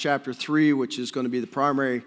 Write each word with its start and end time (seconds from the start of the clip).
chapter 0.00 0.32
3, 0.32 0.72
which 0.72 0.98
is 0.98 1.10
going 1.10 1.24
to 1.24 1.30
be 1.30 1.40
the 1.40 1.46
primary 1.46 2.02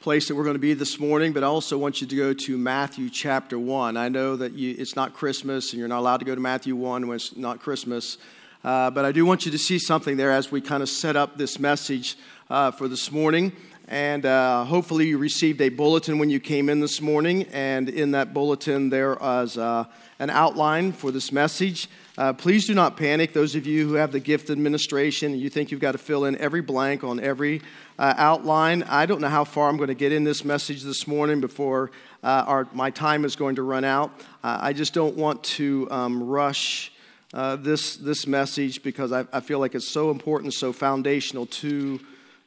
place 0.00 0.26
that 0.26 0.34
we're 0.34 0.42
going 0.42 0.56
to 0.56 0.58
be 0.58 0.74
this 0.74 0.98
morning, 0.98 1.32
but 1.32 1.44
I 1.44 1.46
also 1.46 1.78
want 1.78 2.00
you 2.00 2.06
to 2.08 2.16
go 2.16 2.34
to 2.34 2.58
Matthew 2.58 3.08
chapter 3.08 3.56
1. 3.60 3.96
I 3.96 4.08
know 4.08 4.34
that 4.34 4.54
you, 4.54 4.74
it's 4.76 4.96
not 4.96 5.14
Christmas 5.14 5.70
and 5.70 5.78
you're 5.78 5.86
not 5.86 6.00
allowed 6.00 6.16
to 6.16 6.24
go 6.24 6.34
to 6.34 6.40
Matthew 6.40 6.74
1 6.74 7.06
when 7.06 7.14
it's 7.14 7.36
not 7.36 7.60
Christmas, 7.60 8.18
uh, 8.64 8.90
but 8.90 9.04
I 9.04 9.12
do 9.12 9.24
want 9.24 9.46
you 9.46 9.52
to 9.52 9.58
see 9.58 9.78
something 9.78 10.16
there 10.16 10.32
as 10.32 10.50
we 10.50 10.60
kind 10.60 10.82
of 10.82 10.88
set 10.88 11.14
up 11.14 11.36
this 11.36 11.60
message 11.60 12.16
uh, 12.50 12.72
for 12.72 12.88
this 12.88 13.12
morning. 13.12 13.52
And 13.86 14.26
uh, 14.26 14.64
hopefully, 14.64 15.06
you 15.06 15.16
received 15.16 15.60
a 15.60 15.68
bulletin 15.68 16.18
when 16.18 16.30
you 16.30 16.40
came 16.40 16.68
in 16.68 16.80
this 16.80 17.00
morning, 17.00 17.44
and 17.52 17.88
in 17.88 18.10
that 18.10 18.34
bulletin, 18.34 18.90
there 18.90 19.16
is 19.42 19.56
uh, 19.56 19.84
an 20.18 20.28
outline 20.28 20.90
for 20.90 21.12
this 21.12 21.30
message. 21.30 21.88
Uh, 22.18 22.32
please 22.32 22.66
do 22.66 22.74
not 22.74 22.96
panic. 22.96 23.32
Those 23.32 23.54
of 23.54 23.64
you 23.64 23.88
who 23.88 23.94
have 23.94 24.10
the 24.10 24.18
gift 24.18 24.50
administration, 24.50 25.38
you 25.38 25.48
think 25.48 25.70
you've 25.70 25.80
got 25.80 25.92
to 25.92 25.98
fill 25.98 26.24
in 26.24 26.36
every 26.38 26.60
blank 26.60 27.04
on 27.04 27.20
every 27.20 27.62
uh, 27.96 28.12
outline. 28.16 28.82
I 28.82 29.06
don't 29.06 29.20
know 29.20 29.28
how 29.28 29.44
far 29.44 29.68
I'm 29.68 29.76
going 29.76 29.86
to 29.86 29.94
get 29.94 30.10
in 30.10 30.24
this 30.24 30.44
message 30.44 30.82
this 30.82 31.06
morning 31.06 31.40
before 31.40 31.92
uh, 32.24 32.42
our, 32.44 32.66
my 32.72 32.90
time 32.90 33.24
is 33.24 33.36
going 33.36 33.54
to 33.54 33.62
run 33.62 33.84
out. 33.84 34.10
Uh, 34.42 34.58
I 34.60 34.72
just 34.72 34.94
don't 34.94 35.14
want 35.14 35.44
to 35.44 35.86
um, 35.92 36.24
rush 36.24 36.90
uh, 37.34 37.54
this, 37.54 37.94
this 37.94 38.26
message 38.26 38.82
because 38.82 39.12
I, 39.12 39.24
I, 39.32 39.38
feel 39.38 39.60
like 39.60 39.76
it's 39.76 39.88
so 39.88 40.10
important, 40.10 40.54
so 40.54 40.72
foundational 40.72 41.46
to 41.46 42.00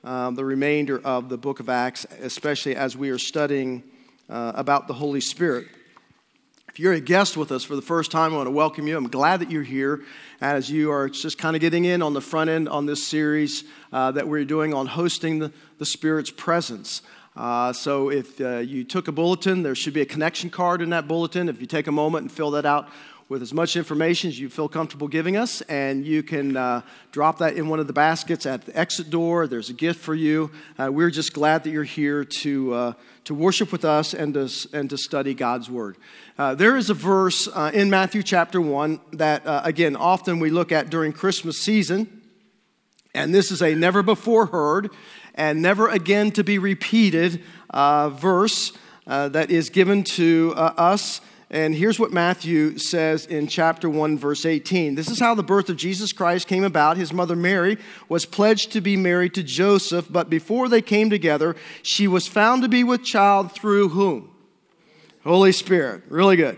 um, 0.03 0.35
the 0.35 0.43
remainder 0.43 0.99
of 0.99 1.29
the 1.29 1.37
book 1.37 1.61
of 1.61 1.69
Acts, 1.69 2.05
especially 2.19 2.75
as 2.75 2.97
we 2.97 3.09
are 3.09 3.19
studying 3.19 3.83
uh, 4.29 4.51
about 4.53 4.89
the 4.89 4.95
Holy 4.95 5.21
Spirit. 5.21 5.67
If 6.71 6.79
you're 6.79 6.93
a 6.93 7.01
guest 7.01 7.35
with 7.35 7.51
us 7.51 7.65
for 7.65 7.75
the 7.75 7.81
first 7.81 8.11
time, 8.11 8.31
I 8.31 8.37
want 8.37 8.47
to 8.47 8.51
welcome 8.51 8.87
you. 8.87 8.95
I'm 8.95 9.09
glad 9.09 9.41
that 9.41 9.51
you're 9.51 9.61
here 9.61 10.05
as 10.39 10.71
you 10.71 10.89
are 10.89 11.09
just 11.09 11.37
kind 11.37 11.53
of 11.53 11.59
getting 11.59 11.83
in 11.83 12.01
on 12.01 12.13
the 12.13 12.21
front 12.21 12.49
end 12.49 12.69
on 12.69 12.85
this 12.85 13.05
series 13.05 13.65
uh, 13.91 14.11
that 14.11 14.25
we're 14.25 14.45
doing 14.45 14.73
on 14.73 14.87
hosting 14.87 15.39
the, 15.39 15.51
the 15.79 15.85
Spirit's 15.85 16.31
presence. 16.31 17.01
Uh, 17.35 17.73
so 17.73 18.09
if 18.09 18.39
uh, 18.39 18.59
you 18.59 18.85
took 18.85 19.09
a 19.09 19.11
bulletin, 19.11 19.63
there 19.63 19.75
should 19.75 19.93
be 19.93 19.99
a 19.99 20.05
connection 20.05 20.49
card 20.49 20.81
in 20.81 20.91
that 20.91 21.09
bulletin. 21.09 21.49
If 21.49 21.59
you 21.59 21.67
take 21.67 21.87
a 21.87 21.91
moment 21.91 22.21
and 22.21 22.31
fill 22.31 22.51
that 22.51 22.65
out 22.65 22.87
with 23.27 23.41
as 23.41 23.53
much 23.53 23.75
information 23.75 24.29
as 24.29 24.39
you 24.39 24.47
feel 24.49 24.69
comfortable 24.69 25.09
giving 25.09 25.35
us, 25.35 25.59
and 25.63 26.05
you 26.05 26.23
can 26.23 26.55
uh, 26.55 26.81
drop 27.11 27.37
that 27.39 27.55
in 27.55 27.67
one 27.67 27.79
of 27.81 27.87
the 27.87 27.93
baskets 27.93 28.45
at 28.45 28.65
the 28.65 28.77
exit 28.77 29.09
door. 29.09 29.45
There's 29.45 29.69
a 29.69 29.73
gift 29.73 29.99
for 29.99 30.15
you. 30.15 30.51
Uh, 30.79 30.89
we're 30.89 31.09
just 31.09 31.33
glad 31.33 31.65
that 31.65 31.71
you're 31.71 31.83
here 31.83 32.23
to, 32.23 32.73
uh, 32.73 32.93
to 33.25 33.33
worship 33.33 33.71
with 33.71 33.85
us 33.85 34.13
and 34.13 34.33
to, 34.33 34.49
and 34.73 34.89
to 34.89 34.97
study 34.97 35.33
God's 35.33 35.69
Word. 35.69 35.97
Uh, 36.37 36.55
there 36.55 36.75
is 36.75 36.89
a 36.89 36.93
verse 36.93 37.47
uh, 37.47 37.71
in 37.73 37.89
Matthew 37.89 38.23
chapter 38.23 38.59
1 38.59 38.99
that, 39.13 39.45
uh, 39.45 39.61
again, 39.63 39.95
often 39.95 40.39
we 40.39 40.49
look 40.49 40.71
at 40.71 40.89
during 40.89 41.13
Christmas 41.13 41.59
season, 41.61 42.21
and 43.13 43.33
this 43.33 43.51
is 43.51 43.61
a 43.61 43.75
never 43.75 44.01
before 44.01 44.47
heard 44.47 44.89
and 45.35 45.61
never 45.61 45.89
again 45.89 46.31
to 46.31 46.43
be 46.43 46.57
repeated 46.57 47.41
verse 47.73 48.73
that 49.05 49.51
is 49.51 49.69
given 49.69 50.03
to 50.03 50.53
us 50.55 51.21
and 51.51 51.75
here's 51.75 51.99
what 51.99 52.13
Matthew 52.13 52.77
says 52.77 53.25
in 53.25 53.45
chapter 53.45 53.89
1, 53.89 54.17
verse 54.17 54.45
18. 54.45 54.95
This 54.95 55.09
is 55.09 55.19
how 55.19 55.35
the 55.35 55.43
birth 55.43 55.67
of 55.67 55.75
Jesus 55.75 56.13
Christ 56.13 56.47
came 56.47 56.63
about. 56.63 56.95
His 56.95 57.11
mother 57.11 57.35
Mary 57.35 57.77
was 58.07 58.25
pledged 58.25 58.71
to 58.71 58.79
be 58.79 58.95
married 58.95 59.33
to 59.33 59.43
Joseph, 59.43 60.07
but 60.09 60.29
before 60.29 60.69
they 60.69 60.81
came 60.81 61.09
together, 61.09 61.57
she 61.83 62.07
was 62.07 62.25
found 62.25 62.63
to 62.63 62.69
be 62.69 62.85
with 62.85 63.03
child 63.03 63.51
through 63.51 63.89
whom? 63.89 64.31
Holy 65.25 65.51
Spirit. 65.51 66.03
Really 66.07 66.37
good. 66.37 66.57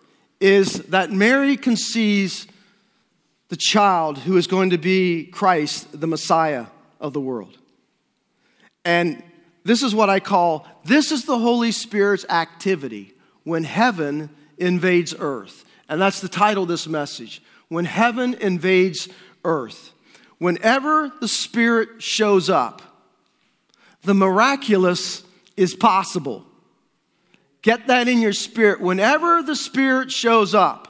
is 0.41 0.73
that 0.85 1.11
Mary 1.11 1.55
conceives 1.55 2.47
the 3.49 3.55
child 3.55 4.17
who 4.17 4.35
is 4.37 4.47
going 4.47 4.71
to 4.71 4.77
be 4.77 5.25
Christ, 5.25 5.99
the 5.99 6.07
Messiah 6.07 6.65
of 6.99 7.13
the 7.13 7.21
world. 7.21 7.57
And 8.83 9.21
this 9.63 9.83
is 9.83 9.93
what 9.93 10.09
I 10.09 10.19
call 10.19 10.65
this 10.83 11.11
is 11.11 11.25
the 11.25 11.37
Holy 11.37 11.71
Spirit's 11.71 12.25
activity 12.27 13.13
when 13.43 13.63
heaven 13.63 14.29
invades 14.57 15.13
earth. 15.17 15.63
And 15.87 16.01
that's 16.01 16.21
the 16.21 16.29
title 16.29 16.63
of 16.63 16.69
this 16.69 16.87
message 16.87 17.41
when 17.69 17.85
heaven 17.85 18.33
invades 18.35 19.07
earth. 19.45 19.91
Whenever 20.39 21.11
the 21.21 21.27
Spirit 21.27 22.01
shows 22.01 22.49
up, 22.49 22.81
the 24.03 24.15
miraculous 24.15 25.23
is 25.55 25.75
possible. 25.75 26.45
Get 27.61 27.87
that 27.87 28.07
in 28.07 28.21
your 28.21 28.33
spirit. 28.33 28.81
Whenever 28.81 29.43
the 29.43 29.55
Spirit 29.55 30.11
shows 30.11 30.55
up, 30.55 30.87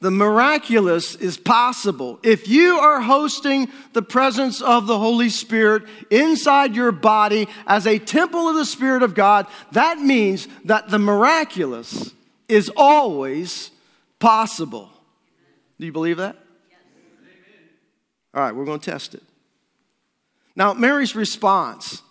the 0.00 0.10
miraculous 0.10 1.16
is 1.16 1.36
possible. 1.36 2.20
If 2.22 2.46
you 2.46 2.78
are 2.78 3.00
hosting 3.00 3.68
the 3.94 4.02
presence 4.02 4.62
of 4.62 4.86
the 4.86 4.98
Holy 4.98 5.28
Spirit 5.28 5.82
inside 6.08 6.76
your 6.76 6.92
body 6.92 7.48
as 7.66 7.86
a 7.86 7.98
temple 7.98 8.48
of 8.48 8.54
the 8.54 8.64
Spirit 8.64 9.02
of 9.02 9.14
God, 9.14 9.46
that 9.72 9.98
means 9.98 10.46
that 10.64 10.88
the 10.88 11.00
miraculous 11.00 12.14
is 12.48 12.70
always 12.76 13.72
possible. 14.20 14.88
Do 15.80 15.86
you 15.86 15.92
believe 15.92 16.18
that? 16.18 16.36
Yes. 16.70 16.78
All 18.34 18.42
right, 18.42 18.54
we're 18.54 18.64
going 18.64 18.80
to 18.80 18.90
test 18.90 19.14
it. 19.14 19.22
Now, 20.54 20.74
Mary's 20.74 21.14
response 21.16 22.02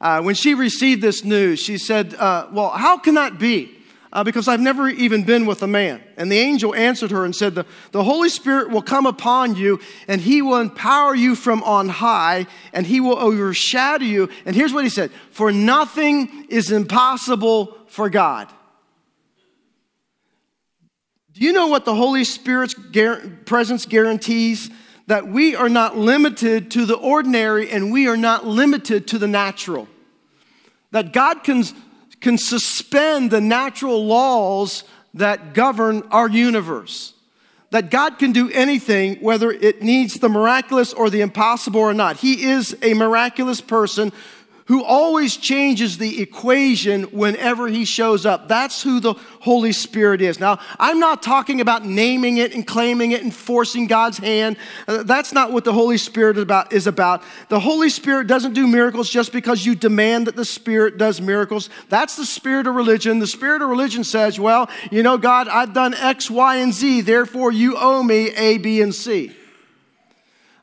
uh, 0.00 0.22
when 0.22 0.34
she 0.34 0.54
received 0.54 1.02
this 1.02 1.24
news, 1.24 1.58
she 1.58 1.78
said, 1.78 2.14
uh, 2.14 2.48
Well, 2.52 2.70
how 2.70 2.98
can 2.98 3.14
that 3.14 3.38
be? 3.38 3.74
Uh, 4.10 4.24
because 4.24 4.48
I've 4.48 4.60
never 4.60 4.88
even 4.88 5.24
been 5.24 5.44
with 5.44 5.62
a 5.62 5.66
man. 5.66 6.02
And 6.16 6.32
the 6.32 6.38
angel 6.38 6.74
answered 6.74 7.10
her 7.10 7.26
and 7.26 7.36
said, 7.36 7.54
the, 7.54 7.66
the 7.92 8.02
Holy 8.02 8.30
Spirit 8.30 8.70
will 8.70 8.80
come 8.80 9.04
upon 9.04 9.54
you, 9.54 9.80
and 10.06 10.18
he 10.18 10.40
will 10.40 10.60
empower 10.60 11.14
you 11.14 11.36
from 11.36 11.62
on 11.62 11.90
high, 11.90 12.46
and 12.72 12.86
he 12.86 13.00
will 13.00 13.18
overshadow 13.18 14.04
you. 14.04 14.30
And 14.46 14.56
here's 14.56 14.72
what 14.72 14.84
he 14.84 14.90
said 14.90 15.10
For 15.30 15.52
nothing 15.52 16.46
is 16.48 16.70
impossible 16.70 17.76
for 17.88 18.08
God. 18.08 18.50
Do 21.32 21.44
you 21.44 21.52
know 21.52 21.68
what 21.68 21.84
the 21.84 21.94
Holy 21.94 22.24
Spirit's 22.24 22.74
gar- 22.74 23.22
presence 23.44 23.84
guarantees? 23.84 24.70
That 25.08 25.26
we 25.26 25.56
are 25.56 25.70
not 25.70 25.96
limited 25.96 26.70
to 26.70 26.84
the 26.84 26.94
ordinary 26.94 27.70
and 27.70 27.90
we 27.90 28.06
are 28.06 28.16
not 28.16 28.46
limited 28.46 29.08
to 29.08 29.18
the 29.18 29.26
natural. 29.26 29.88
That 30.90 31.14
God 31.14 31.42
can, 31.44 31.64
can 32.20 32.36
suspend 32.36 33.30
the 33.30 33.40
natural 33.40 34.04
laws 34.04 34.84
that 35.14 35.54
govern 35.54 36.02
our 36.10 36.28
universe. 36.28 37.14
That 37.70 37.90
God 37.90 38.18
can 38.18 38.32
do 38.32 38.50
anything, 38.50 39.16
whether 39.16 39.50
it 39.50 39.82
needs 39.82 40.20
the 40.20 40.28
miraculous 40.28 40.92
or 40.92 41.08
the 41.08 41.22
impossible 41.22 41.80
or 41.80 41.94
not. 41.94 42.18
He 42.18 42.44
is 42.44 42.76
a 42.82 42.92
miraculous 42.92 43.62
person 43.62 44.12
who 44.68 44.84
always 44.84 45.36
changes 45.36 45.96
the 45.96 46.20
equation 46.20 47.04
whenever 47.04 47.68
he 47.68 47.86
shows 47.86 48.26
up. 48.26 48.48
That's 48.48 48.82
who 48.82 49.00
the 49.00 49.14
Holy 49.40 49.72
Spirit 49.72 50.20
is. 50.20 50.38
Now, 50.38 50.58
I'm 50.78 51.00
not 51.00 51.22
talking 51.22 51.62
about 51.62 51.86
naming 51.86 52.36
it 52.36 52.54
and 52.54 52.66
claiming 52.66 53.12
it 53.12 53.22
and 53.22 53.34
forcing 53.34 53.86
God's 53.86 54.18
hand. 54.18 54.58
Uh, 54.86 55.04
that's 55.04 55.32
not 55.32 55.52
what 55.52 55.64
the 55.64 55.72
Holy 55.72 55.96
Spirit 55.96 56.36
is 56.70 56.86
about. 56.86 57.22
The 57.48 57.58
Holy 57.58 57.88
Spirit 57.88 58.26
doesn't 58.26 58.52
do 58.52 58.66
miracles 58.66 59.08
just 59.08 59.32
because 59.32 59.64
you 59.64 59.74
demand 59.74 60.26
that 60.26 60.36
the 60.36 60.44
Spirit 60.44 60.98
does 60.98 61.18
miracles. 61.18 61.70
That's 61.88 62.16
the 62.16 62.26
spirit 62.26 62.66
of 62.66 62.74
religion. 62.74 63.20
The 63.20 63.26
spirit 63.26 63.62
of 63.62 63.70
religion 63.70 64.04
says, 64.04 64.38
well, 64.38 64.68
you 64.90 65.02
know, 65.02 65.16
God, 65.16 65.48
I've 65.48 65.72
done 65.72 65.94
X, 65.94 66.30
Y, 66.30 66.56
and 66.56 66.74
Z, 66.74 67.00
therefore 67.02 67.52
you 67.52 67.76
owe 67.78 68.02
me 68.02 68.32
A, 68.36 68.58
B, 68.58 68.82
and 68.82 68.94
C. 68.94 69.34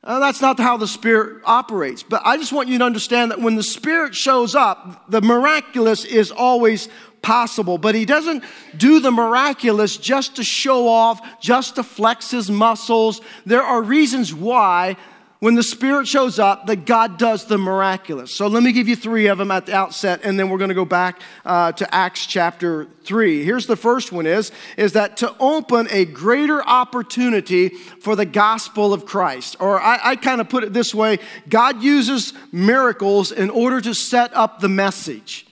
Uh, 0.05 0.19
that's 0.19 0.39
not 0.39 0.59
how 0.59 0.77
the 0.77 0.87
Spirit 0.87 1.41
operates. 1.45 2.03
But 2.03 2.21
I 2.23 2.37
just 2.37 2.53
want 2.53 2.69
you 2.69 2.77
to 2.77 2.83
understand 2.83 3.31
that 3.31 3.41
when 3.41 3.55
the 3.55 3.63
Spirit 3.63 4.13
shows 4.13 4.53
up, 4.53 5.09
the 5.09 5.21
miraculous 5.21 6.05
is 6.05 6.29
always 6.31 6.89
possible. 7.23 7.79
But 7.79 7.95
He 7.95 8.05
doesn't 8.05 8.43
do 8.77 8.99
the 8.99 9.09
miraculous 9.09 9.97
just 9.97 10.35
to 10.35 10.43
show 10.43 10.87
off, 10.87 11.19
just 11.41 11.75
to 11.75 11.83
flex 11.83 12.29
His 12.29 12.51
muscles. 12.51 13.19
There 13.47 13.63
are 13.63 13.81
reasons 13.81 14.31
why 14.31 14.95
when 15.39 15.55
the 15.55 15.63
Spirit 15.63 16.07
shows 16.07 16.39
up, 16.39 16.67
that 16.67 16.85
God 16.85 17.17
does 17.17 17.45
the 17.45 17.57
miraculous. 17.57 18.31
So 18.31 18.47
let 18.47 18.63
me 18.63 18.71
give 18.71 18.87
you 18.87 18.95
three 18.95 19.27
of 19.27 19.37
them 19.37 19.51
at 19.51 19.65
the 19.65 19.75
outset, 19.75 20.21
and 20.23 20.39
then 20.39 20.49
we're 20.49 20.57
going 20.57 20.69
to 20.69 20.75
go 20.75 20.85
back 20.85 21.21
uh, 21.43 21.73
to 21.73 21.93
Acts 21.93 22.25
chapter 22.25 22.87
3. 23.03 23.43
Here's 23.43 23.67
the 23.67 23.75
first 23.75 24.11
one 24.11 24.25
is, 24.25 24.51
is 24.77 24.93
that 24.93 25.17
to 25.17 25.35
open 25.39 25.87
a 25.91 26.05
greater 26.05 26.65
opportunity 26.65 27.69
for 27.69 28.15
the 28.15 28.25
gospel 28.25 28.93
of 28.93 29.05
Christ. 29.05 29.57
Or 29.59 29.79
I, 29.79 29.99
I 30.01 30.15
kind 30.15 30.39
of 30.39 30.49
put 30.49 30.63
it 30.63 30.73
this 30.73 30.95
way 30.95 31.19
God 31.49 31.83
uses 31.83 32.33
miracles 32.51 33.31
in 33.31 33.49
order 33.49 33.81
to 33.81 33.93
set 33.93 34.33
up 34.33 34.61
the 34.61 34.69
message. 34.69 35.45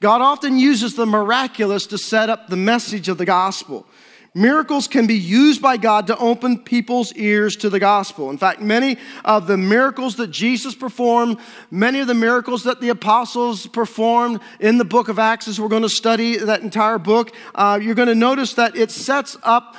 God 0.00 0.20
often 0.20 0.58
uses 0.58 0.94
the 0.94 1.06
miraculous 1.06 1.86
to 1.86 1.98
set 1.98 2.30
up 2.30 2.48
the 2.48 2.56
message 2.56 3.08
of 3.08 3.18
the 3.18 3.24
gospel. 3.24 3.86
Miracles 4.34 4.86
can 4.86 5.06
be 5.06 5.16
used 5.18 5.62
by 5.62 5.76
God 5.78 6.06
to 6.08 6.18
open 6.18 6.58
people's 6.58 7.12
ears 7.14 7.56
to 7.56 7.70
the 7.70 7.80
gospel. 7.80 8.30
In 8.30 8.36
fact, 8.36 8.60
many 8.60 8.98
of 9.24 9.46
the 9.46 9.56
miracles 9.56 10.16
that 10.16 10.30
Jesus 10.30 10.74
performed, 10.74 11.38
many 11.70 12.00
of 12.00 12.06
the 12.06 12.14
miracles 12.14 12.64
that 12.64 12.80
the 12.80 12.90
apostles 12.90 13.66
performed 13.66 14.40
in 14.60 14.76
the 14.78 14.84
book 14.84 15.08
of 15.08 15.18
Acts, 15.18 15.48
as 15.48 15.58
we're 15.58 15.68
going 15.68 15.82
to 15.82 15.88
study 15.88 16.36
that 16.36 16.60
entire 16.60 16.98
book, 16.98 17.34
uh, 17.54 17.80
you're 17.82 17.94
going 17.94 18.08
to 18.08 18.14
notice 18.14 18.54
that 18.54 18.76
it 18.76 18.90
sets 18.90 19.36
up 19.42 19.76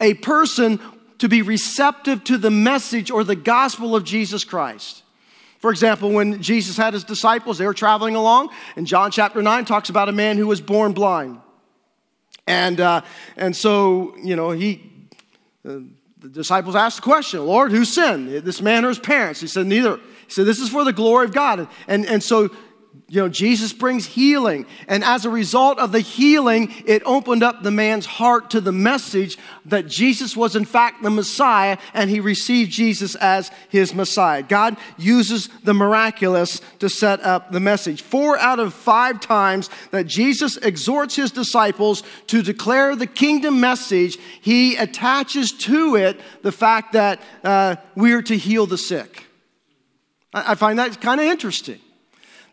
a 0.00 0.14
person 0.14 0.80
to 1.18 1.28
be 1.28 1.42
receptive 1.42 2.24
to 2.24 2.38
the 2.38 2.50
message 2.50 3.10
or 3.10 3.22
the 3.24 3.36
gospel 3.36 3.94
of 3.94 4.04
Jesus 4.04 4.42
Christ. 4.42 5.02
For 5.58 5.70
example, 5.70 6.10
when 6.10 6.42
Jesus 6.42 6.76
had 6.76 6.94
his 6.94 7.04
disciples, 7.04 7.58
they 7.58 7.66
were 7.66 7.74
traveling 7.74 8.16
along, 8.16 8.48
and 8.74 8.84
John 8.84 9.12
chapter 9.12 9.40
9 9.40 9.64
talks 9.64 9.90
about 9.90 10.08
a 10.08 10.12
man 10.12 10.38
who 10.38 10.48
was 10.48 10.60
born 10.60 10.92
blind. 10.92 11.38
And, 12.46 12.80
uh, 12.80 13.02
and 13.36 13.54
so, 13.54 14.16
you 14.22 14.36
know, 14.36 14.50
he, 14.50 14.82
uh, 15.66 15.78
the 16.18 16.28
disciples 16.28 16.74
asked 16.74 16.96
the 16.96 17.02
question, 17.02 17.44
Lord, 17.44 17.72
who 17.72 17.84
sinned, 17.84 18.28
this 18.28 18.60
man 18.60 18.84
or 18.84 18.88
his 18.88 18.98
parents? 18.98 19.40
He 19.40 19.46
said, 19.46 19.66
neither. 19.66 19.96
He 19.96 20.30
said, 20.30 20.46
this 20.46 20.58
is 20.58 20.68
for 20.68 20.84
the 20.84 20.92
glory 20.92 21.26
of 21.26 21.32
God. 21.32 21.68
And, 21.88 22.06
and 22.06 22.22
so 22.22 22.50
you 23.12 23.20
know, 23.20 23.28
Jesus 23.28 23.74
brings 23.74 24.06
healing. 24.06 24.64
And 24.88 25.04
as 25.04 25.26
a 25.26 25.30
result 25.30 25.78
of 25.78 25.92
the 25.92 26.00
healing, 26.00 26.72
it 26.86 27.02
opened 27.04 27.42
up 27.42 27.62
the 27.62 27.70
man's 27.70 28.06
heart 28.06 28.48
to 28.52 28.60
the 28.62 28.72
message 28.72 29.36
that 29.66 29.86
Jesus 29.86 30.34
was, 30.34 30.56
in 30.56 30.64
fact, 30.64 31.02
the 31.02 31.10
Messiah, 31.10 31.76
and 31.92 32.08
he 32.08 32.20
received 32.20 32.72
Jesus 32.72 33.14
as 33.16 33.50
his 33.68 33.94
Messiah. 33.94 34.42
God 34.42 34.78
uses 34.96 35.50
the 35.62 35.74
miraculous 35.74 36.62
to 36.78 36.88
set 36.88 37.20
up 37.20 37.52
the 37.52 37.60
message. 37.60 38.00
Four 38.00 38.38
out 38.38 38.58
of 38.58 38.72
five 38.72 39.20
times 39.20 39.68
that 39.90 40.06
Jesus 40.06 40.56
exhorts 40.56 41.14
his 41.14 41.30
disciples 41.30 42.02
to 42.28 42.40
declare 42.40 42.96
the 42.96 43.06
kingdom 43.06 43.60
message, 43.60 44.16
he 44.40 44.74
attaches 44.76 45.52
to 45.52 45.96
it 45.96 46.18
the 46.40 46.50
fact 46.50 46.94
that 46.94 47.20
uh, 47.44 47.76
we 47.94 48.14
are 48.14 48.22
to 48.22 48.38
heal 48.38 48.64
the 48.64 48.78
sick. 48.78 49.26
I, 50.32 50.52
I 50.52 50.54
find 50.54 50.78
that 50.78 50.98
kind 51.02 51.20
of 51.20 51.26
interesting 51.26 51.78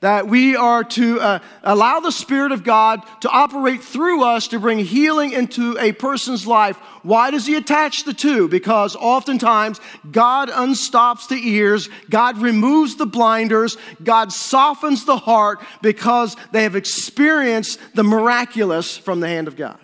that 0.01 0.28
we 0.28 0.56
are 0.56 0.84
to 0.84 1.19
uh, 1.19 1.40
allow 1.63 2.00
the 2.00 2.12
Spirit 2.12 2.51
of 2.51 2.63
God 2.63 3.01
to 3.22 3.30
operate 3.30 3.84
through 3.84 4.24
us 4.24 4.48
to 4.50 4.60
bring 4.60 4.80
healing 4.80 5.34
into 5.34 5.78
a 5.78 5.92
person's 5.92 6.48
life. 6.48 6.78
Why 7.04 7.31
does 7.31 7.46
He 7.46 7.56
attach 7.56 8.04
the 8.04 8.13
two? 8.13 8.48
Because 8.48 8.96
oftentimes 8.96 9.81
God 10.10 10.50
unstops 10.50 11.28
the 11.28 11.50
ears, 11.50 11.90
God 12.10 12.38
removes 12.38 12.96
the 12.96 13.06
blinders, 13.06 13.78
God 14.01 14.31
softens 14.31 15.06
the 15.06 15.18
heart 15.18 15.62
because 15.81 16.38
they 16.52 16.63
have 16.63 16.75
experienced 16.75 17.80
the 17.94 18.04
miraculous 18.04 18.98
from 18.98 19.19
the 19.19 19.28
hand 19.28 19.48
of 19.48 19.57
God. 19.57 19.80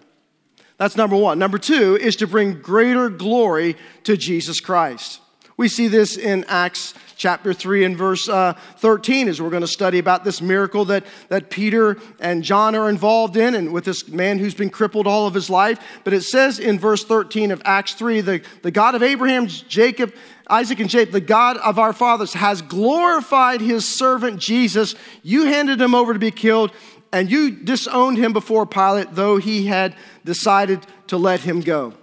That's 0.77 0.97
number 0.97 1.15
one. 1.15 1.39
Number 1.39 1.57
two 1.57 1.97
is 1.97 2.17
to 2.17 2.27
bring 2.27 2.61
greater 2.61 3.09
glory 3.09 3.77
to 4.03 4.17
Jesus 4.17 4.59
Christ. 4.59 5.21
We 5.57 5.69
see 5.69 5.87
this 5.87 6.17
in 6.17 6.43
Acts 6.49 6.93
chapter 7.15 7.53
3 7.53 7.85
and 7.85 7.97
verse 7.97 8.27
uh, 8.27 8.53
13 8.77 9.29
as 9.29 9.41
we're 9.41 9.49
going 9.49 9.61
to 9.61 9.67
study 9.67 9.99
about 9.99 10.25
this 10.25 10.41
miracle 10.41 10.83
that, 10.85 11.05
that 11.29 11.49
Peter 11.49 11.97
and 12.19 12.43
John 12.43 12.75
are 12.75 12.89
involved 12.89 13.37
in 13.37 13.55
and 13.55 13.71
with 13.71 13.85
this 13.85 14.09
man 14.09 14.37
who's 14.37 14.53
been 14.53 14.69
crippled 14.69 15.07
all 15.07 15.27
of 15.27 15.33
his 15.33 15.49
life. 15.49 15.79
But 16.03 16.13
it 16.13 16.23
says 16.23 16.59
in 16.59 16.77
verse 16.77 17.05
13 17.05 17.51
of 17.51 17.61
Acts 17.63 17.93
3 17.93 18.19
the, 18.19 18.41
the 18.63 18.71
God 18.71 18.95
of 18.95 19.03
Abraham, 19.03 19.47
Jacob, 19.47 20.13
Isaac, 20.47 20.81
and 20.81 20.89
Jacob, 20.89 21.13
the 21.13 21.21
God 21.21 21.55
of 21.57 21.79
our 21.79 21.93
fathers, 21.93 22.33
has 22.33 22.61
glorified 22.61 23.61
his 23.61 23.87
servant 23.87 24.41
Jesus. 24.41 24.93
You 25.23 25.45
handed 25.45 25.79
him 25.79 25.95
over 25.95 26.11
to 26.11 26.19
be 26.19 26.31
killed 26.31 26.71
and 27.13 27.31
you 27.31 27.51
disowned 27.51 28.17
him 28.17 28.33
before 28.33 28.65
Pilate, 28.65 29.13
though 29.13 29.37
he 29.37 29.67
had 29.67 29.95
decided 30.25 30.85
to 31.07 31.17
let 31.17 31.39
him 31.39 31.61
go. 31.61 31.93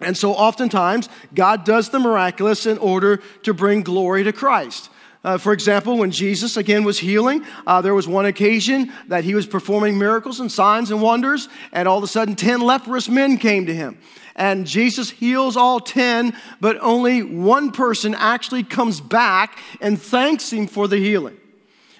And 0.00 0.16
so, 0.16 0.32
oftentimes, 0.32 1.08
God 1.34 1.64
does 1.64 1.90
the 1.90 2.00
miraculous 2.00 2.66
in 2.66 2.78
order 2.78 3.22
to 3.44 3.54
bring 3.54 3.82
glory 3.82 4.24
to 4.24 4.32
Christ. 4.32 4.90
Uh, 5.22 5.38
for 5.38 5.54
example, 5.54 5.96
when 5.96 6.10
Jesus 6.10 6.56
again 6.58 6.84
was 6.84 6.98
healing, 6.98 7.44
uh, 7.66 7.80
there 7.80 7.94
was 7.94 8.06
one 8.06 8.26
occasion 8.26 8.92
that 9.08 9.24
he 9.24 9.34
was 9.34 9.46
performing 9.46 9.98
miracles 9.98 10.38
and 10.38 10.52
signs 10.52 10.90
and 10.90 11.00
wonders, 11.00 11.48
and 11.72 11.88
all 11.88 11.96
of 11.96 12.04
a 12.04 12.08
sudden, 12.08 12.36
10 12.36 12.60
leprous 12.60 13.08
men 13.08 13.38
came 13.38 13.64
to 13.66 13.74
him. 13.74 13.98
And 14.36 14.66
Jesus 14.66 15.10
heals 15.10 15.56
all 15.56 15.80
10, 15.80 16.36
but 16.60 16.76
only 16.80 17.22
one 17.22 17.70
person 17.72 18.14
actually 18.14 18.64
comes 18.64 19.00
back 19.00 19.58
and 19.80 20.00
thanks 20.00 20.52
him 20.52 20.66
for 20.66 20.88
the 20.88 20.98
healing. 20.98 21.38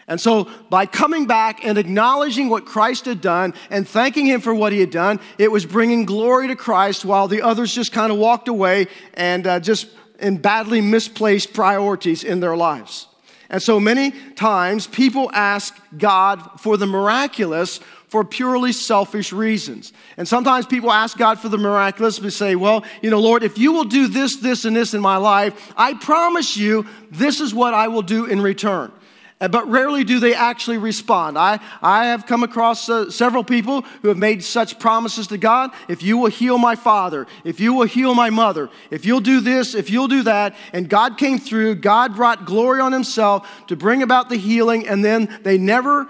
And 0.07 0.21
so, 0.21 0.49
by 0.69 0.85
coming 0.85 1.27
back 1.27 1.65
and 1.65 1.79
acknowledging 1.79 2.51
what 2.51 2.67
Christ 2.67 3.07
had 3.07 3.21
done 3.21 3.55
and 3.71 3.89
thanking 3.89 4.27
Him 4.27 4.41
for 4.41 4.55
what 4.55 4.73
He 4.73 4.81
had 4.81 4.91
done, 4.91 5.19
it 5.39 5.51
was 5.51 5.65
bringing 5.65 6.05
glory 6.05 6.49
to 6.49 6.57
Christ 6.57 7.05
while 7.05 7.27
the 7.27 7.41
others 7.41 7.75
just 7.75 7.93
kind 7.93 8.13
of 8.13 8.19
walked 8.19 8.49
away 8.49 8.89
and 9.15 9.47
uh, 9.47 9.61
just 9.61 9.89
in 10.19 10.37
badly 10.37 10.81
misplaced 10.81 11.55
priorities 11.55 12.23
in 12.23 12.41
their 12.41 12.57
lives. 12.57 13.07
And 13.49 13.63
so, 13.63 13.81
many 13.81 14.11
times 14.35 14.87
people 14.87 15.31
ask 15.33 15.75
God 15.97 16.61
for 16.61 16.77
the 16.77 16.87
miraculous 16.87 17.81
for 18.15 18.25
purely 18.25 18.73
selfish 18.73 19.33
reasons. 19.33 19.93
And 20.17 20.29
sometimes 20.29 20.67
people 20.67 20.93
ask 20.93 21.19
God 21.19 21.41
for 21.41 21.49
the 21.49 21.59
miraculous 21.59 22.19
to 22.19 22.31
say, 22.31 22.55
Well, 22.57 22.85
you 23.03 23.11
know, 23.11 23.21
Lord, 23.21 23.43
if 23.43 23.57
you 23.57 23.73
will 23.73 23.85
do 23.85 24.07
this, 24.07 24.37
this, 24.37 24.67
and 24.67 24.77
this 24.77 24.93
in 24.93 25.01
my 25.01 25.17
life, 25.17 25.73
I 25.77 25.95
promise 25.95 26.57
you 26.57 26.87
this 27.11 27.41
is 27.41 27.55
what 27.55 27.73
I 27.73 27.89
will 27.89 28.03
do 28.03 28.27
in 28.27 28.41
return. 28.41 28.93
Uh, 29.41 29.49
but 29.49 29.69
rarely 29.69 30.05
do 30.05 30.21
they 30.21 30.35
actually 30.35 30.79
respond. 30.79 31.37
I, 31.37 31.59
I 31.83 32.07
have 32.07 32.25
come 32.25 32.45
across 32.45 32.89
uh, 32.89 33.11
several 33.11 33.43
people 33.43 33.83
who 34.01 34.09
have 34.09 34.17
made 34.17 34.45
such 34.45 34.79
promises 34.79 35.27
to 35.29 35.39
God 35.39 35.73
if 35.89 36.03
you 36.05 36.17
will 36.17 36.31
heal 36.31 36.57
my 36.57 36.77
father, 36.77 37.27
if 37.43 37.59
you 37.59 37.73
will 37.73 37.87
heal 37.87 38.15
my 38.15 38.31
mother, 38.31 38.71
if 38.91 39.05
you'll 39.05 39.21
do 39.21 39.41
this, 39.41 39.75
if 39.75 39.91
you'll 39.91 40.09
do 40.09 40.23
that. 40.23 40.55
And 40.73 40.89
God 40.89 41.19
came 41.19 41.39
through, 41.39 41.77
God 41.77 42.15
brought 42.15 42.45
glory 42.45 42.81
on 42.81 42.93
Himself 42.93 43.67
to 43.67 43.77
bring 43.77 44.03
about 44.03 44.29
the 44.29 44.37
healing, 44.37 44.87
and 44.87 45.05
then 45.05 45.41
they 45.43 45.59
never, 45.59 46.07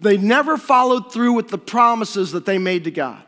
they 0.00 0.16
never 0.16 0.56
followed 0.56 1.12
through 1.12 1.34
with 1.34 1.48
the 1.48 1.58
promises 1.58 2.32
that 2.32 2.46
they 2.46 2.56
made 2.56 2.84
to 2.84 2.90
God. 2.90 3.22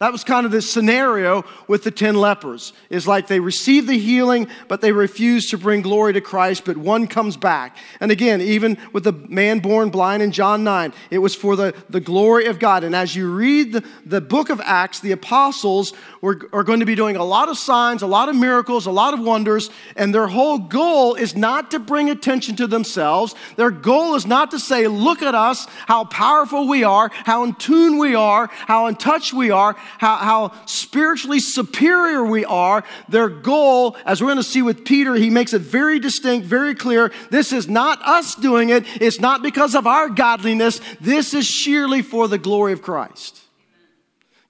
That 0.00 0.10
was 0.10 0.24
kind 0.24 0.44
of 0.44 0.50
the 0.50 0.60
scenario 0.60 1.44
with 1.68 1.84
the 1.84 1.90
10 1.92 2.16
lepers. 2.16 2.72
Is 2.90 3.06
like 3.06 3.28
they 3.28 3.38
received 3.38 3.86
the 3.86 3.98
healing, 3.98 4.48
but 4.66 4.80
they 4.80 4.90
refused 4.90 5.50
to 5.50 5.58
bring 5.58 5.82
glory 5.82 6.12
to 6.14 6.20
Christ, 6.20 6.64
but 6.64 6.76
one 6.76 7.06
comes 7.06 7.36
back. 7.36 7.76
And 8.00 8.10
again, 8.10 8.40
even 8.40 8.76
with 8.92 9.04
the 9.04 9.12
man 9.12 9.60
born 9.60 9.90
blind 9.90 10.22
in 10.22 10.32
John 10.32 10.64
9, 10.64 10.92
it 11.10 11.18
was 11.18 11.36
for 11.36 11.54
the, 11.54 11.74
the 11.88 12.00
glory 12.00 12.46
of 12.46 12.58
God. 12.58 12.82
And 12.82 12.94
as 12.94 13.14
you 13.14 13.32
read 13.32 13.72
the, 13.72 13.84
the 14.04 14.20
book 14.20 14.50
of 14.50 14.60
Acts, 14.64 14.98
the 14.98 15.12
apostles 15.12 15.92
were, 16.20 16.40
are 16.52 16.64
going 16.64 16.80
to 16.80 16.86
be 16.86 16.96
doing 16.96 17.14
a 17.14 17.24
lot 17.24 17.48
of 17.48 17.56
signs, 17.56 18.02
a 18.02 18.06
lot 18.08 18.28
of 18.28 18.34
miracles, 18.34 18.86
a 18.86 18.90
lot 18.90 19.14
of 19.14 19.20
wonders, 19.20 19.70
and 19.94 20.12
their 20.12 20.26
whole 20.26 20.58
goal 20.58 21.14
is 21.14 21.36
not 21.36 21.70
to 21.70 21.78
bring 21.78 22.10
attention 22.10 22.56
to 22.56 22.66
themselves. 22.66 23.34
Their 23.56 23.70
goal 23.70 24.16
is 24.16 24.26
not 24.26 24.50
to 24.50 24.58
say, 24.58 24.88
look 24.88 25.22
at 25.22 25.36
us, 25.36 25.66
how 25.86 26.04
powerful 26.04 26.66
we 26.66 26.82
are, 26.82 27.10
how 27.12 27.44
in 27.44 27.54
tune 27.54 27.98
we 27.98 28.16
are, 28.16 28.48
how 28.52 28.86
in 28.86 28.96
touch 28.96 29.32
we 29.32 29.52
are 29.52 29.76
how, 29.98 30.16
how 30.16 30.52
spiritually 30.66 31.40
superior 31.40 32.24
we 32.24 32.44
are. 32.44 32.84
Their 33.08 33.28
goal, 33.28 33.96
as 34.04 34.20
we're 34.20 34.28
going 34.28 34.36
to 34.38 34.42
see 34.42 34.62
with 34.62 34.84
Peter, 34.84 35.14
he 35.14 35.30
makes 35.30 35.52
it 35.52 35.60
very 35.60 35.98
distinct, 35.98 36.46
very 36.46 36.74
clear. 36.74 37.12
This 37.30 37.52
is 37.52 37.68
not 37.68 38.00
us 38.02 38.34
doing 38.34 38.70
it, 38.70 38.84
it's 39.00 39.20
not 39.20 39.42
because 39.42 39.74
of 39.74 39.86
our 39.86 40.08
godliness. 40.08 40.80
This 41.00 41.34
is 41.34 41.46
sheerly 41.46 42.02
for 42.02 42.28
the 42.28 42.38
glory 42.38 42.72
of 42.72 42.82
Christ. 42.82 43.40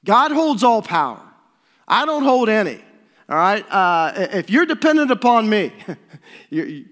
God 0.05 0.33
holds 0.33 0.63
all 0.63 0.83
power, 0.83 1.23
I 1.87 2.07
don't 2.07 2.25
hold 2.25 2.49
any. 2.49 2.81
All 3.29 3.37
right? 3.37 3.65
Uh, 3.71 4.13
if 4.17 4.51
you're 4.51 4.67
dependent 4.67 5.11
upon 5.11 5.49
me, 5.49 5.73
you're, 6.51 6.83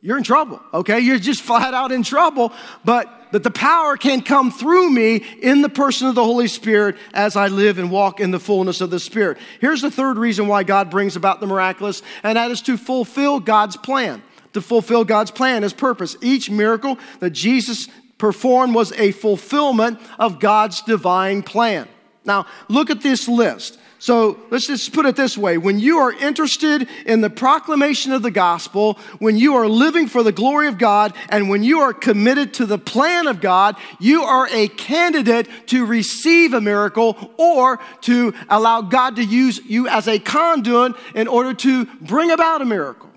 you're 0.00 0.18
in 0.18 0.24
trouble, 0.24 0.60
okay? 0.72 1.00
You're 1.00 1.18
just 1.18 1.42
flat 1.42 1.74
out 1.74 1.92
in 1.92 2.02
trouble. 2.02 2.52
But 2.84 3.08
that 3.32 3.42
the 3.42 3.50
power 3.50 3.96
can 3.96 4.22
come 4.22 4.50
through 4.50 4.90
me 4.90 5.16
in 5.16 5.62
the 5.62 5.68
person 5.68 6.06
of 6.06 6.14
the 6.14 6.24
Holy 6.24 6.48
Spirit 6.48 6.96
as 7.12 7.34
I 7.34 7.48
live 7.48 7.78
and 7.78 7.90
walk 7.90 8.20
in 8.20 8.30
the 8.30 8.38
fullness 8.38 8.80
of 8.80 8.90
the 8.90 9.00
Spirit. 9.00 9.38
Here's 9.60 9.82
the 9.82 9.90
third 9.90 10.16
reason 10.18 10.46
why 10.46 10.62
God 10.62 10.90
brings 10.90 11.16
about 11.16 11.40
the 11.40 11.46
miraculous, 11.46 12.02
and 12.22 12.36
that 12.36 12.50
is 12.50 12.62
to 12.62 12.76
fulfill 12.76 13.40
God's 13.40 13.76
plan. 13.76 14.22
To 14.52 14.60
fulfill 14.60 15.04
God's 15.04 15.30
plan, 15.30 15.62
His 15.62 15.72
purpose. 15.72 16.16
Each 16.20 16.50
miracle 16.50 16.98
that 17.20 17.30
Jesus 17.30 17.88
performed 18.18 18.74
was 18.74 18.92
a 18.92 19.12
fulfillment 19.12 19.98
of 20.18 20.38
God's 20.38 20.82
divine 20.82 21.42
plan. 21.42 21.88
Now, 22.24 22.46
look 22.68 22.90
at 22.90 23.00
this 23.00 23.28
list. 23.28 23.78
So 24.02 24.40
let's 24.50 24.66
just 24.66 24.92
put 24.92 25.06
it 25.06 25.14
this 25.14 25.38
way. 25.38 25.58
When 25.58 25.78
you 25.78 25.98
are 25.98 26.12
interested 26.12 26.88
in 27.06 27.20
the 27.20 27.30
proclamation 27.30 28.10
of 28.10 28.22
the 28.22 28.32
gospel, 28.32 28.98
when 29.20 29.36
you 29.36 29.54
are 29.54 29.68
living 29.68 30.08
for 30.08 30.24
the 30.24 30.32
glory 30.32 30.66
of 30.66 30.76
God, 30.76 31.14
and 31.28 31.48
when 31.48 31.62
you 31.62 31.78
are 31.78 31.92
committed 31.92 32.52
to 32.54 32.66
the 32.66 32.78
plan 32.78 33.28
of 33.28 33.40
God, 33.40 33.76
you 34.00 34.24
are 34.24 34.48
a 34.50 34.66
candidate 34.66 35.46
to 35.68 35.86
receive 35.86 36.52
a 36.52 36.60
miracle 36.60 37.32
or 37.38 37.78
to 38.00 38.34
allow 38.48 38.80
God 38.80 39.14
to 39.14 39.24
use 39.24 39.60
you 39.66 39.86
as 39.86 40.08
a 40.08 40.18
conduit 40.18 40.96
in 41.14 41.28
order 41.28 41.54
to 41.54 41.84
bring 42.00 42.32
about 42.32 42.60
a 42.60 42.64
miracle. 42.64 43.08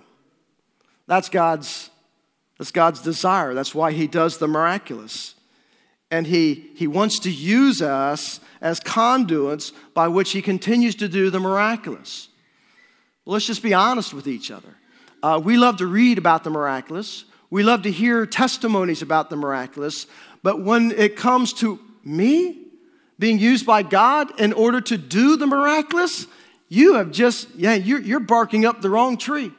That's 1.07 1.29
God's, 1.29 1.89
that's 2.59 2.69
God's 2.69 3.01
desire. 3.01 3.55
That's 3.55 3.73
why 3.73 3.91
He 3.91 4.05
does 4.05 4.37
the 4.37 4.47
miraculous. 4.47 5.33
And 6.11 6.27
he, 6.27 6.69
he 6.75 6.85
wants 6.85 7.17
to 7.21 7.31
use 7.31 7.81
us 7.81 8.39
as 8.61 8.79
conduits 8.79 9.71
by 9.93 10.07
which 10.07 10.31
he 10.31 10.41
continues 10.41 10.95
to 10.95 11.07
do 11.07 11.29
the 11.29 11.39
miraculous. 11.39 12.29
let's 13.25 13.45
just 13.45 13.63
be 13.63 13.73
honest 13.73 14.13
with 14.13 14.27
each 14.27 14.51
other. 14.51 14.75
Uh, 15.23 15.41
we 15.43 15.57
love 15.57 15.77
to 15.77 15.87
read 15.87 16.17
about 16.17 16.43
the 16.43 16.49
miraculous, 16.49 17.25
we 17.49 17.63
love 17.63 17.83
to 17.83 17.91
hear 17.91 18.25
testimonies 18.25 19.01
about 19.01 19.29
the 19.29 19.35
miraculous, 19.35 20.07
but 20.43 20.61
when 20.61 20.91
it 20.91 21.15
comes 21.15 21.53
to 21.53 21.79
me 22.03 22.65
being 23.17 23.39
used 23.39 23.65
by 23.65 23.81
God 23.81 24.39
in 24.39 24.53
order 24.53 24.81
to 24.81 24.97
do 24.97 25.37
the 25.37 25.47
miraculous, 25.47 26.27
you 26.67 26.95
have 26.95 27.11
just, 27.11 27.47
yeah, 27.55 27.73
you're, 27.73 28.01
you're 28.01 28.19
barking 28.19 28.65
up 28.65 28.81
the 28.81 28.89
wrong 28.89 29.17
tree. 29.17 29.51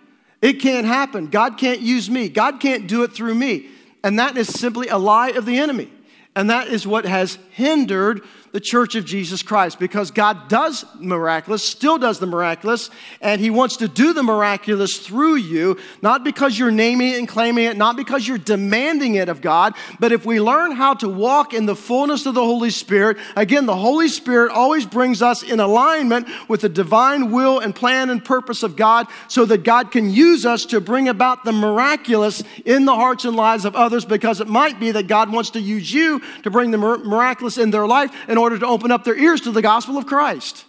It 0.42 0.54
can't 0.54 0.86
happen. 0.86 1.28
God 1.28 1.56
can't 1.56 1.80
use 1.80 2.10
me. 2.10 2.28
God 2.28 2.60
can't 2.60 2.86
do 2.86 3.02
it 3.02 3.12
through 3.12 3.34
me. 3.34 3.68
And 4.04 4.18
that 4.18 4.36
is 4.36 4.48
simply 4.48 4.88
a 4.88 4.98
lie 4.98 5.30
of 5.30 5.46
the 5.46 5.58
enemy. 5.58 5.90
And 6.34 6.50
that 6.50 6.68
is 6.68 6.86
what 6.86 7.06
has 7.06 7.38
hindered 7.50 8.22
the 8.52 8.60
church 8.60 8.94
of 8.94 9.04
Jesus 9.04 9.42
Christ 9.42 9.78
because 9.78 10.10
God 10.10 10.48
does 10.48 10.84
miraculous, 10.98 11.62
still 11.62 11.98
does 11.98 12.18
the 12.18 12.26
miraculous, 12.26 12.90
and 13.20 13.40
He 13.40 13.50
wants 13.50 13.76
to 13.78 13.88
do 13.88 14.12
the 14.12 14.22
miraculous 14.22 14.98
through 14.98 15.36
you, 15.36 15.78
not 16.02 16.24
because 16.24 16.58
you're 16.58 16.70
naming 16.70 17.10
it 17.10 17.18
and 17.18 17.28
claiming 17.28 17.64
it, 17.64 17.76
not 17.76 17.96
because 17.96 18.26
you're 18.26 18.38
demanding 18.38 19.16
it 19.16 19.28
of 19.28 19.40
God, 19.40 19.74
but 20.00 20.12
if 20.12 20.24
we 20.24 20.40
learn 20.40 20.72
how 20.72 20.94
to 20.94 21.08
walk 21.08 21.54
in 21.54 21.66
the 21.66 21.76
fullness 21.76 22.26
of 22.26 22.34
the 22.34 22.44
Holy 22.44 22.70
Spirit, 22.70 23.18
again, 23.34 23.66
the 23.66 23.76
Holy 23.76 24.08
Spirit 24.08 24.52
always 24.52 24.86
brings 24.86 25.22
us 25.22 25.42
in 25.42 25.60
alignment 25.60 26.28
with 26.48 26.60
the 26.60 26.68
divine 26.68 27.30
will 27.30 27.58
and 27.58 27.74
plan 27.74 28.10
and 28.10 28.24
purpose 28.24 28.62
of 28.62 28.76
God 28.76 29.06
so 29.28 29.44
that 29.44 29.64
God 29.64 29.90
can 29.90 30.10
use 30.10 30.46
us 30.46 30.64
to 30.66 30.80
bring 30.80 31.08
about 31.08 31.44
the 31.44 31.52
miraculous 31.52 32.42
in 32.64 32.84
the 32.84 32.94
hearts 32.94 33.24
and 33.24 33.36
lives 33.36 33.64
of 33.64 33.76
others 33.76 34.04
because 34.04 34.40
it 34.40 34.48
might 34.48 34.80
be 34.80 34.92
that 34.92 35.06
God 35.06 35.32
wants 35.32 35.50
to 35.50 35.60
use 35.60 35.92
you 35.92 36.20
to 36.42 36.50
bring 36.50 36.70
the 36.70 36.78
miraculous 36.78 37.58
in 37.58 37.70
their 37.70 37.86
life 37.86 38.10
in 38.36 38.38
order 38.38 38.58
to 38.58 38.66
open 38.66 38.92
up 38.92 39.02
their 39.02 39.16
ears 39.16 39.40
to 39.40 39.50
the 39.50 39.62
gospel 39.62 39.96
of 39.96 40.04
Christ. 40.04 40.66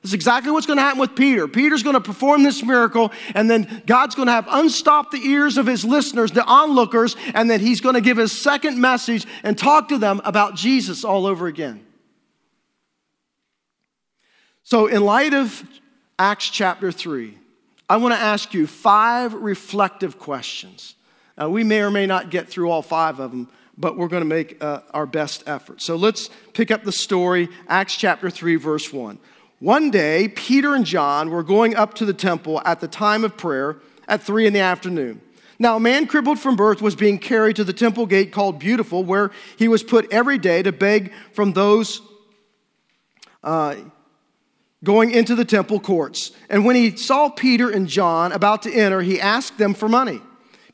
This 0.00 0.12
is 0.12 0.14
exactly 0.14 0.50
what's 0.50 0.64
going 0.64 0.78
to 0.78 0.82
happen 0.82 0.98
with 0.98 1.14
Peter. 1.14 1.46
Peter's 1.46 1.82
going 1.82 1.92
to 1.92 2.00
perform 2.00 2.42
this 2.42 2.62
miracle, 2.62 3.12
and 3.34 3.50
then 3.50 3.82
God's 3.86 4.14
going 4.14 4.24
to 4.24 4.32
have 4.32 4.46
unstopped 4.48 5.12
the 5.12 5.18
ears 5.18 5.58
of 5.58 5.66
his 5.66 5.84
listeners, 5.84 6.32
the 6.32 6.46
onlookers, 6.46 7.16
and 7.34 7.50
then 7.50 7.60
he's 7.60 7.82
going 7.82 7.94
to 7.94 8.00
give 8.00 8.16
his 8.16 8.32
second 8.32 8.80
message 8.80 9.26
and 9.42 9.58
talk 9.58 9.90
to 9.90 9.98
them 9.98 10.22
about 10.24 10.54
Jesus 10.54 11.04
all 11.04 11.26
over 11.26 11.46
again. 11.46 11.84
So, 14.62 14.86
in 14.86 15.04
light 15.04 15.34
of 15.34 15.62
Acts 16.18 16.48
chapter 16.48 16.90
3, 16.90 17.36
I 17.86 17.98
want 17.98 18.14
to 18.14 18.18
ask 18.20 18.54
you 18.54 18.66
five 18.66 19.34
reflective 19.34 20.18
questions. 20.18 20.94
Now, 21.36 21.50
we 21.50 21.64
may 21.64 21.82
or 21.82 21.90
may 21.90 22.06
not 22.06 22.30
get 22.30 22.48
through 22.48 22.70
all 22.70 22.80
five 22.80 23.20
of 23.20 23.30
them, 23.30 23.50
but 23.80 23.96
we're 23.96 24.08
going 24.08 24.22
to 24.22 24.28
make 24.28 24.62
uh, 24.62 24.80
our 24.92 25.06
best 25.06 25.42
effort. 25.46 25.80
So 25.80 25.96
let's 25.96 26.28
pick 26.52 26.70
up 26.70 26.84
the 26.84 26.92
story, 26.92 27.48
Acts 27.68 27.96
chapter 27.96 28.28
3, 28.28 28.56
verse 28.56 28.92
1. 28.92 29.18
One 29.58 29.90
day, 29.90 30.28
Peter 30.28 30.74
and 30.74 30.84
John 30.84 31.30
were 31.30 31.42
going 31.42 31.74
up 31.74 31.94
to 31.94 32.04
the 32.04 32.14
temple 32.14 32.62
at 32.64 32.80
the 32.80 32.88
time 32.88 33.24
of 33.24 33.36
prayer 33.36 33.78
at 34.06 34.22
3 34.22 34.46
in 34.46 34.52
the 34.52 34.60
afternoon. 34.60 35.20
Now, 35.58 35.76
a 35.76 35.80
man 35.80 36.06
crippled 36.06 36.38
from 36.38 36.56
birth 36.56 36.80
was 36.80 36.96
being 36.96 37.18
carried 37.18 37.56
to 37.56 37.64
the 37.64 37.74
temple 37.74 38.06
gate 38.06 38.32
called 38.32 38.58
Beautiful, 38.58 39.04
where 39.04 39.30
he 39.58 39.68
was 39.68 39.82
put 39.82 40.10
every 40.12 40.38
day 40.38 40.62
to 40.62 40.72
beg 40.72 41.12
from 41.32 41.52
those 41.52 42.00
uh, 43.42 43.76
going 44.82 45.10
into 45.10 45.34
the 45.34 45.44
temple 45.44 45.80
courts. 45.80 46.32
And 46.48 46.64
when 46.64 46.76
he 46.76 46.96
saw 46.96 47.28
Peter 47.28 47.70
and 47.70 47.88
John 47.88 48.32
about 48.32 48.62
to 48.62 48.72
enter, 48.72 49.02
he 49.02 49.20
asked 49.20 49.58
them 49.58 49.74
for 49.74 49.88
money. 49.88 50.22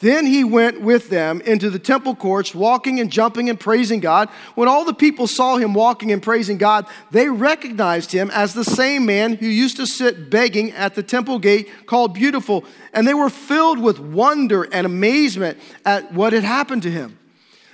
Then 0.00 0.26
he 0.26 0.44
went 0.44 0.80
with 0.80 1.10
them 1.10 1.40
into 1.40 1.70
the 1.70 1.78
temple 1.80 2.14
courts, 2.14 2.54
walking 2.54 3.00
and 3.00 3.10
jumping 3.10 3.50
and 3.50 3.58
praising 3.58 3.98
God. 3.98 4.28
When 4.54 4.68
all 4.68 4.84
the 4.84 4.94
people 4.94 5.26
saw 5.26 5.56
him 5.56 5.74
walking 5.74 6.12
and 6.12 6.22
praising 6.22 6.56
God, 6.56 6.86
they 7.10 7.28
recognized 7.28 8.12
him 8.12 8.30
as 8.30 8.54
the 8.54 8.64
same 8.64 9.06
man 9.06 9.34
who 9.34 9.46
used 9.46 9.76
to 9.78 9.86
sit 9.86 10.30
begging 10.30 10.70
at 10.70 10.94
the 10.94 11.02
temple 11.02 11.40
gate 11.40 11.68
called 11.86 12.14
Beautiful. 12.14 12.64
And 12.92 13.08
they 13.08 13.14
were 13.14 13.28
filled 13.28 13.80
with 13.80 13.98
wonder 13.98 14.68
and 14.72 14.86
amazement 14.86 15.58
at 15.84 16.12
what 16.12 16.32
had 16.32 16.44
happened 16.44 16.84
to 16.84 16.90
him. 16.92 17.18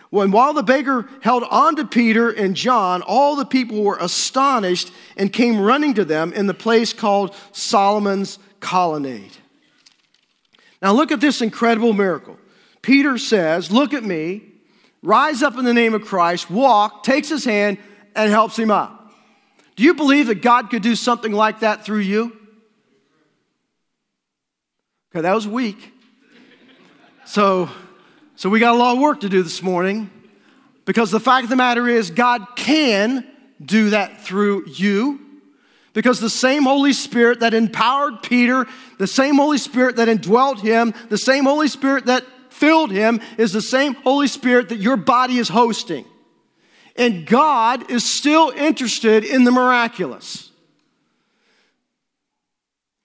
When 0.08 0.30
while 0.30 0.54
the 0.54 0.62
beggar 0.62 1.06
held 1.20 1.42
on 1.50 1.76
to 1.76 1.84
Peter 1.84 2.30
and 2.30 2.54
John, 2.54 3.02
all 3.02 3.36
the 3.36 3.44
people 3.44 3.82
were 3.82 3.98
astonished 4.00 4.92
and 5.18 5.30
came 5.30 5.60
running 5.60 5.92
to 5.94 6.06
them 6.06 6.32
in 6.32 6.46
the 6.46 6.54
place 6.54 6.94
called 6.94 7.34
Solomon's 7.52 8.38
colonnade. 8.60 9.36
Now, 10.84 10.92
look 10.92 11.10
at 11.10 11.20
this 11.22 11.40
incredible 11.40 11.94
miracle. 11.94 12.36
Peter 12.82 13.16
says, 13.16 13.72
Look 13.72 13.94
at 13.94 14.04
me, 14.04 14.42
rise 15.02 15.42
up 15.42 15.56
in 15.56 15.64
the 15.64 15.72
name 15.72 15.94
of 15.94 16.02
Christ, 16.02 16.50
walk, 16.50 17.02
takes 17.02 17.30
his 17.30 17.46
hand, 17.46 17.78
and 18.14 18.30
helps 18.30 18.58
him 18.58 18.70
up. 18.70 19.10
Do 19.76 19.82
you 19.82 19.94
believe 19.94 20.26
that 20.26 20.42
God 20.42 20.68
could 20.68 20.82
do 20.82 20.94
something 20.94 21.32
like 21.32 21.60
that 21.60 21.86
through 21.86 22.00
you? 22.00 22.36
Okay, 25.10 25.22
that 25.22 25.34
was 25.34 25.48
weak. 25.48 25.90
So, 27.24 27.70
so 28.36 28.50
we 28.50 28.60
got 28.60 28.74
a 28.74 28.78
lot 28.78 28.92
of 28.92 28.98
work 28.98 29.20
to 29.20 29.30
do 29.30 29.42
this 29.42 29.62
morning 29.62 30.10
because 30.84 31.10
the 31.10 31.18
fact 31.18 31.44
of 31.44 31.50
the 31.50 31.56
matter 31.56 31.88
is, 31.88 32.10
God 32.10 32.46
can 32.56 33.26
do 33.64 33.88
that 33.88 34.20
through 34.20 34.66
you. 34.66 35.23
Because 35.94 36.20
the 36.20 36.28
same 36.28 36.64
Holy 36.64 36.92
Spirit 36.92 37.40
that 37.40 37.54
empowered 37.54 38.22
Peter, 38.22 38.66
the 38.98 39.06
same 39.06 39.36
Holy 39.36 39.58
Spirit 39.58 39.96
that 39.96 40.08
indwelt 40.08 40.60
him, 40.60 40.92
the 41.08 41.16
same 41.16 41.44
Holy 41.44 41.68
Spirit 41.68 42.06
that 42.06 42.24
filled 42.50 42.90
him 42.90 43.20
is 43.38 43.52
the 43.52 43.62
same 43.62 43.94
Holy 43.94 44.26
Spirit 44.26 44.68
that 44.68 44.78
your 44.78 44.96
body 44.96 45.38
is 45.38 45.48
hosting. 45.48 46.04
And 46.96 47.26
God 47.26 47.90
is 47.90 48.18
still 48.18 48.50
interested 48.50 49.24
in 49.24 49.44
the 49.44 49.50
miraculous. 49.50 50.50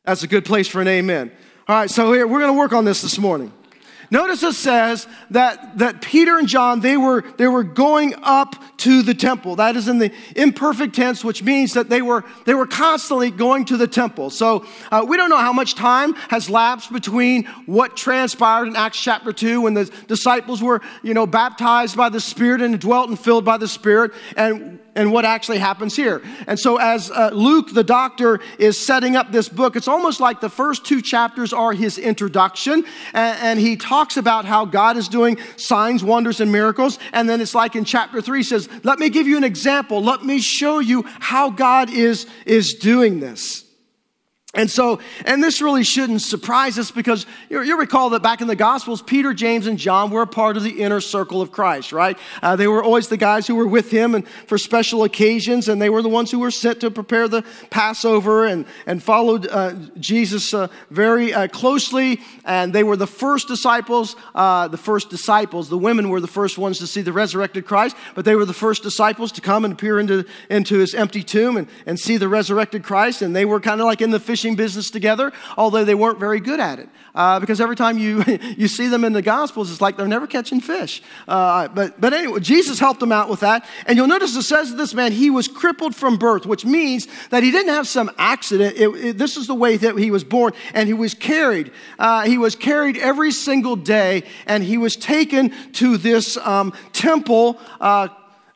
That's 0.04 0.24
a 0.24 0.28
good 0.28 0.46
place 0.46 0.68
for 0.68 0.82
an 0.82 0.88
amen. 0.88 1.32
All 1.68 1.76
right, 1.76 1.90
so 1.90 2.12
here, 2.12 2.26
we're 2.26 2.40
going 2.40 2.54
to 2.54 2.58
work 2.58 2.74
on 2.74 2.86
this 2.86 3.04
this 3.04 3.20
morning. 3.20 3.54
Notice 4.12 4.42
it 4.42 4.54
says 4.54 5.08
that, 5.32 5.78
that 5.78 6.02
Peter 6.02 6.38
and 6.38 6.48
John, 6.48 6.80
they 6.80 6.98
were, 6.98 7.24
they 7.38 7.48
were 7.48 7.64
going 7.64 8.16
up 8.24 8.56
to 8.78 9.04
the 9.04 9.14
temple. 9.14 9.58
That 9.58 9.76
is 9.76 9.88
in 9.88 10.00
the 10.00 10.12
imperfect 10.36 10.96
tense, 10.96 11.24
which 11.24 11.44
means 11.44 11.74
that 11.74 11.90
they 11.90 12.02
were, 12.02 12.24
they 12.46 12.56
were 12.56 12.66
constantly 12.66 13.30
going 13.30 13.66
to 13.66 13.78
the 13.78 13.88
temple. 13.88 14.32
So 14.32 14.66
uh, 14.92 15.06
we 15.08 15.16
don't 15.16 15.30
know 15.30 15.38
how 15.38 15.54
much 15.54 15.76
time 15.76 16.14
has 16.30 16.50
lapsed 16.50 16.92
between 16.92 17.46
what 17.66 17.96
transpired 17.96 18.68
in 18.68 18.76
Acts 18.76 19.00
chapter 19.00 19.32
2 19.32 19.62
when 19.62 19.76
the 19.76 19.86
disciples 20.08 20.64
were, 20.64 20.82
you 21.04 21.14
know, 21.14 21.28
baptized 21.28 21.96
by 21.96 22.10
the 22.10 22.20
Spirit 22.20 22.62
and 22.62 22.80
dwelt 22.80 23.10
and 23.10 23.20
filled 23.20 23.46
by 23.46 23.58
the 23.58 23.68
Spirit 23.68 24.12
and 24.36 24.80
and 24.96 25.12
what 25.12 25.26
actually 25.26 25.60
happens 25.60 25.96
here. 25.96 26.22
And 26.48 26.60
so, 26.60 26.78
as 26.78 27.12
uh, 27.12 27.30
Luke, 27.34 27.74
the 27.74 27.84
doctor, 27.84 28.40
is 28.58 28.78
setting 28.78 29.16
up 29.16 29.32
this 29.32 29.50
book, 29.50 29.76
it's 29.76 29.88
almost 29.88 30.20
like 30.20 30.42
the 30.42 30.50
first 30.50 30.86
two 30.86 31.02
chapters 31.02 31.54
are 31.54 31.74
his 31.74 31.98
introduction, 31.98 32.84
and, 33.14 33.40
and, 33.42 33.60
he 33.60 33.76
talks 33.76 34.16
about 34.16 34.46
how 34.46 34.66
God 34.66 34.96
is 34.96 35.08
doing 35.10 35.38
signs, 35.58 36.04
wonders, 36.04 36.40
and 36.40 36.52
miracles. 36.52 36.98
And 37.12 37.30
then 37.30 37.42
it's 37.42 37.54
like 37.54 37.76
in 37.76 37.84
chapter 37.84 38.22
three, 38.22 38.40
he 38.40 38.44
says, 38.44 38.70
Let 38.84 39.00
me 39.00 39.10
give 39.10 39.28
you 39.28 39.38
an 39.38 39.44
example. 39.44 40.02
Let 40.02 40.24
me 40.24 40.40
show 40.40 40.80
you 40.80 41.04
how 41.20 41.50
God 41.50 41.90
is, 41.90 42.26
is 42.46 42.74
doing 42.74 43.20
this. 43.20 43.69
And 44.56 44.70
so, 44.70 45.00
and 45.26 45.44
this 45.44 45.62
really 45.62 45.84
shouldn't 45.84 46.24
surprise 46.24 46.80
us 46.80 46.90
because 46.90 47.28
you, 47.52 47.62
you, 47.62 47.78
recall 47.78 48.10
that 48.10 48.24
back 48.24 48.42
in 48.42 48.48
the 48.48 48.56
Gospels, 48.56 49.00
Peter, 49.00 49.32
James, 49.32 49.68
and 49.68 49.78
John 49.78 50.10
were 50.10 50.24
a 50.24 50.28
part 50.28 50.58
of 50.58 50.64
the 50.64 50.82
inner 50.82 51.02
circle 51.02 51.40
of 51.40 51.52
Christ, 51.52 51.92
right? 51.92 52.18
Uh, 52.42 52.56
they 52.56 52.68
were 52.68 52.84
always 52.84 53.10
the 53.10 53.16
guys 53.16 53.46
who 53.46 53.54
were 53.54 53.68
with 53.68 53.92
him 53.92 54.16
and 54.16 54.28
for 54.48 54.58
special 54.58 55.04
occasions, 55.04 55.70
and 55.70 55.80
they 55.80 55.92
were 55.92 56.02
the 56.02 56.10
ones 56.10 56.32
who 56.32 56.40
were 56.40 56.50
sent 56.50 56.82
to 56.82 56.90
prepare 56.90 57.28
the 57.28 57.44
Passover 57.70 58.48
and, 58.48 58.66
and 58.88 59.04
followed 59.04 59.46
uh, 59.46 59.76
Jesus 60.00 60.52
uh, 60.52 60.68
very 60.90 61.32
uh, 61.32 61.48
closely. 61.48 62.20
And 62.44 62.74
they 62.74 62.84
were 62.84 62.96
the 62.96 63.06
first 63.06 63.48
disciples, 63.48 64.16
uh, 64.34 64.68
the 64.68 64.78
first 64.78 65.12
disciples. 65.12 65.70
The 65.70 65.78
women 65.78 66.10
were 66.10 66.22
the 66.22 66.28
first 66.28 66.58
ones 66.58 66.80
to 66.80 66.88
see 66.88 67.02
the 67.04 67.14
resurrected 67.14 67.68
Christ, 67.68 67.96
but 68.16 68.26
they 68.26 68.34
were 68.34 68.46
the 68.46 68.54
first 68.54 68.82
disciples 68.82 69.32
to 69.34 69.42
come 69.42 69.64
and 69.64 69.78
peer 69.78 70.00
into, 70.00 70.26
into 70.50 70.80
his 70.80 70.96
empty 70.96 71.22
tomb 71.22 71.56
and, 71.56 71.68
and 71.86 72.00
see 72.00 72.18
the 72.18 72.28
resurrected 72.28 72.84
Christ. 72.84 73.22
And 73.22 73.36
they 73.36 73.46
were 73.46 73.60
kind 73.60 73.80
of 73.80 73.86
like 73.86 74.02
in 74.02 74.10
the 74.10 74.20
fish 74.20 74.39
fishing 74.40 74.56
business 74.56 74.90
together, 74.90 75.34
although 75.58 75.84
they 75.84 75.96
weren't 75.96 76.18
very 76.18 76.40
good 76.40 76.62
at 76.62 76.80
it. 76.80 76.88
Uh, 77.14 77.42
because 77.42 77.60
every 77.60 77.76
time 77.76 77.98
you, 77.98 78.24
you 78.58 78.70
see 78.70 78.88
them 78.88 79.04
in 79.04 79.12
the 79.12 79.22
Gospels, 79.22 79.70
it's 79.70 79.82
like 79.82 79.98
they're 79.98 80.08
never 80.08 80.28
catching 80.28 80.62
fish. 80.62 81.02
Uh, 81.28 81.68
but, 81.68 82.00
but 82.00 82.14
anyway, 82.14 82.40
Jesus 82.40 82.80
helped 82.80 83.02
them 83.02 83.12
out 83.12 83.30
with 83.30 83.42
that. 83.42 83.68
And 83.86 83.98
you'll 83.98 84.08
notice 84.08 84.34
it 84.38 84.44
says 84.44 84.76
this 84.76 84.94
man, 84.94 85.12
he 85.12 85.30
was 85.30 85.50
crippled 85.50 85.94
from 85.94 86.16
birth, 86.16 86.46
which 86.46 86.64
means 86.64 87.10
that 87.32 87.44
he 87.44 87.52
didn't 87.52 87.74
have 87.74 87.86
some 87.86 88.10
accident. 88.18 88.78
It, 88.78 88.88
it, 88.88 89.18
this 89.18 89.36
is 89.36 89.48
the 89.48 89.56
way 89.56 89.76
that 89.76 89.98
he 89.98 90.10
was 90.10 90.24
born. 90.24 90.54
And 90.74 90.88
he 90.88 90.94
was 90.94 91.14
carried. 91.14 91.74
Uh, 91.98 92.22
he 92.22 92.38
was 92.38 92.56
carried 92.56 92.96
every 92.98 93.32
single 93.32 93.76
day, 93.76 94.24
and 94.46 94.64
he 94.64 94.78
was 94.78 94.96
taken 94.96 95.52
to 95.74 95.98
this 95.98 96.38
um, 96.38 96.72
temple 96.94 97.60
uh, 97.82 98.08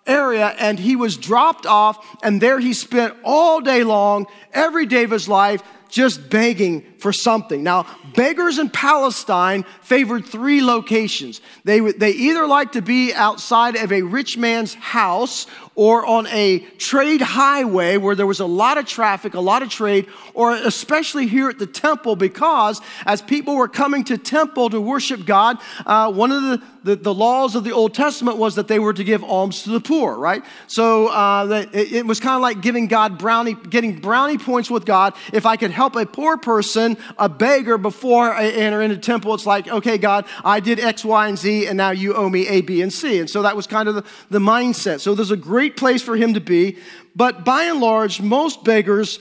area 0.06 0.48
and 0.60 0.80
he 0.80 0.96
was 0.96 1.18
dropped 1.18 1.66
off 1.66 2.06
and 2.24 2.42
there 2.42 2.60
he 2.60 2.74
spent 2.74 3.16
all 3.24 3.62
day 3.62 3.84
long 3.84 4.28
every 4.54 4.86
day 4.86 5.04
of 5.04 5.12
his 5.12 5.30
life 5.30 5.64
just 5.90 6.30
begging 6.30 6.93
for 7.04 7.12
something. 7.12 7.64
Now, 7.64 7.86
beggars 8.16 8.60
in 8.60 8.70
Palestine 8.70 9.66
favored 9.82 10.26
three 10.26 10.64
locations. 10.64 11.42
They, 11.66 11.82
they 11.82 12.12
either 12.12 12.48
liked 12.48 12.74
to 12.74 12.82
be 12.82 13.14
outside 13.14 13.76
of 13.76 13.92
a 13.92 14.04
rich 14.04 14.38
man's 14.38 14.74
house 14.74 15.46
or 15.76 16.06
on 16.06 16.28
a 16.28 16.60
trade 16.78 17.22
highway 17.22 17.98
where 17.98 18.16
there 18.16 18.28
was 18.28 18.40
a 18.40 18.46
lot 18.46 18.78
of 18.78 18.86
traffic, 18.86 19.34
a 19.34 19.40
lot 19.40 19.64
of 19.64 19.70
trade, 19.70 20.08
or 20.34 20.54
especially 20.54 21.28
here 21.28 21.50
at 21.50 21.60
the 21.60 21.66
temple 21.66 22.16
because 22.16 22.80
as 23.06 23.22
people 23.22 23.56
were 23.56 23.68
coming 23.68 24.04
to 24.04 24.18
temple 24.18 24.70
to 24.70 24.80
worship 24.80 25.26
God, 25.26 25.58
uh, 25.86 26.12
one 26.12 26.32
of 26.32 26.44
the, 26.44 26.62
the, 26.84 26.96
the, 26.96 27.14
laws 27.14 27.56
of 27.56 27.64
the 27.64 27.72
Old 27.72 27.94
Testament 27.94 28.38
was 28.38 28.56
that 28.56 28.68
they 28.68 28.80
were 28.80 28.94
to 28.94 29.04
give 29.04 29.24
alms 29.24 29.64
to 29.64 29.72
the 29.72 29.80
poor, 29.80 30.16
right? 30.16 30.44
So 30.68 31.08
uh, 31.08 31.66
it, 31.74 31.94
it 31.94 32.06
was 32.06 32.20
kind 32.20 32.36
of 32.36 32.42
like 32.42 32.62
giving 32.62 32.88
God 32.88 33.18
brownie, 33.18 33.56
getting 33.56 34.00
brownie 34.00 34.38
points 34.38 34.70
with 34.70 34.86
God. 34.86 35.14
If 35.32 35.46
I 35.46 35.58
could 35.58 35.72
help 35.72 35.96
a 35.96 36.06
poor 36.06 36.38
person, 36.38 36.93
a 37.18 37.30
beggar, 37.30 37.78
before 37.78 38.32
I 38.32 38.48
enter 38.48 38.82
into 38.82 38.98
temple, 38.98 39.34
it's 39.34 39.46
like, 39.46 39.68
okay, 39.68 39.98
God, 39.98 40.26
I 40.44 40.60
did 40.60 40.80
X, 40.80 41.04
Y, 41.06 41.28
and 41.28 41.38
Z, 41.38 41.68
and 41.68 41.78
now 41.78 41.92
you 41.92 42.14
owe 42.14 42.30
me 42.30 42.48
A, 42.48 42.62
B, 42.62 42.82
and 42.82 42.92
C. 42.92 43.20
And 43.20 43.30
so 43.30 43.42
that 43.42 43.56
was 43.56 43.68
kind 43.68 43.88
of 43.88 43.96
the, 43.96 44.06
the 44.30 44.40
mindset. 44.40 45.00
So 45.02 45.16
there's 45.16 45.32
a 45.32 45.38
great 45.38 45.78
place 45.78 46.02
for 46.02 46.16
him 46.16 46.34
to 46.34 46.42
be. 46.42 46.78
But 47.16 47.46
by 47.46 47.64
and 47.64 47.80
large, 47.80 48.22
most 48.22 48.64
beggars, 48.64 49.20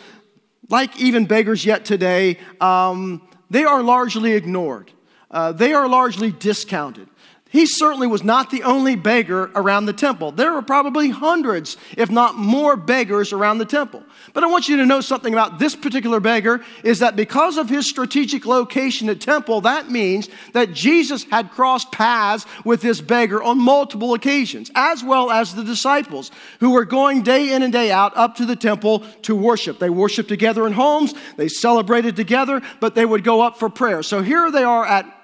like 0.69 0.99
even 0.99 1.26
beggars 1.26 1.64
yet 1.64 1.85
today, 1.85 2.38
um, 2.61 3.29
they 3.50 3.64
are 3.64 3.83
largely 3.83 4.33
ignored. 4.33 4.91
Uh, 5.31 5.52
they 5.52 5.73
are 5.75 5.88
largely 5.88 6.31
discounted. 6.31 7.09
He 7.52 7.66
certainly 7.66 8.06
was 8.06 8.25
not 8.25 8.50
the 8.50 8.62
only 8.62 8.97
beggar 8.97 9.50
around 9.54 9.85
the 9.85 9.92
temple. 9.92 10.32
There 10.32 10.54
were 10.54 10.62
probably 10.62 11.11
hundreds, 11.11 11.76
if 11.99 12.11
not 12.11 12.35
more, 12.35 12.76
beggars 12.76 13.30
around 13.30 13.59
the 13.59 13.66
temple. 13.66 14.02
But 14.32 14.42
I 14.42 14.47
want 14.47 14.71
you 14.71 14.78
to 14.78 14.87
know 14.87 15.02
something 15.02 15.35
about 15.35 15.59
this 15.59 15.76
particular 15.76 16.18
beggar 16.18 16.64
is 16.82 17.00
that 17.00 17.14
because 17.14 17.59
of 17.59 17.68
his 17.68 17.87
strategic 17.87 18.47
location 18.47 19.11
at 19.11 19.21
temple, 19.21 19.61
that 19.61 19.90
means 19.90 20.30
that 20.54 20.73
Jesus 20.73 21.25
had 21.25 21.50
crossed 21.50 21.92
paths 21.92 22.47
with 22.64 22.80
this 22.80 23.02
beggar 23.02 23.42
on 23.42 23.59
multiple 23.59 24.14
occasions, 24.14 24.71
as 24.75 25.04
well 25.04 25.30
as 25.30 25.54
the 25.54 25.62
disciples 25.62 26.30
who 26.61 26.71
were 26.71 26.87
going 26.87 27.23
day 27.23 27.52
in 27.52 27.62
and 27.62 27.71
day 27.73 27.92
out 27.92 28.16
up 28.16 28.37
to 28.37 28.47
the 28.47 28.56
temple 28.56 29.00
to 29.23 29.37
worship. 29.37 29.78
They 29.78 29.90
worshiped 29.90 30.30
together 30.30 30.66
in 30.66 30.73
homes, 30.73 31.12
they 31.37 31.49
celebrated 31.49 32.16
together, 32.16 32.62
but 32.80 32.94
they 32.94 33.04
would 33.04 33.25
go 33.25 33.42
up 33.42 33.59
for 33.59 33.68
prayer. 33.68 34.02
So 34.02 34.23
here 34.23 34.50
they 34.50 34.64
are 34.64 34.87
at 34.87 35.22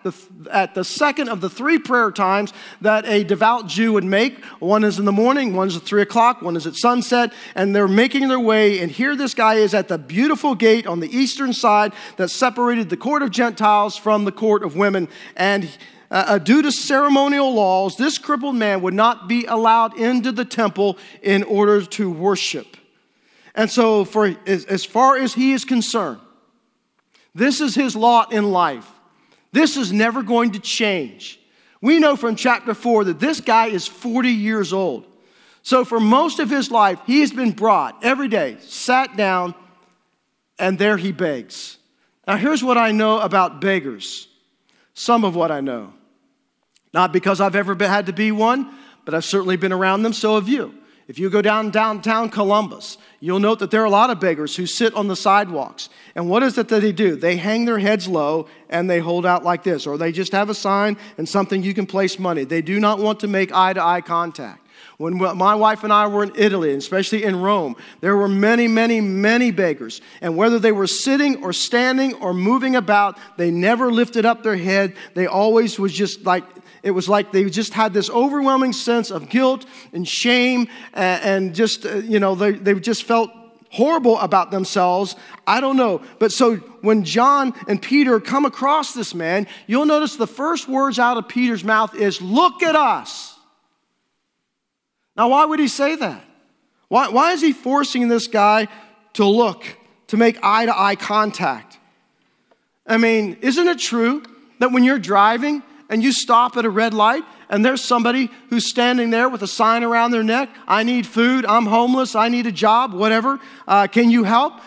at 0.50 0.74
the 0.74 0.84
second 0.84 1.28
of 1.28 1.40
the 1.40 1.50
three 1.50 1.78
prayer 1.78 2.10
times 2.10 2.52
that 2.80 3.04
a 3.06 3.24
devout 3.24 3.66
Jew 3.66 3.92
would 3.92 4.04
make. 4.04 4.44
One 4.60 4.84
is 4.84 4.98
in 4.98 5.04
the 5.04 5.12
morning, 5.12 5.54
one 5.54 5.68
is 5.68 5.76
at 5.76 5.82
three 5.82 6.02
o'clock, 6.02 6.42
one 6.42 6.56
is 6.56 6.66
at 6.66 6.76
sunset, 6.76 7.32
and 7.54 7.74
they're 7.74 7.88
making 7.88 8.28
their 8.28 8.40
way. 8.40 8.80
And 8.80 8.90
here 8.90 9.16
this 9.16 9.34
guy 9.34 9.54
is 9.54 9.74
at 9.74 9.88
the 9.88 9.98
beautiful 9.98 10.54
gate 10.54 10.86
on 10.86 11.00
the 11.00 11.14
eastern 11.16 11.52
side 11.52 11.92
that 12.16 12.30
separated 12.30 12.90
the 12.90 12.96
court 12.96 13.22
of 13.22 13.30
Gentiles 13.30 13.96
from 13.96 14.24
the 14.24 14.32
court 14.32 14.62
of 14.62 14.76
women. 14.76 15.08
And 15.36 15.68
uh, 16.10 16.38
due 16.38 16.62
to 16.62 16.72
ceremonial 16.72 17.52
laws, 17.52 17.96
this 17.96 18.18
crippled 18.18 18.56
man 18.56 18.80
would 18.82 18.94
not 18.94 19.28
be 19.28 19.44
allowed 19.44 19.98
into 19.98 20.32
the 20.32 20.44
temple 20.44 20.96
in 21.22 21.42
order 21.42 21.84
to 21.84 22.10
worship. 22.10 22.76
And 23.54 23.70
so, 23.70 24.04
for 24.04 24.34
as, 24.46 24.64
as 24.66 24.84
far 24.84 25.18
as 25.18 25.34
he 25.34 25.52
is 25.52 25.64
concerned, 25.64 26.20
this 27.34 27.60
is 27.60 27.74
his 27.74 27.94
lot 27.94 28.32
in 28.32 28.50
life. 28.50 28.88
This 29.52 29.76
is 29.76 29.92
never 29.92 30.22
going 30.22 30.52
to 30.52 30.58
change. 30.58 31.40
We 31.80 31.98
know 31.98 32.16
from 32.16 32.36
chapter 32.36 32.74
4 32.74 33.04
that 33.04 33.20
this 33.20 33.40
guy 33.40 33.66
is 33.66 33.86
40 33.86 34.30
years 34.30 34.72
old. 34.72 35.06
So, 35.62 35.84
for 35.84 36.00
most 36.00 36.38
of 36.38 36.48
his 36.48 36.70
life, 36.70 36.98
he 37.06 37.20
has 37.20 37.30
been 37.30 37.52
brought 37.52 38.02
every 38.02 38.28
day, 38.28 38.56
sat 38.60 39.16
down, 39.16 39.54
and 40.58 40.78
there 40.78 40.96
he 40.96 41.12
begs. 41.12 41.78
Now, 42.26 42.36
here's 42.36 42.62
what 42.62 42.78
I 42.78 42.92
know 42.92 43.20
about 43.20 43.60
beggars 43.60 44.28
some 44.94 45.24
of 45.24 45.36
what 45.36 45.52
I 45.52 45.60
know. 45.60 45.92
Not 46.92 47.12
because 47.12 47.40
I've 47.40 47.54
ever 47.54 47.74
been, 47.74 47.88
had 47.88 48.06
to 48.06 48.12
be 48.12 48.32
one, 48.32 48.74
but 49.04 49.14
I've 49.14 49.24
certainly 49.24 49.56
been 49.56 49.72
around 49.72 50.02
them, 50.02 50.12
so 50.12 50.34
have 50.34 50.48
you. 50.48 50.74
If 51.08 51.18
you 51.18 51.30
go 51.30 51.40
down 51.40 51.70
downtown 51.70 52.28
Columbus, 52.28 52.98
you'll 53.18 53.40
note 53.40 53.60
that 53.60 53.70
there 53.70 53.80
are 53.80 53.86
a 53.86 53.90
lot 53.90 54.10
of 54.10 54.20
beggars 54.20 54.54
who 54.54 54.66
sit 54.66 54.94
on 54.94 55.08
the 55.08 55.16
sidewalks. 55.16 55.88
And 56.14 56.28
what 56.28 56.42
is 56.42 56.58
it 56.58 56.68
that 56.68 56.82
they 56.82 56.92
do? 56.92 57.16
They 57.16 57.36
hang 57.36 57.64
their 57.64 57.78
heads 57.78 58.06
low 58.06 58.46
and 58.68 58.90
they 58.90 58.98
hold 58.98 59.24
out 59.24 59.42
like 59.42 59.62
this, 59.62 59.86
or 59.86 59.96
they 59.96 60.12
just 60.12 60.32
have 60.32 60.50
a 60.50 60.54
sign 60.54 60.98
and 61.16 61.26
something 61.26 61.62
you 61.62 61.72
can 61.72 61.86
place 61.86 62.18
money. 62.18 62.44
They 62.44 62.60
do 62.60 62.78
not 62.78 62.98
want 62.98 63.20
to 63.20 63.26
make 63.26 63.52
eye 63.52 63.72
to 63.72 63.82
eye 63.82 64.02
contact. 64.02 64.66
When 64.98 65.16
my 65.16 65.54
wife 65.54 65.84
and 65.84 65.92
I 65.92 66.08
were 66.08 66.24
in 66.24 66.32
Italy, 66.34 66.72
and 66.72 66.82
especially 66.82 67.22
in 67.22 67.40
Rome, 67.40 67.76
there 68.00 68.16
were 68.16 68.28
many, 68.28 68.66
many, 68.66 69.00
many 69.00 69.52
beggars. 69.52 70.00
And 70.20 70.36
whether 70.36 70.58
they 70.58 70.72
were 70.72 70.88
sitting 70.88 71.42
or 71.42 71.52
standing 71.52 72.14
or 72.14 72.34
moving 72.34 72.74
about, 72.74 73.16
they 73.36 73.50
never 73.50 73.92
lifted 73.92 74.26
up 74.26 74.42
their 74.42 74.56
head. 74.56 74.94
They 75.14 75.26
always 75.26 75.78
was 75.78 75.92
just 75.92 76.24
like 76.24 76.44
it 76.82 76.92
was 76.92 77.08
like 77.08 77.32
they 77.32 77.48
just 77.50 77.74
had 77.74 77.92
this 77.92 78.10
overwhelming 78.10 78.72
sense 78.72 79.10
of 79.10 79.28
guilt 79.28 79.66
and 79.92 80.06
shame, 80.06 80.68
and, 80.94 81.54
just, 81.54 81.84
uh, 81.86 81.96
you 81.96 82.20
know, 82.20 82.34
they, 82.34 82.52
they 82.52 82.74
just 82.74 83.04
felt 83.04 83.30
horrible 83.70 84.18
about 84.18 84.50
themselves. 84.50 85.16
I 85.46 85.60
don't 85.60 85.76
know. 85.76 86.02
But 86.18 86.32
so 86.32 86.56
when 86.80 87.04
John 87.04 87.54
and 87.66 87.80
Peter 87.80 88.20
come 88.20 88.44
across 88.44 88.94
this 88.94 89.14
man, 89.14 89.46
you'll 89.66 89.86
notice 89.86 90.16
the 90.16 90.26
first 90.26 90.68
words 90.68 90.98
out 90.98 91.16
of 91.16 91.28
Peter's 91.28 91.64
mouth 91.64 91.94
is, 91.94 92.20
Look 92.22 92.62
at 92.62 92.76
us. 92.76 93.38
Now, 95.16 95.30
why 95.30 95.44
would 95.44 95.58
he 95.58 95.68
say 95.68 95.96
that? 95.96 96.24
Why, 96.88 97.08
why 97.08 97.32
is 97.32 97.40
he 97.40 97.52
forcing 97.52 98.08
this 98.08 98.28
guy 98.28 98.68
to 99.14 99.24
look, 99.24 99.64
to 100.06 100.16
make 100.16 100.38
eye 100.42 100.66
to 100.66 100.78
eye 100.78 100.94
contact? 100.94 101.78
I 102.86 102.96
mean, 102.96 103.36
isn't 103.42 103.66
it 103.66 103.78
true 103.78 104.22
that 104.60 104.72
when 104.72 104.84
you're 104.84 104.98
driving 104.98 105.62
and 105.88 106.02
you 106.02 106.12
stop 106.12 106.56
at 106.56 106.64
a 106.64 106.70
red 106.70 106.94
light 106.94 107.24
and 107.48 107.64
there's 107.64 107.82
somebody 107.82 108.30
who's 108.50 108.68
standing 108.68 109.10
there 109.10 109.28
with 109.28 109.42
a 109.42 109.46
sign 109.46 109.82
around 109.82 110.10
their 110.10 110.22
neck 110.22 110.50
I 110.66 110.82
need 110.82 111.06
food, 111.06 111.46
I'm 111.46 111.66
homeless, 111.66 112.14
I 112.14 112.28
need 112.28 112.46
a 112.46 112.52
job, 112.52 112.92
whatever, 112.92 113.40
uh, 113.66 113.86
can 113.86 114.10
you 114.10 114.24
help? 114.24 114.60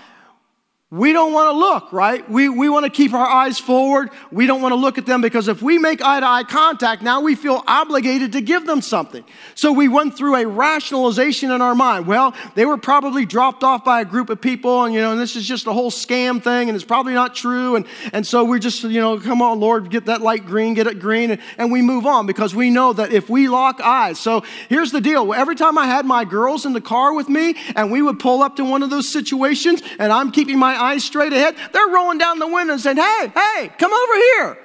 We 0.91 1.13
don't 1.13 1.32
want 1.32 1.47
to 1.47 1.58
look, 1.58 1.93
right? 1.93 2.30
We, 2.30 2.49
we 2.49 2.67
want 2.67 2.84
to 2.84 2.91
keep 2.91 3.13
our 3.13 3.25
eyes 3.25 3.58
forward. 3.58 4.10
We 4.30 4.45
don't 4.45 4.62
want 4.62 4.73
to 4.73 4.75
look 4.75 4.97
at 4.97 5.06
them 5.06 5.21
because 5.21 5.47
if 5.47 5.62
we 5.62 5.77
make 5.77 6.01
eye 6.01 6.19
to 6.19 6.27
eye 6.27 6.43
contact, 6.43 7.01
now 7.01 7.21
we 7.21 7.34
feel 7.34 7.63
obligated 7.65 8.34
to 8.34 8.41
give 8.41 8.65
them 8.65 8.82
something. 8.82 9.23
So 9.56 9.71
we 9.71 9.88
went 9.88 10.17
through 10.17 10.36
a 10.36 10.45
rationalization 10.45 11.49
in 11.49 11.62
our 11.62 11.73
mind. 11.75 12.08
Well, 12.08 12.36
they 12.56 12.65
were 12.65 12.75
probably 12.75 13.25
dropped 13.25 13.63
off 13.63 13.86
by 13.86 14.01
a 14.01 14.06
group 14.06 14.30
of 14.30 14.41
people, 14.41 14.84
and 14.84 14.93
you 14.93 14.99
know, 14.99 15.13
and 15.13 15.21
this 15.21 15.38
is 15.38 15.47
just 15.47 15.65
a 15.65 15.71
whole 15.71 15.91
scam 15.91 16.43
thing, 16.43 16.67
and 16.67 16.75
it's 16.75 16.84
probably 16.84 17.13
not 17.13 17.36
true. 17.36 17.77
And, 17.77 17.86
and 18.12 18.27
so 18.27 18.43
we're 18.43 18.60
just, 18.60 18.84
you 18.84 18.99
know, 18.99 19.17
come 19.17 19.41
on, 19.41 19.62
Lord, 19.62 19.91
get 19.91 20.08
that 20.08 20.19
light 20.19 20.45
green, 20.45 20.73
get 20.73 20.88
it 20.88 20.99
green, 20.99 21.32
and, 21.32 21.41
and 21.58 21.71
we 21.71 21.82
move 21.82 22.06
on 22.06 22.25
because 22.25 22.54
we 22.54 22.69
know 22.69 22.91
that 22.91 23.13
if 23.13 23.30
we 23.30 23.47
lock 23.47 23.80
eyes. 23.80 24.19
So 24.19 24.43
here's 24.67 24.91
the 24.91 24.99
deal 24.99 25.34
every 25.34 25.56
time 25.56 25.77
I 25.77 25.86
had 25.86 26.06
my 26.06 26.25
girls 26.25 26.65
in 26.65 26.73
the 26.73 26.82
car 26.82 27.13
with 27.13 27.30
me, 27.30 27.56
and 27.77 27.89
we 27.93 28.01
would 28.01 28.19
pull 28.19 28.43
up 28.43 28.58
to 28.58 28.65
one 28.65 28.84
of 28.84 28.89
those 28.89 29.08
situations, 29.08 29.82
and 29.97 30.12
I'm 30.12 30.32
keeping 30.32 30.60
my 30.60 30.80
eyes 30.81 31.05
straight 31.05 31.31
ahead. 31.31 31.55
They're 31.71 31.87
rolling 31.87 32.17
down 32.17 32.39
the 32.39 32.47
window 32.47 32.73
and 32.73 32.81
saying, 32.81 32.97
Hey, 32.97 33.31
hey, 33.33 33.71
come 33.77 33.93
over 33.93 34.15
here. 34.15 34.57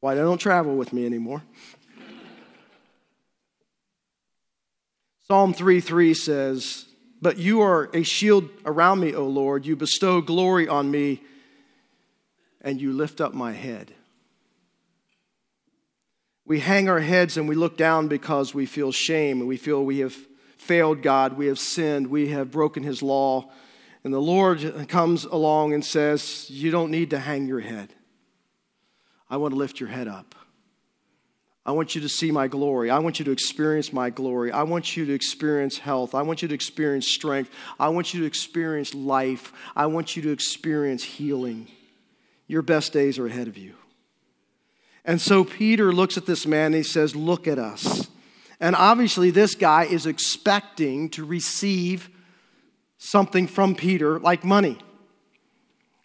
Why 0.00 0.14
they 0.14 0.20
don't 0.20 0.38
travel 0.38 0.76
with 0.76 0.92
me 0.92 1.04
anymore. 1.04 1.42
Psalm 5.26 5.52
3 5.52 5.80
3 5.80 6.14
says, 6.14 6.86
But 7.20 7.36
you 7.36 7.60
are 7.60 7.90
a 7.92 8.02
shield 8.02 8.48
around 8.64 9.00
me, 9.00 9.14
O 9.14 9.26
Lord. 9.26 9.66
You 9.66 9.76
bestow 9.76 10.20
glory 10.20 10.68
on 10.68 10.90
me, 10.90 11.20
and 12.60 12.80
you 12.80 12.92
lift 12.92 13.20
up 13.20 13.34
my 13.34 13.52
head. 13.52 13.92
We 16.48 16.60
hang 16.60 16.88
our 16.88 17.00
heads 17.00 17.36
and 17.36 17.46
we 17.46 17.54
look 17.54 17.76
down 17.76 18.08
because 18.08 18.54
we 18.54 18.64
feel 18.64 18.90
shame 18.90 19.40
and 19.40 19.48
we 19.48 19.58
feel 19.58 19.84
we 19.84 19.98
have 19.98 20.16
failed 20.56 21.02
God, 21.02 21.34
we 21.34 21.46
have 21.46 21.58
sinned, 21.58 22.06
we 22.06 22.28
have 22.30 22.50
broken 22.50 22.82
His 22.82 23.02
law. 23.02 23.50
And 24.02 24.14
the 24.14 24.18
Lord 24.18 24.88
comes 24.88 25.26
along 25.26 25.74
and 25.74 25.84
says, 25.84 26.48
You 26.48 26.70
don't 26.70 26.90
need 26.90 27.10
to 27.10 27.18
hang 27.18 27.46
your 27.46 27.60
head. 27.60 27.92
I 29.28 29.36
want 29.36 29.52
to 29.52 29.58
lift 29.58 29.78
your 29.78 29.90
head 29.90 30.08
up. 30.08 30.34
I 31.66 31.72
want 31.72 31.94
you 31.94 32.00
to 32.00 32.08
see 32.08 32.30
my 32.30 32.48
glory. 32.48 32.88
I 32.88 32.98
want 33.00 33.18
you 33.18 33.26
to 33.26 33.30
experience 33.30 33.92
my 33.92 34.08
glory. 34.08 34.50
I 34.50 34.62
want 34.62 34.96
you 34.96 35.04
to 35.04 35.12
experience 35.12 35.76
health. 35.76 36.14
I 36.14 36.22
want 36.22 36.40
you 36.40 36.48
to 36.48 36.54
experience 36.54 37.08
strength. 37.08 37.50
I 37.78 37.90
want 37.90 38.14
you 38.14 38.20
to 38.20 38.26
experience 38.26 38.94
life. 38.94 39.52
I 39.76 39.84
want 39.84 40.16
you 40.16 40.22
to 40.22 40.30
experience 40.30 41.04
healing. 41.04 41.68
Your 42.46 42.62
best 42.62 42.94
days 42.94 43.18
are 43.18 43.26
ahead 43.26 43.48
of 43.48 43.58
you. 43.58 43.74
And 45.08 45.22
so 45.22 45.42
Peter 45.42 45.90
looks 45.90 46.18
at 46.18 46.26
this 46.26 46.46
man 46.46 46.66
and 46.66 46.74
he 46.74 46.82
says, 46.82 47.16
Look 47.16 47.48
at 47.48 47.58
us. 47.58 48.08
And 48.60 48.76
obviously, 48.76 49.30
this 49.30 49.54
guy 49.54 49.84
is 49.84 50.04
expecting 50.04 51.08
to 51.10 51.24
receive 51.24 52.10
something 52.98 53.46
from 53.46 53.74
Peter 53.74 54.18
like 54.20 54.44
money. 54.44 54.76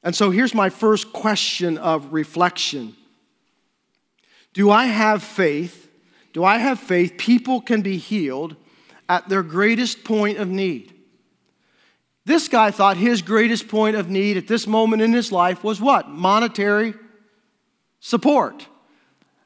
And 0.04 0.16
so 0.16 0.32
here's 0.32 0.54
my 0.54 0.70
first 0.70 1.12
question 1.12 1.78
of 1.78 2.14
reflection 2.14 2.96
do 4.54 4.72
I 4.72 4.86
have 4.86 5.22
faith? 5.22 5.90
Do 6.32 6.46
I 6.46 6.58
have 6.58 6.80
faith 6.80 7.18
people 7.18 7.60
can 7.60 7.82
be 7.82 7.98
healed 7.98 8.56
at 9.10 9.28
their 9.28 9.44
greatest 9.44 10.06
point 10.06 10.38
of 10.38 10.48
need? 10.48 10.94
This 12.24 12.48
guy 12.48 12.72
thought 12.72 12.96
his 12.96 13.22
greatest 13.22 13.68
point 13.68 13.98
of 13.98 14.10
need 14.10 14.38
at 14.38 14.48
this 14.48 14.66
moment 14.66 15.02
in 15.02 15.12
his 15.12 15.30
life 15.30 15.62
was 15.62 15.82
what? 15.82 16.08
Monetary 16.08 16.94
support. 18.00 18.68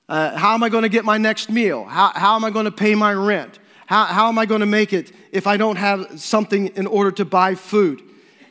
Uh, 0.10 0.38
how 0.38 0.54
am 0.54 0.63
I 0.63 0.70
going 0.70 0.84
to 0.84 0.89
get 0.89 1.04
my 1.04 1.17
next 1.17 1.50
meal? 1.50 1.84
How, 1.84 2.12
how 2.15 2.36
am 2.36 2.46
I 2.46 2.50
going 2.50 2.65
to 2.65 2.72
pay 2.72 2.96
my 2.96 3.13
rent? 3.13 3.60
How, 3.88 4.06
how 4.06 4.30
am 4.30 4.39
I 4.39 4.46
going 4.46 4.62
to 4.62 4.65
make 4.65 4.93
it 4.93 5.12
if 5.32 5.48
I 5.48 5.58
don't 5.58 5.76
have 5.76 6.20
something 6.20 6.67
in 6.67 6.88
order 6.88 7.12
to 7.12 7.26
buy 7.26 7.56
food? 7.56 8.02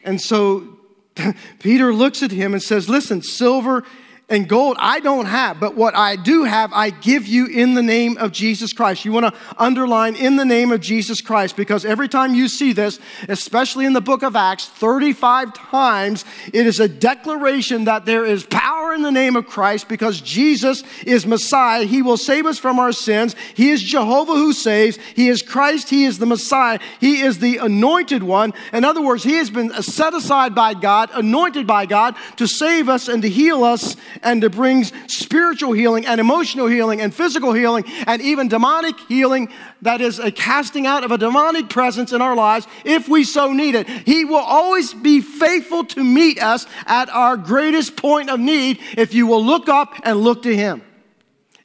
And 0.05 0.21
so 0.21 0.79
Peter 1.61 1.95
looks 1.95 2.23
at 2.23 2.31
him 2.31 2.53
and 2.53 2.63
says, 2.63 2.89
Listen, 2.89 3.23
silver 3.23 3.85
and 4.29 4.49
gold 4.49 4.77
I 4.81 4.99
don't 4.99 5.27
have, 5.27 5.61
but 5.61 5.77
what 5.77 5.95
I 5.95 6.17
do 6.17 6.43
have, 6.43 6.73
I 6.73 6.91
give 6.91 7.29
you 7.29 7.47
in 7.47 7.75
the 7.75 7.83
name 7.83 8.19
of 8.19 8.33
Jesus 8.33 8.73
Christ. 8.73 9.05
You 9.05 9.13
want 9.13 9.33
to 9.33 9.41
underline 9.57 10.17
in 10.17 10.35
the 10.35 10.45
name 10.45 10.73
of 10.73 10.81
Jesus 10.81 11.21
Christ 11.21 11.57
because 11.57 11.85
every 11.85 12.09
time 12.09 12.35
you 12.35 12.49
see 12.49 12.73
this, 12.73 12.99
especially 13.29 13.87
in 13.87 13.93
the 13.93 14.01
book 14.01 14.25
of 14.25 14.35
Acts, 14.35 14.67
35 14.67 15.55
times, 15.55 16.25
it 16.53 16.67
is 16.67 16.81
a 16.81 16.89
declaration 16.89 17.85
that 17.85 18.05
there 18.05 18.25
is 18.25 18.45
power 18.45 18.93
in 18.95 19.03
the 19.03 19.13
name 19.13 19.37
of 19.37 19.47
Christ 19.47 19.89
because 19.89 20.21
Jesus 20.21 20.83
is 21.05 21.25
Messiah. 21.25 21.85
He 21.85 22.03
will 22.03 22.17
save 22.17 22.47
us 22.47 22.59
from 22.59 22.81
our 22.81 22.93
sins. 22.93 23.37
He 23.55 23.71
is 23.71 23.81
Jehovah 23.81 24.35
who 24.35 24.53
saves. 24.53 24.99
He 25.15 25.29
is 25.29 25.41
Christ. 25.41 25.89
He 25.89 26.05
is 26.05 26.19
the 26.19 26.27
Messiah. 26.27 26.81
He 26.99 27.21
is 27.21 27.39
the 27.39 27.59
anointed 27.59 28.25
one. 28.25 28.55
In 28.73 28.85
other 28.85 29.03
words, 29.03 29.23
He 29.23 29.35
has 29.35 29.51
been 29.51 29.73
set 29.83 30.15
aside 30.15 30.53
by 30.53 30.75
God, 30.75 31.11
anointed 31.15 31.67
by 31.67 31.87
God 31.87 32.17
to 32.37 32.49
save 32.49 32.89
us 32.89 33.07
and 33.07 33.23
to 33.23 33.29
heal 33.29 33.63
us 33.63 33.95
and 34.23 34.43
to 34.43 34.51
bring 34.51 34.85
spiritual 35.09 35.73
healing 35.73 36.07
and 36.07 36.21
emotional 36.21 36.67
healing 36.67 37.01
and 37.01 37.15
physical 37.15 37.53
healing 37.53 37.85
and 38.07 38.23
even 38.23 38.49
demonic 38.49 38.99
healing 39.09 39.49
that 39.83 40.01
is 40.01 40.19
a 40.19 40.31
casting 40.31 40.87
out 40.87 41.05
of 41.05 41.11
a 41.11 41.19
demonic 41.19 41.69
presence 41.69 42.13
in 42.13 42.21
our 42.23 42.37
lives 42.37 42.67
if 42.85 43.09
we 43.09 43.25
so 43.25 43.53
need 43.53 43.75
it. 43.75 43.89
He 43.89 44.25
will 44.25 44.37
always 44.37 44.95
be 44.95 45.21
faithful 45.21 45.85
to 45.85 46.05
meet 46.05 46.43
us 46.43 46.67
at 46.87 47.09
our 47.11 47.37
greatest 47.37 47.97
point 47.97 48.31
of 48.31 48.41
need 48.41 48.81
if 48.97 49.15
you 49.15 49.27
will 49.27 49.45
look 49.45 49.69
up 49.69 49.95
and 50.05 50.21
look 50.21 50.43
to 50.43 50.55
Him. 50.55 50.83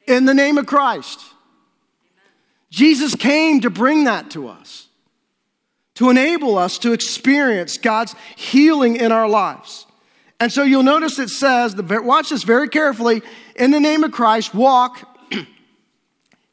In 0.07 0.25
the 0.25 0.33
name 0.33 0.57
of 0.57 0.65
Christ. 0.65 1.19
Jesus 2.71 3.15
came 3.15 3.61
to 3.61 3.69
bring 3.69 4.05
that 4.05 4.31
to 4.31 4.47
us, 4.47 4.87
to 5.95 6.09
enable 6.09 6.57
us 6.57 6.77
to 6.79 6.93
experience 6.93 7.77
God's 7.77 8.15
healing 8.37 8.95
in 8.95 9.11
our 9.11 9.27
lives. 9.27 9.85
And 10.41 10.51
so 10.51 10.63
you'll 10.63 10.81
notice 10.81 11.19
it 11.19 11.29
says, 11.29 11.75
watch 11.75 12.29
this 12.29 12.41
very 12.41 12.67
carefully, 12.67 13.21
in 13.55 13.69
the 13.69 13.79
name 13.79 14.03
of 14.03 14.11
Christ, 14.11 14.55
walk, 14.55 15.07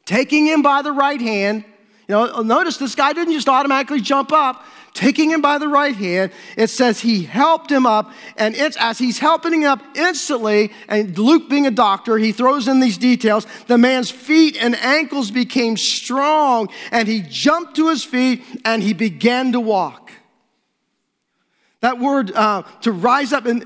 taking 0.05 0.45
him 0.45 0.61
by 0.61 0.83
the 0.83 0.91
right 0.91 1.19
hand. 1.19 1.65
You 2.07 2.13
know, 2.13 2.35
uh, 2.35 2.43
notice 2.43 2.77
this 2.77 2.93
guy 2.93 3.13
didn't 3.13 3.33
just 3.33 3.49
automatically 3.49 3.99
jump 3.99 4.31
up, 4.31 4.63
taking 4.93 5.31
him 5.31 5.41
by 5.41 5.57
the 5.57 5.67
right 5.67 5.95
hand. 5.95 6.31
It 6.55 6.69
says 6.69 6.99
he 6.99 7.23
helped 7.23 7.71
him 7.71 7.87
up, 7.87 8.11
and 8.37 8.55
it's 8.55 8.77
as 8.77 8.99
he's 8.99 9.17
helping 9.17 9.63
him 9.63 9.63
up 9.63 9.81
instantly, 9.95 10.71
and 10.87 11.17
Luke 11.17 11.49
being 11.49 11.65
a 11.65 11.71
doctor, 11.71 12.19
he 12.19 12.31
throws 12.31 12.67
in 12.67 12.79
these 12.79 12.99
details. 12.99 13.47
The 13.65 13.79
man's 13.79 14.11
feet 14.11 14.55
and 14.61 14.75
ankles 14.75 15.31
became 15.31 15.77
strong, 15.77 16.69
and 16.91 17.07
he 17.07 17.23
jumped 17.27 17.75
to 17.77 17.89
his 17.89 18.03
feet 18.03 18.43
and 18.63 18.83
he 18.83 18.93
began 18.93 19.51
to 19.53 19.59
walk. 19.59 20.08
That 21.81 21.97
word 21.97 22.33
uh, 22.33 22.63
to 22.81 22.91
rise 22.91 23.31
up 23.31 23.45
and 23.45 23.65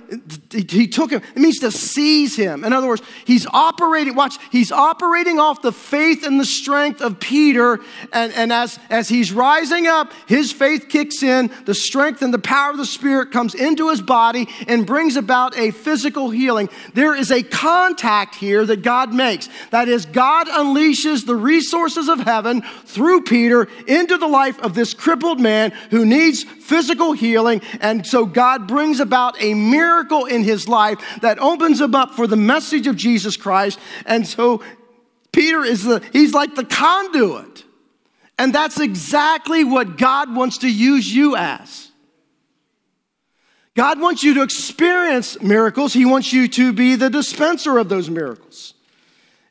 he 0.51 0.85
took 0.85 1.09
him, 1.09 1.23
it 1.35 1.39
means 1.39 1.57
to 1.61 1.71
seize 1.71 2.35
him. 2.35 2.63
In 2.63 2.71
other 2.71 2.87
words, 2.87 3.01
he's 3.25 3.47
operating, 3.47 4.13
watch, 4.13 4.37
he's 4.51 4.71
operating 4.71 5.39
off 5.39 5.63
the 5.63 5.71
faith 5.71 6.23
and 6.23 6.39
the 6.39 6.45
strength 6.45 7.01
of 7.01 7.19
Peter. 7.19 7.79
And, 8.11 8.31
and 8.33 8.53
as, 8.53 8.77
as 8.91 9.09
he's 9.09 9.31
rising 9.31 9.87
up, 9.87 10.11
his 10.27 10.51
faith 10.51 10.89
kicks 10.89 11.23
in, 11.23 11.49
the 11.65 11.73
strength 11.73 12.21
and 12.21 12.31
the 12.31 12.37
power 12.37 12.69
of 12.69 12.77
the 12.77 12.85
Spirit 12.85 13.31
comes 13.31 13.55
into 13.55 13.89
his 13.89 13.99
body 13.99 14.47
and 14.67 14.85
brings 14.85 15.15
about 15.15 15.57
a 15.57 15.71
physical 15.71 16.29
healing. 16.29 16.69
There 16.93 17.15
is 17.15 17.31
a 17.31 17.41
contact 17.41 18.35
here 18.35 18.63
that 18.63 18.83
God 18.83 19.11
makes. 19.11 19.49
That 19.71 19.87
is, 19.87 20.05
God 20.05 20.45
unleashes 20.45 21.25
the 21.25 21.35
resources 21.35 22.09
of 22.09 22.19
heaven 22.19 22.61
through 22.85 23.23
Peter 23.23 23.67
into 23.87 24.19
the 24.19 24.27
life 24.27 24.59
of 24.59 24.75
this 24.75 24.93
crippled 24.93 25.39
man 25.39 25.71
who 25.89 26.05
needs 26.05 26.43
physical 26.43 27.13
healing. 27.13 27.59
And 28.03 28.09
so 28.09 28.25
God 28.25 28.67
brings 28.67 28.99
about 28.99 29.41
a 29.41 29.53
miracle 29.53 30.25
in 30.25 30.43
his 30.43 30.67
life 30.67 30.99
that 31.21 31.39
opens 31.39 31.79
him 31.79 31.95
up 31.95 32.15
for 32.15 32.27
the 32.27 32.35
message 32.35 32.85
of 32.85 32.97
Jesus 32.97 33.37
Christ. 33.37 33.79
And 34.05 34.27
so 34.27 34.61
Peter 35.31 35.63
is 35.63 35.85
the, 35.85 36.03
he's 36.11 36.33
like 36.33 36.53
the 36.55 36.65
conduit. 36.65 37.63
And 38.37 38.53
that's 38.53 38.77
exactly 38.81 39.63
what 39.63 39.97
God 39.97 40.35
wants 40.35 40.57
to 40.59 40.69
use 40.69 41.15
you 41.15 41.37
as. 41.37 41.91
God 43.73 44.01
wants 44.01 44.21
you 44.21 44.33
to 44.33 44.41
experience 44.41 45.41
miracles. 45.41 45.93
He 45.93 46.03
wants 46.03 46.33
you 46.33 46.49
to 46.49 46.73
be 46.73 46.97
the 46.97 47.09
dispenser 47.09 47.77
of 47.77 47.87
those 47.87 48.09
miracles. 48.09 48.73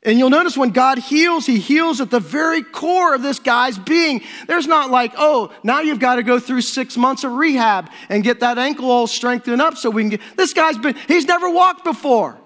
And 0.04 0.18
you'll 0.18 0.30
notice 0.30 0.56
when 0.56 0.70
God 0.70 0.98
heals, 0.98 1.46
He 1.46 1.58
heals 1.60 2.00
at 2.00 2.10
the 2.10 2.18
very 2.18 2.62
core 2.62 3.14
of 3.14 3.22
this 3.22 3.38
guy's 3.38 3.78
being. 3.78 4.22
There's 4.48 4.66
not 4.66 4.90
like, 4.90 5.12
oh, 5.16 5.52
now 5.62 5.80
you've 5.80 6.00
got 6.00 6.16
to 6.16 6.24
go 6.24 6.40
through 6.40 6.62
six 6.62 6.96
months 6.96 7.22
of 7.22 7.32
rehab 7.32 7.88
and 8.08 8.24
get 8.24 8.40
that 8.40 8.58
ankle 8.58 8.90
all 8.90 9.06
strengthened 9.06 9.62
up 9.62 9.76
so 9.76 9.90
we 9.90 10.02
can 10.02 10.10
get. 10.10 10.20
This 10.36 10.52
guy's 10.52 10.76
been, 10.76 10.96
he's 11.06 11.26
never 11.26 11.48
walked 11.48 11.84
before. 11.84 12.38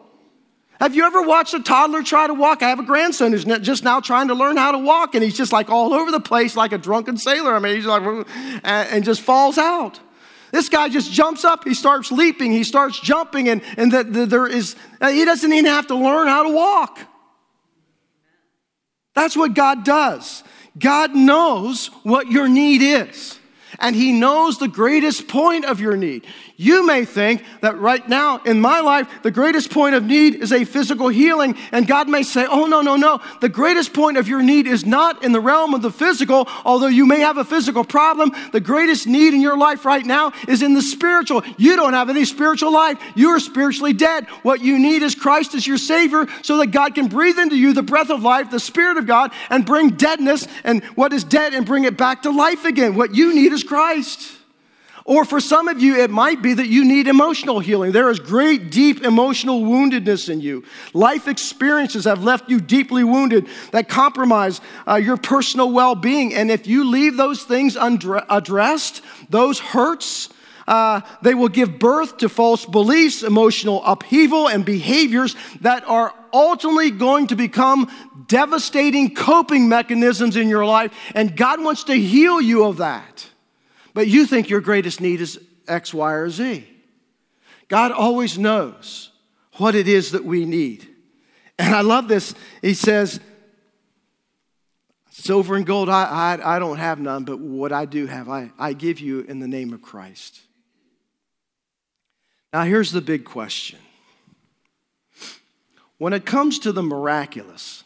Have 0.78 0.94
you 0.94 1.04
ever 1.04 1.22
watched 1.22 1.54
a 1.54 1.62
toddler 1.62 2.02
try 2.02 2.26
to 2.26 2.34
walk? 2.34 2.62
I 2.62 2.68
have 2.68 2.78
a 2.78 2.84
grandson 2.84 3.32
who's 3.32 3.46
just 3.46 3.82
now 3.82 4.00
trying 4.00 4.28
to 4.28 4.34
learn 4.34 4.58
how 4.58 4.72
to 4.72 4.78
walk, 4.78 5.14
and 5.14 5.24
he's 5.24 5.36
just 5.36 5.50
like 5.50 5.70
all 5.70 5.94
over 5.94 6.10
the 6.10 6.20
place 6.20 6.54
like 6.54 6.72
a 6.72 6.78
drunken 6.78 7.16
sailor. 7.16 7.56
I 7.56 7.58
mean, 7.58 7.76
he's 7.76 7.86
like, 7.86 8.26
and 8.62 9.02
just 9.02 9.22
falls 9.22 9.56
out. 9.56 9.98
This 10.52 10.68
guy 10.68 10.90
just 10.90 11.10
jumps 11.10 11.46
up, 11.46 11.64
he 11.64 11.72
starts 11.72 12.12
leaping, 12.12 12.52
he 12.52 12.64
starts 12.64 13.00
jumping, 13.00 13.48
and, 13.48 13.62
and 13.78 13.90
the, 13.90 14.04
the, 14.04 14.26
there 14.26 14.46
is, 14.46 14.76
he 15.00 15.24
doesn't 15.24 15.50
even 15.50 15.64
have 15.64 15.86
to 15.86 15.94
learn 15.94 16.28
how 16.28 16.42
to 16.42 16.50
walk. 16.50 16.98
That's 19.16 19.36
what 19.36 19.54
God 19.54 19.82
does. 19.82 20.44
God 20.78 21.16
knows 21.16 21.86
what 22.04 22.30
your 22.30 22.48
need 22.48 22.82
is, 22.82 23.40
and 23.80 23.96
He 23.96 24.12
knows 24.12 24.58
the 24.58 24.68
greatest 24.68 25.26
point 25.26 25.64
of 25.64 25.80
your 25.80 25.96
need. 25.96 26.26
You 26.58 26.86
may 26.86 27.04
think 27.04 27.44
that 27.60 27.78
right 27.78 28.06
now 28.08 28.38
in 28.38 28.62
my 28.62 28.80
life, 28.80 29.06
the 29.22 29.30
greatest 29.30 29.70
point 29.70 29.94
of 29.94 30.04
need 30.04 30.36
is 30.36 30.52
a 30.52 30.64
physical 30.64 31.08
healing. 31.08 31.54
And 31.70 31.86
God 31.86 32.08
may 32.08 32.22
say, 32.22 32.46
oh, 32.46 32.64
no, 32.64 32.80
no, 32.80 32.96
no. 32.96 33.20
The 33.42 33.50
greatest 33.50 33.92
point 33.92 34.16
of 34.16 34.26
your 34.26 34.42
need 34.42 34.66
is 34.66 34.86
not 34.86 35.22
in 35.22 35.32
the 35.32 35.40
realm 35.40 35.74
of 35.74 35.82
the 35.82 35.90
physical, 35.90 36.48
although 36.64 36.86
you 36.86 37.04
may 37.04 37.20
have 37.20 37.36
a 37.36 37.44
physical 37.44 37.84
problem. 37.84 38.32
The 38.52 38.60
greatest 38.60 39.06
need 39.06 39.34
in 39.34 39.42
your 39.42 39.58
life 39.58 39.84
right 39.84 40.04
now 40.04 40.32
is 40.48 40.62
in 40.62 40.72
the 40.72 40.80
spiritual. 40.80 41.42
You 41.58 41.76
don't 41.76 41.92
have 41.92 42.08
any 42.08 42.24
spiritual 42.24 42.72
life. 42.72 42.98
You 43.14 43.30
are 43.30 43.40
spiritually 43.40 43.92
dead. 43.92 44.26
What 44.42 44.62
you 44.62 44.78
need 44.78 45.02
is 45.02 45.14
Christ 45.14 45.54
as 45.54 45.66
your 45.66 45.78
Savior 45.78 46.26
so 46.40 46.56
that 46.56 46.68
God 46.68 46.94
can 46.94 47.08
breathe 47.08 47.38
into 47.38 47.56
you 47.56 47.74
the 47.74 47.82
breath 47.82 48.08
of 48.08 48.22
life, 48.22 48.50
the 48.50 48.60
Spirit 48.60 48.96
of 48.96 49.06
God, 49.06 49.30
and 49.50 49.66
bring 49.66 49.90
deadness 49.90 50.48
and 50.64 50.82
what 50.94 51.12
is 51.12 51.22
dead 51.22 51.52
and 51.52 51.66
bring 51.66 51.84
it 51.84 51.98
back 51.98 52.22
to 52.22 52.30
life 52.30 52.64
again. 52.64 52.94
What 52.94 53.14
you 53.14 53.34
need 53.34 53.52
is 53.52 53.62
Christ. 53.62 54.32
Or 55.06 55.24
for 55.24 55.38
some 55.38 55.68
of 55.68 55.80
you, 55.80 55.94
it 55.94 56.10
might 56.10 56.42
be 56.42 56.52
that 56.54 56.66
you 56.66 56.84
need 56.84 57.06
emotional 57.06 57.60
healing. 57.60 57.92
There 57.92 58.10
is 58.10 58.18
great, 58.18 58.72
deep 58.72 59.04
emotional 59.04 59.62
woundedness 59.62 60.28
in 60.28 60.40
you. 60.40 60.64
Life 60.92 61.28
experiences 61.28 62.06
have 62.06 62.24
left 62.24 62.50
you 62.50 62.60
deeply 62.60 63.04
wounded 63.04 63.46
that 63.70 63.88
compromise 63.88 64.60
uh, 64.86 64.96
your 64.96 65.16
personal 65.16 65.70
well 65.70 65.94
being. 65.94 66.34
And 66.34 66.50
if 66.50 66.66
you 66.66 66.90
leave 66.90 67.16
those 67.16 67.44
things 67.44 67.76
unaddressed, 67.76 69.00
those 69.30 69.60
hurts, 69.60 70.28
uh, 70.66 71.02
they 71.22 71.34
will 71.34 71.50
give 71.50 71.78
birth 71.78 72.16
to 72.16 72.28
false 72.28 72.64
beliefs, 72.64 73.22
emotional 73.22 73.84
upheaval, 73.84 74.48
and 74.48 74.64
behaviors 74.64 75.36
that 75.60 75.84
are 75.84 76.12
ultimately 76.32 76.90
going 76.90 77.28
to 77.28 77.36
become 77.36 77.88
devastating 78.26 79.14
coping 79.14 79.68
mechanisms 79.68 80.34
in 80.34 80.48
your 80.48 80.66
life. 80.66 80.92
And 81.14 81.36
God 81.36 81.62
wants 81.62 81.84
to 81.84 81.94
heal 81.94 82.40
you 82.40 82.64
of 82.64 82.78
that 82.78 83.28
but 83.96 84.08
you 84.08 84.26
think 84.26 84.50
your 84.50 84.60
greatest 84.60 85.00
need 85.00 85.22
is 85.22 85.40
X, 85.66 85.94
Y, 85.94 86.12
or 86.12 86.28
Z. 86.28 86.68
God 87.66 87.92
always 87.92 88.36
knows 88.36 89.10
what 89.54 89.74
it 89.74 89.88
is 89.88 90.10
that 90.10 90.22
we 90.22 90.44
need. 90.44 90.86
And 91.58 91.74
I 91.74 91.80
love 91.80 92.06
this. 92.06 92.34
He 92.60 92.74
says, 92.74 93.20
Silver 95.08 95.56
and 95.56 95.64
gold, 95.64 95.88
I, 95.88 96.04
I, 96.34 96.56
I 96.56 96.58
don't 96.58 96.76
have 96.76 97.00
none, 97.00 97.24
but 97.24 97.38
what 97.38 97.72
I 97.72 97.86
do 97.86 98.06
have, 98.06 98.28
I, 98.28 98.50
I 98.58 98.74
give 98.74 99.00
you 99.00 99.20
in 99.20 99.40
the 99.40 99.48
name 99.48 99.72
of 99.72 99.80
Christ. 99.80 100.42
Now, 102.52 102.64
here's 102.64 102.92
the 102.92 103.00
big 103.00 103.24
question. 103.24 103.78
When 105.96 106.12
it 106.12 106.26
comes 106.26 106.58
to 106.58 106.70
the 106.70 106.82
miraculous, 106.82 107.82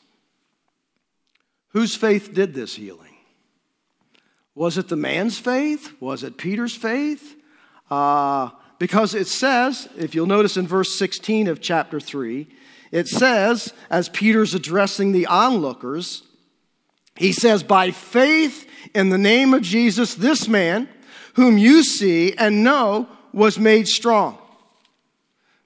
whose 1.69 1.95
faith 1.95 2.35
did 2.35 2.53
this 2.53 2.75
healing? 2.75 3.10
Was 4.55 4.79
it 4.79 4.89
the 4.89 4.97
man's 4.97 5.39
faith? 5.39 5.93
Was 6.01 6.23
it 6.23 6.37
Peter's 6.37 6.75
faith? 6.75 7.37
Uh, 7.91 8.51
because 8.79 9.15
it 9.15 9.27
says, 9.27 9.89
if 9.97 10.15
you'll 10.15 10.27
notice 10.27 10.57
in 10.57 10.67
verse 10.67 10.95
16 10.99 11.49
of 11.49 11.61
chapter 11.61 12.01
3, 12.01 12.49
it 12.91 13.07
says, 13.07 13.73
as 13.91 14.09
Peter's 14.09 14.55
addressing 14.55 15.13
the 15.13 15.27
onlookers, 15.27 16.23
he 17.17 17.33
says, 17.33 17.63
By 17.63 17.91
faith 17.91 18.67
in 18.95 19.11
the 19.11 19.19
name 19.19 19.55
of 19.55 19.63
Jesus, 19.63 20.15
this 20.15 20.49
man, 20.49 20.89
whom 21.35 21.59
you 21.59 21.83
see 21.83 22.35
and 22.37 22.65
know, 22.65 23.09
was 23.33 23.59
made 23.59 23.87
strong. 23.87 24.39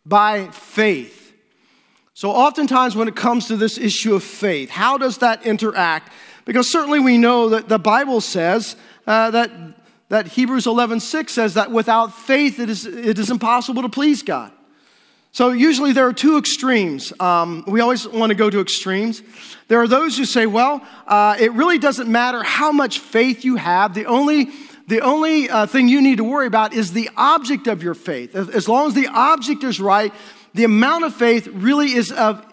By 0.05 0.49
faith. 0.49 1.33
So, 2.13 2.31
oftentimes, 2.31 2.95
when 2.95 3.09
it 3.09 3.17
comes 3.17 3.47
to 3.47 3.57
this 3.57 3.79
issue 3.79 4.15
of 4.15 4.23
faith, 4.23 4.71
how 4.71 4.99
does 4.99 5.19
that 5.19 5.45
interact 5.47 6.13
because 6.45 6.71
certainly 6.71 7.01
we 7.01 7.19
know 7.19 7.49
that 7.51 7.69
the 7.69 7.79
Bible 7.79 8.21
says 8.21 8.77
uh, 9.07 9.31
that, 9.31 9.51
that 10.09 10.29
Hebrews 10.29 10.67
11 10.67 11.01
6 11.01 11.33
says 11.33 11.55
that 11.55 11.71
without 11.71 12.15
faith 12.15 12.59
it 12.59 12.69
is, 12.69 12.87
it 12.87 13.19
is 13.19 13.31
impossible 13.31 13.83
to 13.83 13.89
please 13.89 14.23
God. 14.23 14.53
So 15.33 15.51
usually 15.51 15.91
there 15.91 16.07
are 16.07 16.13
two 16.13 16.39
extremes. 16.39 17.13
Um, 17.19 17.65
we 17.67 17.81
always 17.81 18.07
want 18.07 18.31
to 18.31 18.37
go 18.37 18.51
to 18.51 18.61
extremes. 18.61 19.21
There 19.67 19.81
are 19.81 19.89
those 19.89 20.17
who 20.17 20.25
say, 20.25 20.47
well, 20.47 20.81
uh, 21.09 21.37
it 21.41 21.53
really 21.55 21.79
doesn't 21.79 22.09
matter 22.09 22.45
how 22.45 22.71
much 22.71 23.01
faith 23.01 23.45
you 23.45 23.57
have. 23.57 23.95
The 23.95 24.07
only 24.07 24.51
the 24.87 25.01
only 25.01 25.49
uh, 25.49 25.67
thing 25.67 25.89
you 25.89 26.03
need 26.03 26.19
to 26.19 26.25
worry 26.25 26.47
about 26.47 26.75
is 26.75 26.93
the 26.93 27.09
object 27.17 27.67
of 27.67 27.83
your 27.83 27.95
faith. 27.95 28.37
As 28.37 28.69
long 28.69 28.87
as 28.87 28.95
the 28.95 29.07
object 29.09 29.65
is 29.65 29.81
right, 29.81 30.13
the 30.53 30.65
amount 30.65 31.05
of 31.05 31.15
faith 31.15 31.47
really 31.49 31.95
is 31.95 32.13
of 32.13 32.45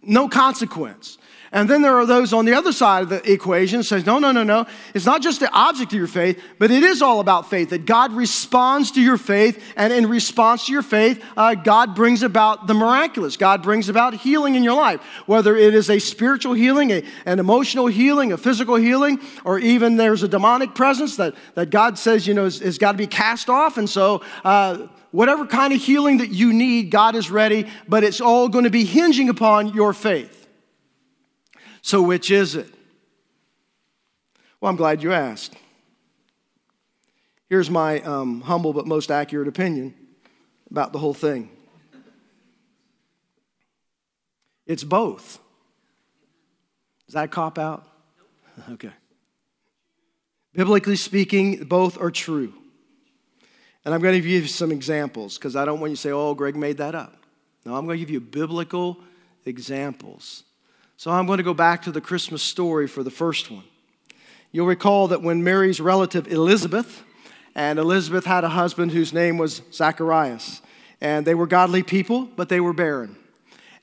no 0.00 0.28
consequence. 0.28 1.18
And 1.50 1.68
then 1.68 1.80
there 1.80 1.96
are 1.96 2.04
those 2.04 2.32
on 2.32 2.44
the 2.44 2.52
other 2.52 2.72
side 2.72 3.04
of 3.04 3.08
the 3.08 3.32
equation 3.32 3.82
says, 3.82 4.04
no, 4.04 4.18
no, 4.18 4.32
no, 4.32 4.42
no. 4.42 4.66
It's 4.92 5.06
not 5.06 5.22
just 5.22 5.40
the 5.40 5.50
object 5.52 5.92
of 5.92 5.98
your 5.98 6.06
faith, 6.06 6.42
but 6.58 6.70
it 6.70 6.82
is 6.82 7.00
all 7.00 7.20
about 7.20 7.48
faith. 7.48 7.70
That 7.70 7.86
God 7.86 8.12
responds 8.12 8.90
to 8.92 9.00
your 9.00 9.16
faith, 9.16 9.62
and 9.76 9.92
in 9.92 10.08
response 10.08 10.66
to 10.66 10.72
your 10.72 10.82
faith, 10.82 11.24
uh, 11.36 11.54
God 11.54 11.94
brings 11.94 12.22
about 12.22 12.66
the 12.66 12.74
miraculous. 12.74 13.36
God 13.36 13.62
brings 13.62 13.88
about 13.88 14.14
healing 14.14 14.56
in 14.56 14.62
your 14.62 14.76
life, 14.76 15.00
whether 15.26 15.56
it 15.56 15.74
is 15.74 15.88
a 15.88 15.98
spiritual 15.98 16.52
healing, 16.52 16.90
a, 16.90 17.02
an 17.24 17.38
emotional 17.38 17.86
healing, 17.86 18.32
a 18.32 18.36
physical 18.36 18.76
healing, 18.76 19.18
or 19.44 19.58
even 19.58 19.96
there's 19.96 20.22
a 20.22 20.28
demonic 20.28 20.74
presence 20.74 21.16
that, 21.16 21.34
that 21.54 21.70
God 21.70 21.98
says, 21.98 22.26
you 22.26 22.34
know, 22.34 22.44
has 22.44 22.76
got 22.76 22.92
to 22.92 22.98
be 22.98 23.06
cast 23.06 23.48
off. 23.48 23.78
And 23.78 23.88
so, 23.88 24.22
uh, 24.44 24.86
whatever 25.10 25.46
kind 25.46 25.72
of 25.72 25.80
healing 25.80 26.18
that 26.18 26.28
you 26.28 26.52
need, 26.52 26.90
God 26.90 27.14
is 27.14 27.30
ready, 27.30 27.66
but 27.88 28.04
it's 28.04 28.20
all 28.20 28.48
going 28.48 28.64
to 28.64 28.70
be 28.70 28.84
hinging 28.84 29.30
upon 29.30 29.72
your 29.74 29.94
faith. 29.94 30.37
So, 31.82 32.02
which 32.02 32.30
is 32.30 32.54
it? 32.54 32.72
Well, 34.60 34.70
I'm 34.70 34.76
glad 34.76 35.02
you 35.02 35.12
asked. 35.12 35.54
Here's 37.48 37.70
my 37.70 38.00
um, 38.00 38.42
humble 38.42 38.72
but 38.72 38.86
most 38.86 39.10
accurate 39.10 39.48
opinion 39.48 39.94
about 40.70 40.92
the 40.92 40.98
whole 40.98 41.14
thing 41.14 41.50
it's 44.66 44.84
both. 44.84 45.40
Is 47.08 47.14
that 47.14 47.24
a 47.24 47.28
cop 47.28 47.58
out? 47.58 47.84
Okay. 48.72 48.90
Biblically 50.52 50.96
speaking, 50.96 51.62
both 51.62 52.00
are 52.00 52.10
true. 52.10 52.52
And 53.84 53.94
I'm 53.94 54.00
going 54.00 54.14
to 54.14 54.20
give 54.20 54.42
you 54.42 54.48
some 54.48 54.72
examples 54.72 55.38
because 55.38 55.54
I 55.54 55.64
don't 55.64 55.78
want 55.78 55.90
you 55.90 55.96
to 55.96 56.02
say, 56.02 56.10
oh, 56.10 56.34
Greg 56.34 56.56
made 56.56 56.78
that 56.78 56.96
up. 56.96 57.14
No, 57.64 57.76
I'm 57.76 57.86
going 57.86 57.98
to 57.98 58.00
give 58.00 58.10
you 58.10 58.20
biblical 58.20 58.98
examples 59.44 60.42
so 60.98 61.12
I'm 61.12 61.26
going 61.26 61.36
to 61.36 61.44
go 61.44 61.54
back 61.54 61.82
to 61.82 61.92
the 61.92 62.00
Christmas 62.00 62.42
story 62.42 62.88
for 62.88 63.04
the 63.04 63.10
first 63.10 63.52
one. 63.52 63.62
You'll 64.50 64.66
recall 64.66 65.06
that 65.08 65.22
when 65.22 65.44
Mary's 65.44 65.80
relative 65.80 66.26
Elizabeth, 66.26 67.04
and 67.54 67.78
Elizabeth 67.78 68.24
had 68.24 68.42
a 68.42 68.48
husband 68.48 68.90
whose 68.90 69.12
name 69.12 69.38
was 69.38 69.62
Zacharias, 69.72 70.60
and 71.00 71.24
they 71.24 71.36
were 71.36 71.46
godly 71.46 71.84
people, 71.84 72.28
but 72.34 72.48
they 72.48 72.58
were 72.58 72.72
barren. 72.72 73.16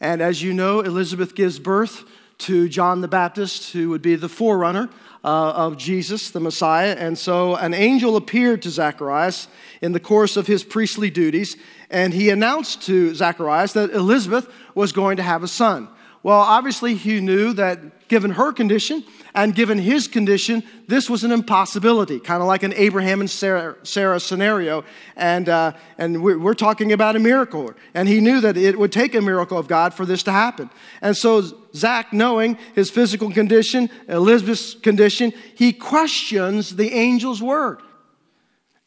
And 0.01 0.21
as 0.21 0.43
you 0.43 0.51
know, 0.51 0.81
Elizabeth 0.81 1.35
gives 1.35 1.57
birth 1.57 2.03
to 2.39 2.67
John 2.67 2.99
the 2.99 3.07
Baptist, 3.07 3.71
who 3.71 3.91
would 3.91 4.01
be 4.01 4.15
the 4.15 4.27
forerunner 4.27 4.89
uh, 5.23 5.51
of 5.51 5.77
Jesus, 5.77 6.31
the 6.31 6.41
Messiah. 6.41 6.97
And 6.99 7.17
so 7.17 7.55
an 7.55 7.73
angel 7.73 8.17
appeared 8.17 8.61
to 8.63 8.69
Zacharias 8.69 9.47
in 9.81 9.93
the 9.93 10.01
course 10.01 10.35
of 10.35 10.47
his 10.47 10.65
priestly 10.65 11.09
duties, 11.09 11.55
and 11.89 12.13
he 12.13 12.29
announced 12.29 12.81
to 12.87 13.15
Zacharias 13.15 13.71
that 13.71 13.91
Elizabeth 13.91 14.49
was 14.73 14.91
going 14.91 15.15
to 15.15 15.23
have 15.23 15.43
a 15.43 15.47
son. 15.47 15.87
Well, 16.25 16.39
obviously, 16.39 16.95
he 16.95 17.19
knew 17.21 17.53
that 17.53 18.07
given 18.07 18.31
her 18.31 18.51
condition 18.51 19.03
and 19.35 19.53
given 19.53 19.77
his 19.77 20.07
condition, 20.07 20.63
this 20.87 21.07
was 21.07 21.23
an 21.23 21.31
impossibility, 21.31 22.19
kind 22.19 22.41
of 22.41 22.47
like 22.47 22.63
an 22.63 22.73
Abraham 22.73 23.19
and 23.19 23.29
Sarah, 23.29 23.75
Sarah 23.83 24.19
scenario. 24.19 24.83
And, 25.15 25.47
uh, 25.47 25.73
and 25.99 26.23
we're, 26.23 26.39
we're 26.39 26.55
talking 26.55 26.91
about 26.93 27.15
a 27.15 27.19
miracle. 27.19 27.71
And 27.93 28.09
he 28.09 28.21
knew 28.21 28.41
that 28.41 28.57
it 28.57 28.79
would 28.79 28.91
take 28.91 29.13
a 29.13 29.21
miracle 29.21 29.59
of 29.59 29.67
God 29.67 29.93
for 29.93 30.03
this 30.03 30.23
to 30.23 30.31
happen. 30.31 30.71
And 30.99 31.15
so, 31.15 31.43
Zach, 31.75 32.11
knowing 32.11 32.57
his 32.73 32.89
physical 32.89 33.29
condition, 33.29 33.91
Elizabeth's 34.07 34.73
condition, 34.73 35.31
he 35.53 35.73
questions 35.73 36.75
the 36.75 36.91
angel's 36.91 37.39
word. 37.39 37.83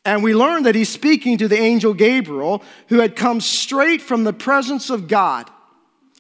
And 0.05 0.25
we 0.25 0.35
learn 0.35 0.65
that 0.65 0.75
he's 0.75 0.89
speaking 0.89 1.39
to 1.39 1.47
the 1.47 1.61
angel 1.61 1.95
Gabriel, 1.95 2.65
who 2.89 2.99
had 2.99 3.15
come 3.15 3.41
straight 3.41 4.03
from 4.03 4.25
the 4.25 4.33
presence 4.33 4.91
of 4.91 5.07
God. 5.07 5.49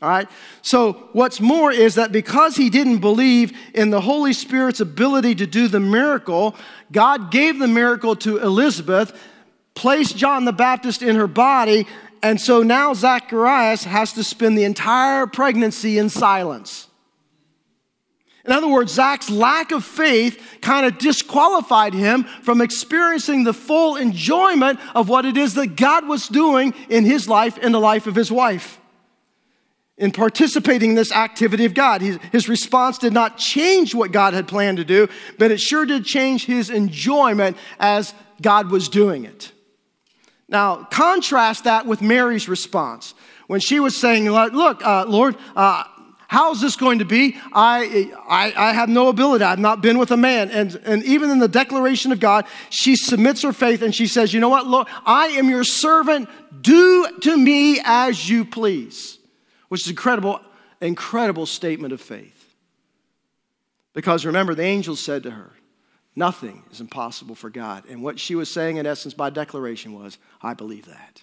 All 0.00 0.08
right? 0.08 0.28
So, 0.62 0.92
what's 1.12 1.40
more 1.40 1.72
is 1.72 1.96
that 1.96 2.12
because 2.12 2.56
he 2.56 2.70
didn't 2.70 2.98
believe 2.98 3.56
in 3.74 3.90
the 3.90 4.00
Holy 4.00 4.32
Spirit's 4.32 4.80
ability 4.80 5.34
to 5.36 5.46
do 5.46 5.66
the 5.66 5.80
miracle, 5.80 6.54
God 6.92 7.32
gave 7.32 7.58
the 7.58 7.66
miracle 7.66 8.14
to 8.16 8.38
Elizabeth, 8.38 9.18
placed 9.74 10.16
John 10.16 10.44
the 10.44 10.52
Baptist 10.52 11.02
in 11.02 11.16
her 11.16 11.26
body, 11.26 11.86
and 12.22 12.40
so 12.40 12.62
now 12.62 12.94
Zacharias 12.94 13.84
has 13.84 14.12
to 14.12 14.22
spend 14.22 14.56
the 14.56 14.64
entire 14.64 15.26
pregnancy 15.26 15.98
in 15.98 16.08
silence. 16.08 16.86
In 18.44 18.52
other 18.52 18.68
words, 18.68 18.92
Zach's 18.92 19.28
lack 19.28 19.72
of 19.72 19.84
faith 19.84 20.40
kind 20.62 20.86
of 20.86 20.98
disqualified 20.98 21.92
him 21.92 22.24
from 22.42 22.60
experiencing 22.60 23.44
the 23.44 23.52
full 23.52 23.96
enjoyment 23.96 24.78
of 24.94 25.08
what 25.08 25.26
it 25.26 25.36
is 25.36 25.54
that 25.54 25.76
God 25.76 26.08
was 26.08 26.28
doing 26.28 26.72
in 26.88 27.04
his 27.04 27.28
life 27.28 27.58
and 27.60 27.74
the 27.74 27.80
life 27.80 28.06
of 28.06 28.14
his 28.14 28.32
wife 28.32 28.77
in 29.98 30.12
participating 30.12 30.90
in 30.90 30.96
this 30.96 31.12
activity 31.12 31.64
of 31.64 31.74
God. 31.74 32.00
His, 32.00 32.18
his, 32.32 32.48
response 32.48 32.98
did 32.98 33.12
not 33.12 33.36
change 33.36 33.94
what 33.94 34.12
God 34.12 34.32
had 34.32 34.46
planned 34.46 34.78
to 34.78 34.84
do, 34.84 35.08
but 35.38 35.50
it 35.50 35.60
sure 35.60 35.84
did 35.84 36.04
change 36.04 36.46
his 36.46 36.70
enjoyment 36.70 37.56
as 37.80 38.14
God 38.40 38.70
was 38.70 38.88
doing 38.88 39.24
it. 39.24 39.52
Now, 40.48 40.84
contrast 40.84 41.64
that 41.64 41.84
with 41.84 42.00
Mary's 42.00 42.48
response 42.48 43.12
when 43.48 43.60
she 43.60 43.80
was 43.80 43.96
saying, 43.96 44.30
Look, 44.30 44.86
uh, 44.86 45.04
Lord, 45.06 45.36
uh, 45.56 45.84
how 46.28 46.52
is 46.52 46.60
this 46.60 46.76
going 46.76 47.00
to 47.00 47.04
be? 47.04 47.36
I, 47.52 48.12
I, 48.28 48.52
I 48.54 48.72
have 48.72 48.88
no 48.88 49.08
ability. 49.08 49.44
I've 49.44 49.58
not 49.58 49.80
been 49.80 49.98
with 49.98 50.10
a 50.10 50.16
man. 50.16 50.50
And, 50.50 50.74
and 50.84 51.02
even 51.04 51.30
in 51.30 51.38
the 51.38 51.48
declaration 51.48 52.12
of 52.12 52.20
God, 52.20 52.46
she 52.70 52.96
submits 52.96 53.42
her 53.42 53.52
faith 53.52 53.82
and 53.82 53.94
she 53.94 54.06
says, 54.06 54.32
You 54.32 54.40
know 54.40 54.50
what, 54.50 54.66
Lord, 54.66 54.86
I 55.04 55.28
am 55.28 55.48
your 55.48 55.64
servant. 55.64 56.28
Do 56.60 57.08
to 57.22 57.36
me 57.36 57.80
as 57.84 58.28
you 58.28 58.44
please 58.44 59.17
which 59.68 59.82
is 59.82 59.90
incredible, 59.90 60.40
incredible 60.80 61.46
statement 61.46 61.92
of 61.92 62.00
faith. 62.00 62.54
Because 63.94 64.24
remember, 64.24 64.54
the 64.54 64.62
angel 64.62 64.96
said 64.96 65.22
to 65.24 65.30
her, 65.30 65.52
Nothing 66.14 66.64
is 66.72 66.80
impossible 66.80 67.36
for 67.36 67.48
God. 67.48 67.84
And 67.88 68.02
what 68.02 68.18
she 68.18 68.34
was 68.34 68.50
saying, 68.50 68.76
in 68.76 68.86
essence, 68.86 69.14
by 69.14 69.30
declaration 69.30 69.92
was, 69.92 70.18
I 70.42 70.52
believe 70.52 70.86
that. 70.86 71.22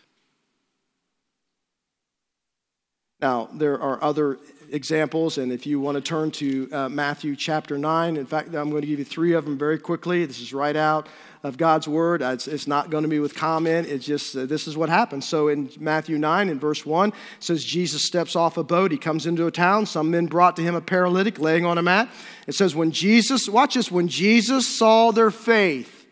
Now, 3.21 3.47
there 3.53 3.79
are 3.81 4.03
other 4.03 4.39
examples, 4.69 5.37
and 5.37 5.51
if 5.51 5.65
you 5.65 5.79
want 5.79 5.95
to 5.95 6.01
turn 6.01 6.31
to 6.31 6.69
uh, 6.71 6.89
Matthew 6.89 7.37
chapter 7.37 7.77
9, 7.77 8.17
in 8.17 8.25
fact, 8.25 8.53
I'm 8.53 8.69
going 8.69 8.81
to 8.81 8.87
give 8.87 8.99
you 8.99 9.05
three 9.05 9.33
of 9.33 9.45
them 9.45 9.57
very 9.57 9.79
quickly. 9.79 10.25
This 10.25 10.41
is 10.41 10.53
right 10.53 10.75
out 10.75 11.07
of 11.41 11.57
God's 11.57 11.87
word. 11.87 12.21
It's, 12.21 12.45
it's 12.45 12.67
not 12.67 12.89
going 12.89 13.03
to 13.03 13.07
be 13.07 13.19
with 13.19 13.33
comment, 13.33 13.87
it's 13.87 14.05
just 14.05 14.35
uh, 14.35 14.45
this 14.45 14.67
is 14.67 14.75
what 14.75 14.89
happens. 14.89 15.25
So 15.25 15.47
in 15.47 15.69
Matthew 15.79 16.17
9, 16.17 16.49
in 16.49 16.59
verse 16.59 16.85
1, 16.85 17.09
it 17.09 17.15
says, 17.39 17.63
Jesus 17.63 18.05
steps 18.05 18.35
off 18.35 18.57
a 18.57 18.63
boat. 18.63 18.91
He 18.91 18.97
comes 18.97 19.25
into 19.25 19.47
a 19.47 19.51
town. 19.51 19.85
Some 19.85 20.11
men 20.11 20.25
brought 20.25 20.57
to 20.57 20.61
him 20.61 20.75
a 20.75 20.81
paralytic 20.81 21.39
laying 21.39 21.65
on 21.65 21.77
a 21.77 21.81
mat. 21.81 22.09
It 22.47 22.55
says, 22.55 22.75
when 22.75 22.91
Jesus, 22.91 23.47
watch 23.47 23.75
this, 23.75 23.89
when 23.89 24.09
Jesus 24.09 24.67
saw 24.67 25.11
their 25.11 25.31
faith, 25.31 26.05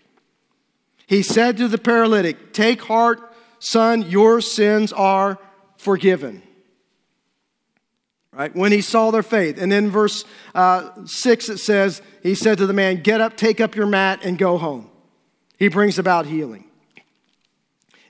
he 1.05 1.21
said 1.21 1.57
to 1.57 1.67
the 1.67 1.77
paralytic, 1.77 2.53
Take 2.53 2.81
heart, 2.83 3.19
son, 3.59 4.03
your 4.03 4.39
sins 4.39 4.93
are 4.93 5.37
forgiven 5.75 6.43
right? 8.35 8.55
When 8.55 8.71
he 8.71 8.81
saw 8.81 9.11
their 9.11 9.23
faith. 9.23 9.57
And 9.61 9.71
then 9.71 9.89
verse 9.89 10.25
uh, 10.55 11.05
6, 11.05 11.49
it 11.49 11.57
says, 11.59 12.01
He 12.21 12.35
said 12.35 12.57
to 12.57 12.67
the 12.67 12.73
man, 12.73 13.01
Get 13.01 13.21
up, 13.21 13.37
take 13.37 13.61
up 13.61 13.75
your 13.75 13.85
mat, 13.85 14.21
and 14.23 14.37
go 14.37 14.57
home. 14.57 14.89
He 15.57 15.67
brings 15.67 15.99
about 15.99 16.25
healing. 16.25 16.65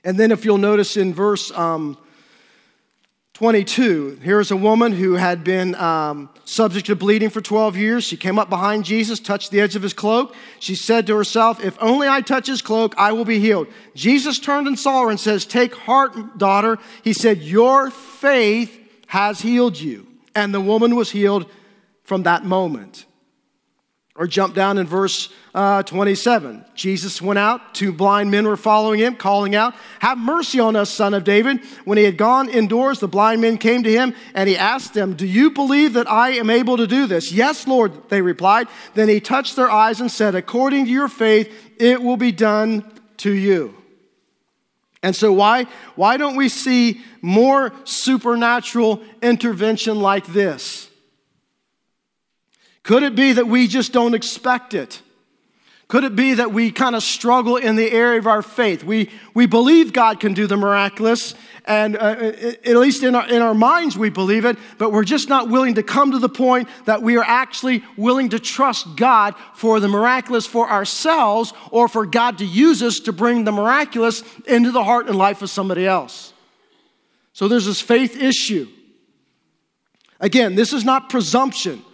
And 0.02 0.18
then, 0.18 0.32
if 0.32 0.44
you'll 0.44 0.58
notice 0.58 0.96
in 0.96 1.14
verse 1.14 1.50
um, 1.52 1.96
22, 3.34 4.20
here's 4.22 4.50
a 4.50 4.56
woman 4.56 4.92
who 4.92 5.14
had 5.14 5.42
been 5.42 5.74
um, 5.76 6.28
subject 6.44 6.86
to 6.86 6.94
bleeding 6.96 7.30
for 7.30 7.40
12 7.40 7.76
years. 7.76 8.04
She 8.04 8.16
came 8.16 8.38
up 8.38 8.50
behind 8.50 8.84
Jesus, 8.84 9.18
touched 9.18 9.50
the 9.50 9.60
edge 9.60 9.76
of 9.76 9.82
his 9.82 9.94
cloak. 9.94 10.34
She 10.60 10.74
said 10.74 11.06
to 11.06 11.16
herself, 11.16 11.64
If 11.64 11.76
only 11.80 12.06
I 12.06 12.20
touch 12.20 12.46
his 12.46 12.60
cloak, 12.60 12.94
I 12.98 13.12
will 13.12 13.24
be 13.24 13.40
healed. 13.40 13.68
Jesus 13.94 14.38
turned 14.38 14.66
and 14.66 14.78
saw 14.78 15.04
her 15.04 15.10
and 15.10 15.18
says, 15.18 15.46
Take 15.46 15.74
heart, 15.74 16.38
daughter. 16.38 16.78
He 17.02 17.12
said, 17.12 17.42
Your 17.42 17.90
faith 17.90 18.78
has 19.06 19.40
healed 19.40 19.80
you 19.80 20.13
and 20.34 20.54
the 20.54 20.60
woman 20.60 20.96
was 20.96 21.10
healed 21.10 21.50
from 22.02 22.24
that 22.24 22.44
moment. 22.44 23.06
Or 24.16 24.28
jump 24.28 24.54
down 24.54 24.78
in 24.78 24.86
verse 24.86 25.28
uh, 25.56 25.82
27. 25.82 26.64
Jesus 26.76 27.20
went 27.20 27.38
out. 27.38 27.74
Two 27.74 27.92
blind 27.92 28.30
men 28.30 28.46
were 28.46 28.56
following 28.56 29.00
him, 29.00 29.16
calling 29.16 29.56
out, 29.56 29.74
Have 29.98 30.18
mercy 30.18 30.60
on 30.60 30.76
us, 30.76 30.88
son 30.88 31.14
of 31.14 31.24
David. 31.24 31.64
When 31.84 31.98
he 31.98 32.04
had 32.04 32.16
gone 32.16 32.48
indoors, 32.48 33.00
the 33.00 33.08
blind 33.08 33.40
men 33.40 33.58
came 33.58 33.82
to 33.82 33.90
him, 33.90 34.14
and 34.32 34.48
he 34.48 34.56
asked 34.56 34.94
them, 34.94 35.14
Do 35.14 35.26
you 35.26 35.50
believe 35.50 35.94
that 35.94 36.08
I 36.08 36.30
am 36.34 36.48
able 36.48 36.76
to 36.76 36.86
do 36.86 37.08
this? 37.08 37.32
Yes, 37.32 37.66
Lord, 37.66 38.08
they 38.08 38.22
replied. 38.22 38.68
Then 38.94 39.08
he 39.08 39.18
touched 39.18 39.56
their 39.56 39.70
eyes 39.70 40.00
and 40.00 40.10
said, 40.10 40.36
According 40.36 40.84
to 40.84 40.92
your 40.92 41.08
faith, 41.08 41.52
it 41.80 42.00
will 42.00 42.16
be 42.16 42.30
done 42.30 42.88
to 43.16 43.32
you. 43.32 43.74
And 45.04 45.14
so, 45.14 45.34
why, 45.34 45.66
why 45.96 46.16
don't 46.16 46.34
we 46.34 46.48
see 46.48 47.02
more 47.20 47.74
supernatural 47.84 49.02
intervention 49.20 50.00
like 50.00 50.26
this? 50.28 50.88
Could 52.84 53.02
it 53.02 53.14
be 53.14 53.34
that 53.34 53.46
we 53.46 53.68
just 53.68 53.92
don't 53.92 54.14
expect 54.14 54.72
it? 54.72 55.02
Could 55.88 56.04
it 56.04 56.16
be 56.16 56.34
that 56.34 56.52
we 56.52 56.70
kind 56.70 56.96
of 56.96 57.02
struggle 57.02 57.56
in 57.56 57.76
the 57.76 57.90
area 57.92 58.18
of 58.18 58.26
our 58.26 58.40
faith? 58.40 58.82
We, 58.84 59.10
we 59.34 59.46
believe 59.46 59.92
God 59.92 60.18
can 60.18 60.32
do 60.32 60.46
the 60.46 60.56
miraculous, 60.56 61.34
and 61.66 61.94
uh, 61.96 62.32
at 62.64 62.76
least 62.76 63.02
in 63.02 63.14
our, 63.14 63.28
in 63.28 63.42
our 63.42 63.54
minds 63.54 63.96
we 63.96 64.08
believe 64.08 64.46
it, 64.46 64.56
but 64.78 64.92
we're 64.92 65.04
just 65.04 65.28
not 65.28 65.50
willing 65.50 65.74
to 65.74 65.82
come 65.82 66.12
to 66.12 66.18
the 66.18 66.28
point 66.28 66.68
that 66.86 67.02
we 67.02 67.18
are 67.18 67.24
actually 67.24 67.84
willing 67.98 68.30
to 68.30 68.38
trust 68.38 68.96
God 68.96 69.34
for 69.54 69.78
the 69.78 69.88
miraculous 69.88 70.46
for 70.46 70.68
ourselves 70.70 71.52
or 71.70 71.86
for 71.86 72.06
God 72.06 72.38
to 72.38 72.46
use 72.46 72.82
us 72.82 73.00
to 73.00 73.12
bring 73.12 73.44
the 73.44 73.52
miraculous 73.52 74.22
into 74.46 74.70
the 74.70 74.84
heart 74.84 75.06
and 75.06 75.16
life 75.16 75.42
of 75.42 75.50
somebody 75.50 75.86
else. 75.86 76.32
So 77.34 77.46
there's 77.46 77.66
this 77.66 77.82
faith 77.82 78.16
issue. 78.16 78.68
Again, 80.18 80.54
this 80.54 80.72
is 80.72 80.84
not 80.84 81.10
presumption. 81.10 81.84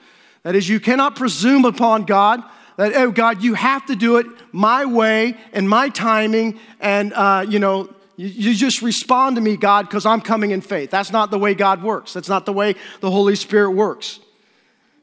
That 0.44 0.54
is, 0.54 0.68
you 0.68 0.78
cannot 0.78 1.16
presume 1.16 1.64
upon 1.64 2.04
God 2.04 2.42
that, 2.76 2.94
oh, 2.94 3.10
God, 3.10 3.42
you 3.42 3.54
have 3.54 3.86
to 3.86 3.96
do 3.96 4.16
it 4.16 4.26
my 4.52 4.84
way 4.84 5.36
and 5.52 5.68
my 5.68 5.88
timing, 5.88 6.58
and, 6.80 7.12
uh, 7.12 7.44
you 7.48 7.58
know, 7.58 7.88
you, 8.16 8.54
just 8.54 8.82
respond 8.82 9.36
to 9.36 9.42
me, 9.42 9.56
God, 9.56 9.88
because 9.88 10.04
I'm 10.04 10.20
coming 10.20 10.50
in 10.50 10.60
faith. 10.60 10.90
That's 10.90 11.10
not 11.10 11.30
the 11.30 11.38
way 11.38 11.54
God 11.54 11.82
works. 11.82 12.12
That's 12.12 12.28
not 12.28 12.44
the 12.44 12.52
way 12.52 12.74
the 13.00 13.10
Holy 13.10 13.34
Spirit 13.34 13.70
works. 13.70 14.20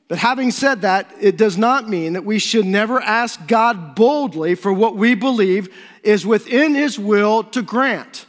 But 0.07 0.19
having 0.19 0.51
said 0.51 0.81
that, 0.81 1.11
it 1.19 1.35
does 1.35 1.57
not 1.57 1.89
mean 1.89 2.13
that 2.13 2.23
we 2.23 2.39
should 2.39 2.65
never 2.65 3.01
ask 3.01 3.45
God 3.47 3.95
boldly 3.95 4.55
for 4.55 4.71
what 4.71 4.95
we 4.95 5.15
believe 5.15 5.73
is 6.03 6.25
within 6.25 6.75
His 6.75 6.97
will 6.99 7.43
to 7.45 7.61
grant. 7.61 8.25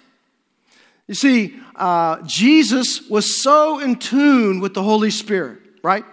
You 1.07 1.15
see, 1.15 1.61
uh, 1.77 2.23
Jesus 2.27 3.09
was 3.09 3.41
so 3.41 3.79
in 3.79 3.97
tune 3.97 4.59
with 4.59 4.75
the 4.75 4.83
Holy 4.83 5.11
Spirit, 5.11 5.59
right? 5.83 6.05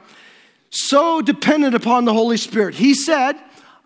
So 0.75 1.21
dependent 1.21 1.73
upon 1.73 2.03
the 2.03 2.11
Holy 2.11 2.35
Spirit. 2.35 2.75
He 2.75 2.93
said, 2.93 3.37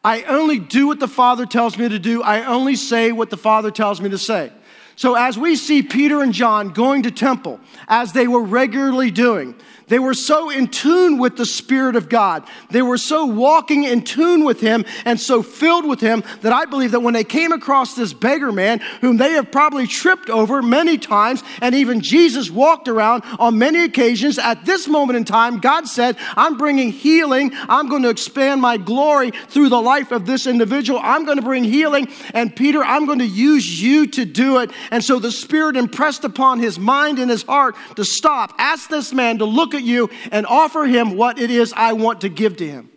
I 0.03 0.23
only 0.23 0.57
do 0.57 0.87
what 0.87 0.99
the 0.99 1.07
Father 1.07 1.45
tells 1.45 1.77
me 1.77 1.87
to 1.87 1.99
do, 1.99 2.23
I 2.23 2.45
only 2.45 2.75
say 2.75 3.11
what 3.11 3.29
the 3.29 3.37
Father 3.37 3.69
tells 3.69 4.01
me 4.01 4.09
to 4.09 4.17
say. 4.17 4.51
So, 4.95 5.13
as 5.13 5.37
we 5.37 5.55
see 5.55 5.83
Peter 5.83 6.23
and 6.23 6.33
John 6.33 6.73
going 6.73 7.03
to 7.03 7.11
temple, 7.11 7.59
as 7.87 8.11
they 8.11 8.27
were 8.27 8.41
regularly 8.41 9.11
doing, 9.11 9.53
they 9.89 9.99
were 9.99 10.13
so 10.13 10.49
in 10.49 10.67
tune 10.67 11.17
with 11.17 11.35
the 11.35 11.45
Spirit 11.45 11.95
of 11.95 12.09
God. 12.09 12.47
They 12.69 12.81
were 12.81 12.97
so 12.97 13.25
walking 13.25 13.83
in 13.83 14.03
tune 14.03 14.43
with 14.45 14.61
Him 14.61 14.85
and 15.05 15.19
so 15.19 15.43
filled 15.43 15.87
with 15.87 15.99
Him 15.99 16.23
that 16.41 16.53
I 16.53 16.65
believe 16.65 16.91
that 16.91 17.01
when 17.01 17.13
they 17.13 17.23
came 17.23 17.51
across 17.51 17.95
this 17.95 18.13
beggar 18.13 18.51
man, 18.51 18.79
whom 19.01 19.17
they 19.17 19.33
have 19.33 19.51
probably 19.51 19.87
tripped 19.87 20.29
over 20.29 20.61
many 20.61 20.97
times, 20.97 21.43
and 21.61 21.75
even 21.75 22.01
Jesus 22.01 22.49
walked 22.49 22.87
around 22.87 23.23
on 23.39 23.57
many 23.57 23.83
occasions, 23.83 24.39
at 24.39 24.65
this 24.65 24.87
moment 24.87 25.17
in 25.17 25.25
time, 25.25 25.59
God 25.59 25.87
said, 25.87 26.17
I'm 26.35 26.57
bringing 26.57 26.91
healing. 26.91 27.51
I'm 27.53 27.89
going 27.89 28.03
to 28.03 28.09
expand 28.09 28.61
my 28.61 28.77
glory 28.77 29.31
through 29.49 29.69
the 29.69 29.81
life 29.81 30.11
of 30.11 30.25
this 30.25 30.47
individual. 30.47 30.99
I'm 31.03 31.25
going 31.25 31.37
to 31.37 31.43
bring 31.43 31.63
healing. 31.63 32.07
And 32.33 32.55
Peter, 32.55 32.83
I'm 32.83 33.05
going 33.05 33.19
to 33.19 33.27
use 33.27 33.81
you 33.81 34.07
to 34.07 34.25
do 34.25 34.59
it. 34.59 34.71
And 34.91 35.03
so 35.03 35.19
the 35.19 35.31
Spirit 35.31 35.75
impressed 35.75 36.23
upon 36.23 36.59
his 36.59 36.77
mind 36.77 37.19
and 37.19 37.29
his 37.29 37.43
heart 37.43 37.75
to 37.95 38.05
stop, 38.05 38.53
ask 38.57 38.89
this 38.89 39.13
man 39.13 39.39
to 39.39 39.45
look 39.45 39.73
at 39.73 39.78
at 39.79 39.83
you 39.83 40.09
and 40.31 40.45
offer 40.45 40.85
him 40.85 41.15
what 41.15 41.39
it 41.39 41.49
is 41.49 41.73
I 41.75 41.93
want 41.93 42.21
to 42.21 42.29
give 42.29 42.57
to 42.57 42.67
him. 42.67 42.91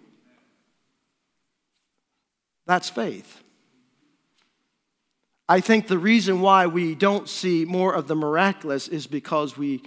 That's 2.66 2.90
faith. 2.90 3.42
I 5.48 5.60
think 5.60 5.86
the 5.86 5.98
reason 5.98 6.40
why 6.40 6.66
we 6.66 6.94
don't 6.94 7.28
see 7.28 7.64
more 7.64 7.94
of 7.94 8.06
the 8.06 8.14
miraculous 8.14 8.88
is 8.88 9.06
because 9.06 9.56
we, 9.56 9.82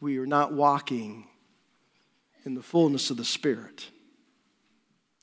we 0.00 0.18
are 0.18 0.26
not 0.26 0.52
walking 0.52 1.26
in 2.44 2.54
the 2.54 2.62
fullness 2.62 3.10
of 3.10 3.16
the 3.16 3.24
Spirit. 3.24 3.88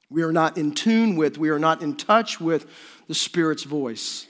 We 0.10 0.24
are 0.24 0.32
not 0.32 0.58
in 0.58 0.74
tune 0.74 1.16
with, 1.16 1.38
we 1.38 1.50
are 1.50 1.60
not 1.60 1.82
in 1.82 1.96
touch 1.96 2.40
with 2.40 2.68
the 3.08 3.14
Spirit's 3.14 3.64
voice. 3.64 4.28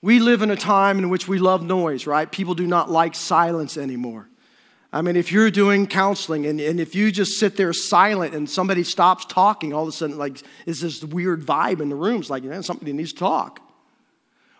We 0.00 0.18
live 0.18 0.42
in 0.42 0.50
a 0.50 0.56
time 0.56 0.98
in 0.98 1.08
which 1.08 1.28
we 1.28 1.38
love 1.38 1.62
noise, 1.62 2.06
right? 2.06 2.30
People 2.30 2.54
do 2.54 2.66
not 2.66 2.90
like 2.90 3.14
silence 3.14 3.76
anymore. 3.76 4.28
I 4.94 5.00
mean, 5.00 5.16
if 5.16 5.32
you're 5.32 5.50
doing 5.50 5.86
counseling 5.86 6.44
and, 6.44 6.60
and 6.60 6.78
if 6.78 6.94
you 6.94 7.10
just 7.10 7.38
sit 7.38 7.56
there 7.56 7.72
silent 7.72 8.34
and 8.34 8.48
somebody 8.48 8.84
stops 8.84 9.24
talking, 9.24 9.72
all 9.72 9.82
of 9.84 9.88
a 9.88 9.92
sudden, 9.92 10.18
like, 10.18 10.42
is 10.66 10.82
this 10.82 11.02
weird 11.02 11.40
vibe 11.40 11.80
in 11.80 11.88
the 11.88 11.94
room? 11.94 12.20
It's 12.20 12.28
like, 12.28 12.42
know, 12.50 12.60
somebody 12.60 12.92
needs 12.92 13.12
to 13.14 13.18
talk. 13.18 13.60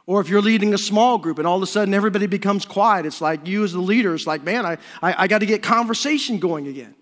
Or 0.07 0.21
if 0.21 0.31
you're 0.31 0.43
leading 0.43 0.73
a 0.73 0.79
small 0.79 1.19
group 1.19 1.39
and 1.39 1.47
all 1.47 1.57
of 1.59 1.63
a 1.63 1.67
sudden 1.67 1.93
everybody 1.93 2.27
becomes 2.27 2.65
quiet, 2.65 3.05
it's 3.05 3.21
like 3.21 3.47
you 3.47 3.63
as 3.63 3.73
the 3.73 3.81
leader, 3.81 4.15
it's 4.15 4.27
like, 4.27 4.43
man, 4.43 4.65
I, 4.65 4.79
I, 5.03 5.25
I 5.25 5.29
got 5.29 5.41
to 5.41 5.47
get 5.47 5.63
conversation 5.63 6.39
going 6.39 6.67
again. 6.67 6.95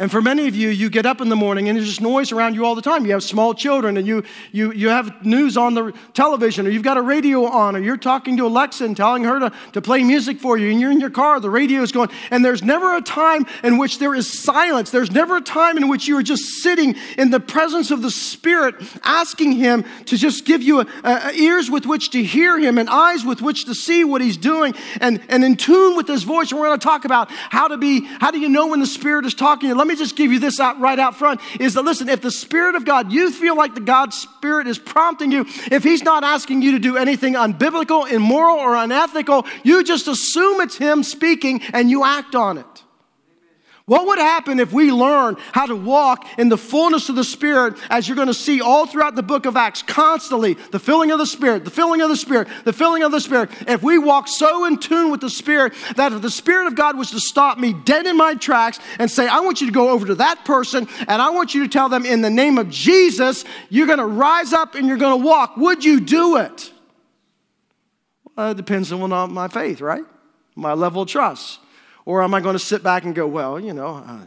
And 0.00 0.12
for 0.12 0.22
many 0.22 0.46
of 0.46 0.54
you, 0.54 0.68
you 0.68 0.90
get 0.90 1.06
up 1.06 1.20
in 1.20 1.28
the 1.28 1.34
morning 1.34 1.68
and 1.68 1.76
there's 1.76 1.88
just 1.88 2.00
noise 2.00 2.30
around 2.30 2.54
you 2.54 2.64
all 2.64 2.76
the 2.76 2.82
time. 2.82 3.04
You 3.04 3.10
have 3.14 3.22
small 3.24 3.52
children 3.52 3.96
and 3.96 4.06
you, 4.06 4.22
you, 4.52 4.70
you 4.70 4.90
have 4.90 5.26
news 5.26 5.56
on 5.56 5.74
the 5.74 5.92
television 6.14 6.68
or 6.68 6.70
you've 6.70 6.84
got 6.84 6.96
a 6.96 7.02
radio 7.02 7.44
on 7.46 7.74
or 7.74 7.80
you're 7.80 7.96
talking 7.96 8.36
to 8.36 8.46
Alexa 8.46 8.84
and 8.84 8.96
telling 8.96 9.24
her 9.24 9.40
to, 9.40 9.52
to 9.72 9.82
play 9.82 10.04
music 10.04 10.38
for 10.38 10.56
you 10.56 10.70
and 10.70 10.80
you're 10.80 10.92
in 10.92 11.00
your 11.00 11.10
car, 11.10 11.40
the 11.40 11.50
radio 11.50 11.82
is 11.82 11.90
going. 11.90 12.10
And 12.30 12.44
there's 12.44 12.62
never 12.62 12.96
a 12.96 13.02
time 13.02 13.44
in 13.64 13.76
which 13.76 13.98
there 13.98 14.14
is 14.14 14.40
silence. 14.40 14.92
There's 14.92 15.10
never 15.10 15.38
a 15.38 15.40
time 15.40 15.76
in 15.76 15.88
which 15.88 16.06
you 16.06 16.16
are 16.16 16.22
just 16.22 16.44
sitting 16.62 16.94
in 17.16 17.30
the 17.30 17.40
presence 17.40 17.90
of 17.90 18.00
the 18.00 18.12
Spirit 18.12 18.76
asking 19.02 19.50
Him 19.50 19.84
to 20.04 20.16
just 20.16 20.44
give 20.44 20.62
you 20.62 20.82
a, 20.82 20.86
a, 21.02 21.32
ears 21.32 21.72
with 21.72 21.86
which 21.86 22.10
to 22.10 22.22
hear 22.22 22.56
Him 22.56 22.78
and 22.78 22.88
eyes 22.88 23.24
with 23.24 23.42
which 23.42 23.64
to 23.64 23.74
see 23.74 24.04
what 24.04 24.20
He's 24.20 24.36
doing 24.36 24.74
and, 25.00 25.20
and 25.28 25.42
in 25.42 25.56
tune 25.56 25.96
with 25.96 26.06
His 26.06 26.22
voice. 26.22 26.52
And 26.52 26.60
we're 26.60 26.68
going 26.68 26.78
to 26.78 26.84
talk 26.84 27.04
about 27.04 27.28
how 27.32 27.66
to 27.66 27.76
be, 27.76 28.04
how 28.20 28.30
do 28.30 28.38
you 28.38 28.48
know 28.48 28.68
when 28.68 28.78
the 28.78 28.86
Spirit 28.86 29.26
is 29.26 29.34
talking? 29.34 29.70
to 29.70 29.74
Let 29.74 29.87
me 29.88 29.96
just 29.96 30.16
give 30.16 30.30
you 30.30 30.38
this 30.38 30.60
out 30.60 30.78
right 30.80 30.98
out 30.98 31.16
front 31.16 31.40
is 31.58 31.74
that 31.74 31.82
listen, 31.82 32.08
if 32.08 32.20
the 32.20 32.30
Spirit 32.30 32.74
of 32.74 32.84
God, 32.84 33.10
you 33.12 33.30
feel 33.30 33.56
like 33.56 33.74
the 33.74 33.80
God 33.80 34.14
Spirit 34.14 34.66
is 34.66 34.78
prompting 34.78 35.32
you, 35.32 35.46
if 35.70 35.82
He's 35.82 36.02
not 36.02 36.24
asking 36.24 36.62
you 36.62 36.72
to 36.72 36.78
do 36.78 36.96
anything 36.96 37.34
unbiblical, 37.34 38.10
immoral, 38.10 38.58
or 38.58 38.76
unethical, 38.76 39.46
you 39.64 39.82
just 39.82 40.08
assume 40.08 40.60
it's 40.60 40.76
Him 40.76 41.02
speaking 41.02 41.62
and 41.72 41.90
you 41.90 42.04
act 42.04 42.34
on 42.34 42.58
it. 42.58 42.84
What 43.88 44.06
would 44.06 44.18
happen 44.18 44.60
if 44.60 44.70
we 44.70 44.92
learn 44.92 45.38
how 45.52 45.64
to 45.64 45.74
walk 45.74 46.26
in 46.36 46.50
the 46.50 46.58
fullness 46.58 47.08
of 47.08 47.16
the 47.16 47.24
Spirit, 47.24 47.78
as 47.88 48.06
you're 48.06 48.16
going 48.16 48.28
to 48.28 48.34
see 48.34 48.60
all 48.60 48.86
throughout 48.86 49.14
the 49.14 49.22
book 49.22 49.46
of 49.46 49.56
Acts, 49.56 49.80
constantly 49.80 50.58
the 50.72 50.78
filling 50.78 51.10
of 51.10 51.18
the 51.18 51.24
Spirit, 51.24 51.64
the 51.64 51.70
filling 51.70 52.02
of 52.02 52.10
the 52.10 52.16
Spirit, 52.16 52.48
the 52.66 52.72
filling 52.74 53.02
of 53.02 53.12
the 53.12 53.20
Spirit? 53.20 53.48
If 53.66 53.82
we 53.82 53.96
walk 53.96 54.28
so 54.28 54.66
in 54.66 54.76
tune 54.76 55.10
with 55.10 55.22
the 55.22 55.30
Spirit 55.30 55.72
that 55.96 56.12
if 56.12 56.20
the 56.20 56.28
Spirit 56.28 56.66
of 56.66 56.74
God 56.74 56.98
was 56.98 57.12
to 57.12 57.18
stop 57.18 57.56
me 57.56 57.72
dead 57.72 58.04
in 58.04 58.18
my 58.18 58.34
tracks 58.34 58.78
and 58.98 59.10
say, 59.10 59.26
I 59.26 59.40
want 59.40 59.62
you 59.62 59.68
to 59.68 59.72
go 59.72 59.88
over 59.88 60.06
to 60.08 60.16
that 60.16 60.44
person 60.44 60.86
and 61.08 61.22
I 61.22 61.30
want 61.30 61.54
you 61.54 61.62
to 61.62 61.68
tell 61.68 61.88
them 61.88 62.04
in 62.04 62.20
the 62.20 62.28
name 62.28 62.58
of 62.58 62.68
Jesus, 62.68 63.46
you're 63.70 63.86
going 63.86 64.00
to 64.00 64.04
rise 64.04 64.52
up 64.52 64.74
and 64.74 64.86
you're 64.86 64.98
going 64.98 65.18
to 65.18 65.26
walk, 65.26 65.56
would 65.56 65.82
you 65.82 66.00
do 66.00 66.36
it? 66.36 66.70
Well, 68.36 68.50
it 68.50 68.58
depends 68.58 68.92
on 68.92 69.32
my 69.32 69.48
faith, 69.48 69.80
right? 69.80 70.04
My 70.54 70.74
level 70.74 71.00
of 71.00 71.08
trust. 71.08 71.60
Or 72.08 72.22
am 72.22 72.32
I 72.32 72.40
going 72.40 72.54
to 72.54 72.58
sit 72.58 72.82
back 72.82 73.04
and 73.04 73.14
go, 73.14 73.26
well, 73.26 73.60
you 73.60 73.74
know, 73.74 73.96
uh, 73.96 74.20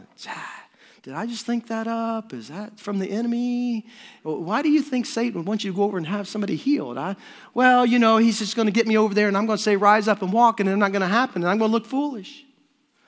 did 1.02 1.14
I 1.14 1.26
just 1.26 1.44
think 1.44 1.66
that 1.66 1.88
up? 1.88 2.32
Is 2.32 2.46
that 2.46 2.78
from 2.78 3.00
the 3.00 3.10
enemy? 3.10 3.86
Why 4.22 4.62
do 4.62 4.70
you 4.70 4.82
think 4.82 5.04
Satan 5.04 5.44
wants 5.44 5.64
you 5.64 5.72
to 5.72 5.76
go 5.76 5.82
over 5.82 5.96
and 5.98 6.06
have 6.06 6.28
somebody 6.28 6.54
healed? 6.54 6.96
I, 6.96 7.16
well, 7.54 7.84
you 7.84 7.98
know, 7.98 8.18
he's 8.18 8.38
just 8.38 8.54
going 8.54 8.66
to 8.66 8.72
get 8.72 8.86
me 8.86 8.96
over 8.96 9.14
there 9.14 9.26
and 9.26 9.36
I'm 9.36 9.46
going 9.46 9.56
to 9.56 9.62
say, 9.64 9.74
rise 9.74 10.06
up 10.06 10.22
and 10.22 10.32
walk, 10.32 10.60
and 10.60 10.68
it's 10.68 10.78
not 10.78 10.92
going 10.92 11.02
to 11.02 11.08
happen, 11.08 11.42
and 11.42 11.50
I'm 11.50 11.58
going 11.58 11.70
to 11.70 11.72
look 11.72 11.86
foolish. 11.86 12.44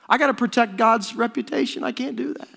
I 0.09 0.17
got 0.17 0.27
to 0.27 0.33
protect 0.33 0.75
God's 0.75 1.15
reputation. 1.15 1.85
I 1.85 1.93
can't 1.93 2.17
do 2.17 2.33
that. 2.33 2.49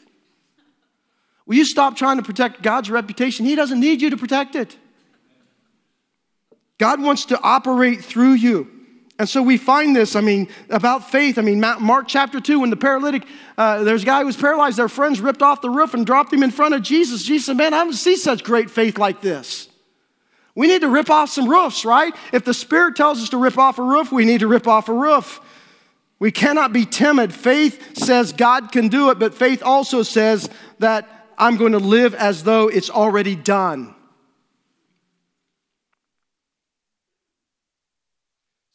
Will 1.46 1.54
you 1.54 1.64
stop 1.64 1.94
trying 1.94 2.16
to 2.16 2.24
protect 2.24 2.62
God's 2.62 2.90
reputation? 2.90 3.46
He 3.46 3.54
doesn't 3.54 3.78
need 3.78 4.02
you 4.02 4.10
to 4.10 4.16
protect 4.16 4.56
it. 4.56 4.76
God 6.78 7.00
wants 7.00 7.26
to 7.26 7.40
operate 7.40 8.04
through 8.04 8.32
you. 8.32 8.77
And 9.18 9.28
so 9.28 9.42
we 9.42 9.56
find 9.56 9.96
this, 9.96 10.14
I 10.14 10.20
mean, 10.20 10.48
about 10.70 11.10
faith. 11.10 11.38
I 11.38 11.42
mean, 11.42 11.58
Mark 11.58 12.06
chapter 12.06 12.40
2, 12.40 12.60
when 12.60 12.70
the 12.70 12.76
paralytic, 12.76 13.26
uh, 13.56 13.82
there's 13.82 14.04
a 14.04 14.06
guy 14.06 14.20
who 14.20 14.26
was 14.26 14.36
paralyzed, 14.36 14.76
their 14.76 14.88
friends 14.88 15.20
ripped 15.20 15.42
off 15.42 15.60
the 15.60 15.70
roof 15.70 15.92
and 15.92 16.06
dropped 16.06 16.32
him 16.32 16.44
in 16.44 16.52
front 16.52 16.74
of 16.74 16.82
Jesus. 16.82 17.24
Jesus 17.24 17.46
said, 17.46 17.56
Man, 17.56 17.74
I 17.74 17.78
haven't 17.78 17.94
seen 17.94 18.16
such 18.16 18.44
great 18.44 18.70
faith 18.70 18.96
like 18.96 19.20
this. 19.20 19.68
We 20.54 20.68
need 20.68 20.82
to 20.82 20.88
rip 20.88 21.10
off 21.10 21.30
some 21.30 21.48
roofs, 21.48 21.84
right? 21.84 22.14
If 22.32 22.44
the 22.44 22.54
Spirit 22.54 22.96
tells 22.96 23.20
us 23.20 23.28
to 23.30 23.36
rip 23.38 23.58
off 23.58 23.78
a 23.78 23.82
roof, 23.82 24.12
we 24.12 24.24
need 24.24 24.40
to 24.40 24.48
rip 24.48 24.68
off 24.68 24.88
a 24.88 24.92
roof. 24.92 25.40
We 26.20 26.30
cannot 26.30 26.72
be 26.72 26.84
timid. 26.84 27.32
Faith 27.32 27.96
says 27.96 28.32
God 28.32 28.72
can 28.72 28.88
do 28.88 29.10
it, 29.10 29.18
but 29.18 29.34
faith 29.34 29.62
also 29.62 30.02
says 30.02 30.48
that 30.80 31.08
I'm 31.38 31.56
going 31.56 31.72
to 31.72 31.78
live 31.78 32.14
as 32.14 32.42
though 32.42 32.68
it's 32.68 32.90
already 32.90 33.36
done. 33.36 33.94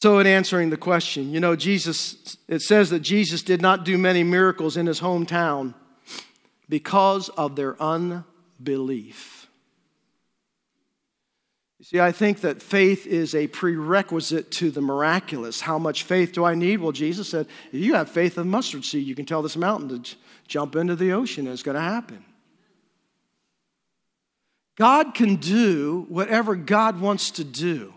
So, 0.04 0.20
in 0.20 0.28
answering 0.28 0.70
the 0.70 0.76
question, 0.76 1.32
you 1.32 1.40
know, 1.40 1.56
Jesus, 1.56 2.36
it 2.50 2.62
says 2.62 2.90
that 2.90 3.00
Jesus 3.00 3.42
did 3.42 3.62
not 3.62 3.86
do 3.86 3.98
many 3.98 4.22
miracles 4.22 4.76
in 4.76 4.86
his 4.86 5.00
hometown 5.00 5.76
because 6.68 7.30
of 7.30 7.56
their 7.56 7.82
unbelief. 7.82 9.48
You 11.80 11.86
see, 11.86 12.00
I 12.02 12.12
think 12.12 12.42
that 12.42 12.62
faith 12.62 13.08
is 13.08 13.34
a 13.34 13.48
prerequisite 13.48 14.52
to 14.52 14.72
the 14.72 14.82
miraculous. 14.82 15.62
How 15.62 15.80
much 15.80 16.04
faith 16.04 16.34
do 16.34 16.44
I 16.44 16.54
need? 16.54 16.82
Well, 16.82 16.92
Jesus 16.92 17.30
said, 17.30 17.48
if 17.72 17.80
you 17.80 17.94
have 17.94 18.10
faith 18.10 18.38
of 18.38 18.46
mustard 18.46 18.84
seed, 18.84 19.08
you 19.08 19.16
can 19.16 19.26
tell 19.26 19.42
this 19.42 19.56
mountain 19.56 20.04
to 20.04 20.16
jump 20.50 20.76
into 20.76 20.98
the 20.98 21.14
ocean, 21.14 21.46
and 21.46 21.54
it's 21.54 21.64
going 21.64 21.76
to 21.76 21.82
happen. 21.82 22.26
God 24.76 25.16
can 25.16 25.38
do 25.38 26.08
whatever 26.10 26.58
God 26.58 27.00
wants 27.00 27.32
to 27.32 27.46
do. 27.46 27.94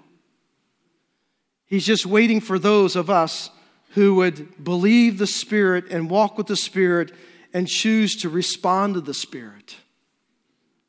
He's 1.66 1.84
just 1.84 2.06
waiting 2.06 2.40
for 2.40 2.58
those 2.58 2.96
of 2.96 3.10
us 3.10 3.50
who 3.90 4.14
would 4.16 4.62
believe 4.62 5.18
the 5.18 5.26
Spirit 5.26 5.86
and 5.90 6.08
walk 6.08 6.38
with 6.38 6.46
the 6.46 6.56
Spirit 6.56 7.12
and 7.52 7.66
choose 7.66 8.16
to 8.16 8.28
respond 8.28 8.94
to 8.94 9.00
the 9.00 9.14
Spirit. 9.14 9.76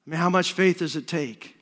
I 0.06 0.12
mean, 0.12 0.20
how 0.20 0.30
much 0.30 0.54
faith 0.54 0.80
does 0.80 0.96
it 0.96 1.08
take? 1.08 1.56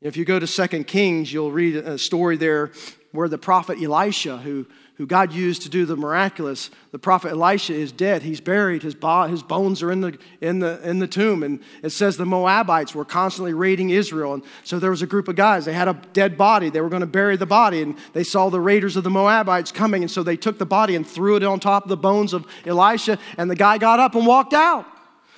If 0.00 0.16
you 0.16 0.24
go 0.24 0.38
to 0.38 0.46
Second 0.46 0.86
Kings, 0.86 1.32
you'll 1.32 1.52
read 1.52 1.76
a 1.76 1.98
story 1.98 2.36
there 2.36 2.70
where 3.12 3.28
the 3.28 3.38
prophet 3.38 3.82
Elisha, 3.82 4.36
who 4.38 4.66
who 4.96 5.06
God 5.06 5.30
used 5.30 5.60
to 5.62 5.68
do 5.68 5.84
the 5.84 5.94
miraculous, 5.94 6.70
the 6.90 6.98
prophet 6.98 7.32
Elisha 7.32 7.74
is 7.74 7.92
dead. 7.92 8.22
He's 8.22 8.40
buried. 8.40 8.82
His, 8.82 8.94
bo- 8.94 9.26
his 9.26 9.42
bones 9.42 9.82
are 9.82 9.92
in 9.92 10.00
the, 10.00 10.18
in, 10.40 10.60
the, 10.60 10.80
in 10.88 11.00
the 11.00 11.06
tomb. 11.06 11.42
And 11.42 11.60
it 11.82 11.90
says 11.90 12.16
the 12.16 12.24
Moabites 12.24 12.94
were 12.94 13.04
constantly 13.04 13.52
raiding 13.52 13.90
Israel. 13.90 14.32
And 14.32 14.42
so 14.64 14.78
there 14.78 14.90
was 14.90 15.02
a 15.02 15.06
group 15.06 15.28
of 15.28 15.36
guys. 15.36 15.66
They 15.66 15.74
had 15.74 15.88
a 15.88 16.00
dead 16.14 16.38
body. 16.38 16.70
They 16.70 16.80
were 16.80 16.88
going 16.88 17.00
to 17.00 17.06
bury 17.06 17.36
the 17.36 17.44
body. 17.44 17.82
And 17.82 17.98
they 18.14 18.24
saw 18.24 18.48
the 18.48 18.60
raiders 18.60 18.96
of 18.96 19.04
the 19.04 19.10
Moabites 19.10 19.70
coming. 19.70 20.02
And 20.02 20.10
so 20.10 20.22
they 20.22 20.36
took 20.36 20.58
the 20.58 20.64
body 20.64 20.96
and 20.96 21.06
threw 21.06 21.36
it 21.36 21.42
on 21.42 21.60
top 21.60 21.82
of 21.82 21.90
the 21.90 21.96
bones 21.98 22.32
of 22.32 22.46
Elisha. 22.64 23.18
And 23.36 23.50
the 23.50 23.56
guy 23.56 23.76
got 23.76 24.00
up 24.00 24.14
and 24.14 24.26
walked 24.26 24.54
out. 24.54 24.86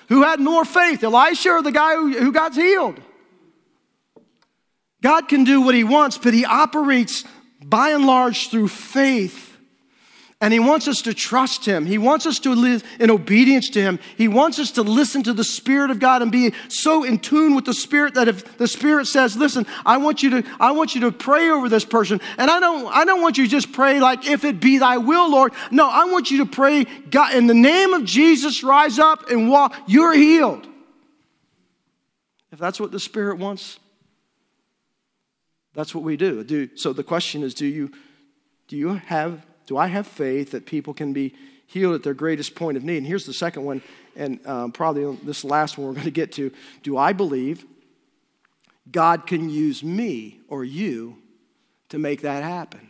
Who 0.08 0.22
had 0.22 0.38
more 0.38 0.64
faith, 0.64 1.02
Elisha 1.02 1.50
or 1.50 1.62
the 1.62 1.72
guy 1.72 1.96
who, 1.96 2.16
who 2.16 2.30
got 2.30 2.54
healed? 2.54 3.00
God 5.02 5.28
can 5.28 5.42
do 5.42 5.60
what 5.60 5.74
he 5.74 5.82
wants, 5.82 6.16
but 6.16 6.32
he 6.32 6.44
operates 6.44 7.24
by 7.64 7.90
and 7.90 8.06
large 8.06 8.50
through 8.50 8.68
faith 8.68 9.47
and 10.40 10.52
he 10.52 10.60
wants 10.60 10.86
us 10.86 11.02
to 11.02 11.12
trust 11.12 11.64
him. 11.64 11.84
He 11.84 11.98
wants 11.98 12.24
us 12.24 12.38
to 12.40 12.54
live 12.54 12.84
in 13.00 13.10
obedience 13.10 13.68
to 13.70 13.80
him. 13.80 13.98
He 14.16 14.28
wants 14.28 14.60
us 14.60 14.70
to 14.72 14.82
listen 14.82 15.24
to 15.24 15.32
the 15.32 15.42
Spirit 15.42 15.90
of 15.90 15.98
God 15.98 16.22
and 16.22 16.30
be 16.30 16.52
so 16.68 17.02
in 17.02 17.18
tune 17.18 17.56
with 17.56 17.64
the 17.64 17.74
Spirit 17.74 18.14
that 18.14 18.28
if 18.28 18.56
the 18.56 18.68
Spirit 18.68 19.08
says, 19.08 19.36
listen, 19.36 19.66
I 19.84 19.96
want 19.96 20.22
you 20.22 20.30
to, 20.30 20.44
I 20.60 20.70
want 20.70 20.94
you 20.94 21.00
to 21.02 21.12
pray 21.12 21.50
over 21.50 21.68
this 21.68 21.84
person. 21.84 22.20
And 22.36 22.52
I 22.52 22.60
don't, 22.60 22.86
I 22.86 23.04
don't 23.04 23.20
want 23.20 23.36
you 23.36 23.44
to 23.44 23.50
just 23.50 23.72
pray 23.72 23.98
like, 23.98 24.28
if 24.28 24.44
it 24.44 24.60
be 24.60 24.78
thy 24.78 24.98
will, 24.98 25.28
Lord. 25.28 25.52
No, 25.72 25.88
I 25.90 26.04
want 26.04 26.30
you 26.30 26.38
to 26.38 26.46
pray, 26.46 26.84
God, 26.84 27.34
in 27.34 27.48
the 27.48 27.54
name 27.54 27.92
of 27.92 28.04
Jesus, 28.04 28.62
rise 28.62 29.00
up 29.00 29.30
and 29.30 29.50
walk. 29.50 29.74
You're 29.88 30.14
healed. 30.14 30.68
If 32.52 32.60
that's 32.60 32.78
what 32.78 32.92
the 32.92 33.00
Spirit 33.00 33.38
wants, 33.38 33.80
that's 35.74 35.96
what 35.96 36.04
we 36.04 36.16
do. 36.16 36.44
do 36.44 36.76
so 36.76 36.92
the 36.92 37.02
question 37.02 37.42
is, 37.42 37.54
do 37.54 37.66
you, 37.66 37.90
do 38.68 38.76
you 38.76 38.94
have 38.94 39.44
do 39.68 39.76
I 39.76 39.86
have 39.86 40.06
faith 40.06 40.52
that 40.52 40.64
people 40.64 40.94
can 40.94 41.12
be 41.12 41.34
healed 41.66 41.94
at 41.94 42.02
their 42.02 42.14
greatest 42.14 42.54
point 42.54 42.78
of 42.78 42.84
need? 42.84 42.96
And 42.96 43.06
here's 43.06 43.26
the 43.26 43.34
second 43.34 43.64
one, 43.66 43.82
and 44.16 44.44
um, 44.46 44.72
probably 44.72 45.14
this 45.24 45.44
last 45.44 45.76
one 45.76 45.86
we're 45.86 45.92
going 45.92 46.04
to 46.06 46.10
get 46.10 46.32
to. 46.32 46.50
Do 46.82 46.96
I 46.96 47.12
believe 47.12 47.66
God 48.90 49.26
can 49.26 49.50
use 49.50 49.84
me 49.84 50.40
or 50.48 50.64
you 50.64 51.18
to 51.90 51.98
make 51.98 52.22
that 52.22 52.42
happen? 52.42 52.88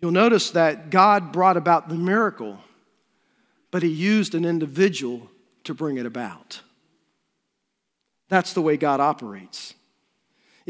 You'll 0.00 0.12
notice 0.12 0.52
that 0.52 0.88
God 0.88 1.32
brought 1.32 1.58
about 1.58 1.90
the 1.90 1.96
miracle, 1.96 2.60
but 3.70 3.82
He 3.82 3.90
used 3.90 4.34
an 4.34 4.46
individual 4.46 5.30
to 5.64 5.74
bring 5.74 5.98
it 5.98 6.06
about. 6.06 6.62
That's 8.30 8.54
the 8.54 8.62
way 8.62 8.78
God 8.78 9.00
operates. 9.00 9.74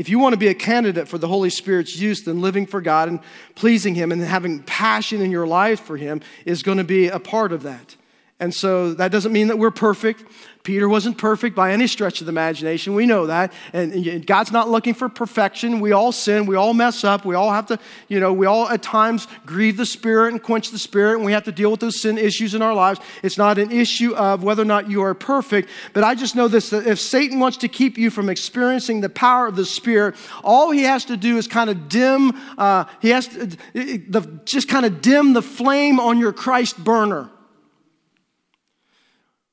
If 0.00 0.08
you 0.08 0.18
want 0.18 0.32
to 0.32 0.38
be 0.38 0.48
a 0.48 0.54
candidate 0.54 1.08
for 1.08 1.18
the 1.18 1.28
Holy 1.28 1.50
Spirit's 1.50 1.94
use, 1.98 2.22
then 2.22 2.40
living 2.40 2.64
for 2.64 2.80
God 2.80 3.10
and 3.10 3.20
pleasing 3.54 3.94
Him 3.94 4.12
and 4.12 4.22
having 4.22 4.62
passion 4.62 5.20
in 5.20 5.30
your 5.30 5.46
life 5.46 5.80
for 5.80 5.98
Him 5.98 6.22
is 6.46 6.62
going 6.62 6.78
to 6.78 6.84
be 6.84 7.08
a 7.08 7.18
part 7.18 7.52
of 7.52 7.64
that. 7.64 7.96
And 8.40 8.54
so 8.54 8.94
that 8.94 9.12
doesn't 9.12 9.32
mean 9.32 9.48
that 9.48 9.58
we're 9.58 9.70
perfect. 9.70 10.24
Peter 10.62 10.88
wasn't 10.88 11.16
perfect 11.16 11.56
by 11.56 11.72
any 11.72 11.86
stretch 11.86 12.20
of 12.20 12.26
the 12.26 12.30
imagination. 12.30 12.94
We 12.94 13.06
know 13.06 13.26
that. 13.26 13.52
And 13.72 14.26
God's 14.26 14.52
not 14.52 14.68
looking 14.68 14.92
for 14.92 15.08
perfection. 15.08 15.80
We 15.80 15.92
all 15.92 16.12
sin. 16.12 16.44
We 16.44 16.56
all 16.56 16.74
mess 16.74 17.02
up. 17.02 17.24
We 17.24 17.34
all 17.34 17.50
have 17.50 17.66
to, 17.66 17.78
you 18.08 18.20
know, 18.20 18.32
we 18.32 18.46
all 18.46 18.68
at 18.68 18.82
times 18.82 19.26
grieve 19.46 19.78
the 19.78 19.86
Spirit 19.86 20.32
and 20.32 20.42
quench 20.42 20.70
the 20.70 20.78
Spirit, 20.78 21.16
and 21.16 21.24
we 21.24 21.32
have 21.32 21.44
to 21.44 21.52
deal 21.52 21.70
with 21.70 21.80
those 21.80 22.00
sin 22.00 22.18
issues 22.18 22.54
in 22.54 22.60
our 22.60 22.74
lives. 22.74 23.00
It's 23.22 23.38
not 23.38 23.58
an 23.58 23.70
issue 23.70 24.14
of 24.14 24.42
whether 24.42 24.62
or 24.62 24.66
not 24.66 24.90
you 24.90 25.02
are 25.02 25.14
perfect. 25.14 25.70
But 25.94 26.04
I 26.04 26.14
just 26.14 26.36
know 26.36 26.48
this 26.48 26.70
that 26.70 26.86
if 26.86 27.00
Satan 27.00 27.40
wants 27.40 27.56
to 27.58 27.68
keep 27.68 27.96
you 27.96 28.10
from 28.10 28.28
experiencing 28.28 29.00
the 29.00 29.08
power 29.08 29.46
of 29.46 29.56
the 29.56 29.64
Spirit, 29.66 30.14
all 30.44 30.70
he 30.70 30.82
has 30.82 31.06
to 31.06 31.16
do 31.16 31.38
is 31.38 31.46
kind 31.46 31.70
of 31.70 31.88
dim, 31.88 32.32
uh, 32.58 32.84
he 33.00 33.10
has 33.10 33.28
to 33.28 33.46
the, 33.74 34.40
just 34.44 34.68
kind 34.68 34.84
of 34.84 35.00
dim 35.00 35.32
the 35.32 35.42
flame 35.42 35.98
on 35.98 36.18
your 36.18 36.34
Christ 36.34 36.82
burner. 36.82 37.30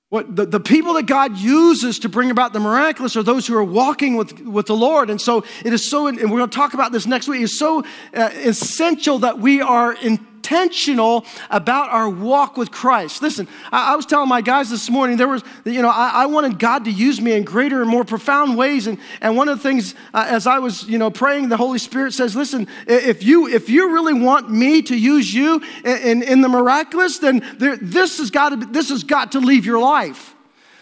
What 0.10 0.38
the, 0.38 0.46
the 0.46 0.60
people 0.62 0.94
that 0.94 1.06
God 1.06 1.38
uses 1.38 2.00
to 2.00 2.10
bring 2.10 2.32
about 2.32 2.54
the 2.54 2.62
miraculous 2.62 3.18
are 3.18 3.24
those 3.24 3.46
who 3.46 3.56
are 3.56 3.64
walking 3.64 4.16
with, 4.16 4.40
with 4.40 4.68
the 4.68 4.76
Lord. 4.76 5.10
And 5.10 5.20
so 5.20 5.44
it 5.66 5.74
is 5.74 5.90
so, 5.90 6.08
and 6.08 6.18
we're 6.18 6.38
going 6.38 6.50
to 6.50 6.56
talk 6.56 6.74
about 6.74 6.94
this 6.94 7.06
next 7.06 7.28
week, 7.28 7.42
it's 7.42 7.60
so 7.60 7.84
uh, 8.14 8.30
essential 8.34 9.20
that 9.20 9.40
we 9.40 9.62
are 9.62 9.94
in 9.94 10.26
intentional 10.48 11.26
about 11.50 11.90
our 11.90 12.10
walk 12.10 12.58
with 12.58 12.72
Christ. 12.72 13.22
Listen, 13.22 13.48
I, 13.72 13.94
I 13.94 13.96
was 13.96 14.06
telling 14.06 14.30
my 14.30 14.42
guys 14.42 14.70
this 14.70 14.90
morning, 14.90 15.18
there 15.18 15.28
was, 15.28 15.44
you 15.66 15.82
know, 15.82 15.90
I, 15.90 16.24
I, 16.24 16.26
wanted 16.26 16.58
God 16.58 16.86
to 16.86 16.92
use 16.92 17.20
me 17.20 17.34
in 17.34 17.44
greater 17.44 17.82
and 17.82 17.90
more 17.90 18.06
profound 18.06 18.58
ways. 18.58 18.88
And, 18.88 18.98
and 19.22 19.36
one 19.36 19.50
of 19.50 19.58
the 19.58 19.64
things, 19.64 19.94
uh, 20.14 20.26
as 20.30 20.48
I 20.48 20.60
was, 20.60 20.88
you 20.88 20.98
know, 20.98 21.12
praying, 21.12 21.50
the 21.50 21.58
Holy 21.58 21.80
Spirit 21.80 22.14
says, 22.14 22.36
listen, 22.36 22.68
if 22.88 23.24
you, 23.24 23.48
if 23.48 23.70
you 23.70 23.92
really 23.92 24.14
want 24.14 24.50
me 24.50 24.82
to 24.84 24.98
use 24.98 25.34
you 25.34 25.62
in, 25.84 25.98
in, 25.98 26.24
in 26.24 26.42
the 26.42 26.50
miraculous, 26.50 27.20
then 27.20 27.46
there, 27.58 27.78
this, 27.78 28.18
has 28.20 28.32
got 28.32 28.50
to, 28.50 28.56
this 28.68 28.90
has 28.90 29.04
got 29.04 29.34
to 29.34 29.40
leave 29.40 29.66
your 29.66 29.80
life. 29.80 30.36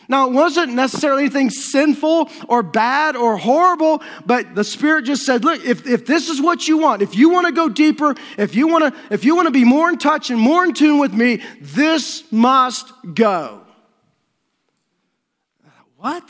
Now, 0.08 0.28
it 0.28 0.34
wasn't 0.34 0.74
necessarily 0.74 1.24
anything 1.24 1.50
sinful 1.50 2.30
or 2.48 2.64
bad 2.64 3.16
or 3.16 3.38
horrible, 3.38 4.02
but 4.26 4.56
the 4.56 4.64
Spirit 4.64 5.06
just 5.06 5.26
said, 5.26 5.44
look, 5.44 5.64
if, 5.66 5.88
if 5.88 6.06
this 6.06 6.30
is 6.30 6.42
what 6.42 6.68
you 6.68 6.78
want, 6.78 7.02
if 7.02 7.16
you 7.16 7.30
want 7.30 7.48
to 7.48 7.52
go 7.52 7.70
deeper, 7.70 8.16
if 8.38 8.56
you 8.56 8.68
want 8.68 8.94
to, 8.94 9.14
if 9.14 9.26
you 9.26 9.36
want 9.36 9.48
to 9.48 9.52
be 9.52 9.64
more 9.64 9.90
in 9.90 9.98
touch 9.98 10.30
and 10.30 10.40
more 10.40 10.64
in 10.64 10.74
tune 10.74 11.00
with 11.00 11.14
me, 11.14 11.42
this 11.62 12.24
must 12.32 12.92
go. 13.14 13.62
What? 15.98 16.30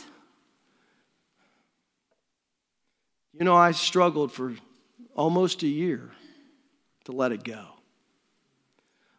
You 3.38 3.44
know, 3.44 3.56
I 3.56 3.72
struggled 3.72 4.32
for 4.32 4.54
almost 5.16 5.64
a 5.64 5.68
year 5.68 6.12
to 7.06 7.12
let 7.12 7.32
it 7.34 7.44
go. 7.44 7.66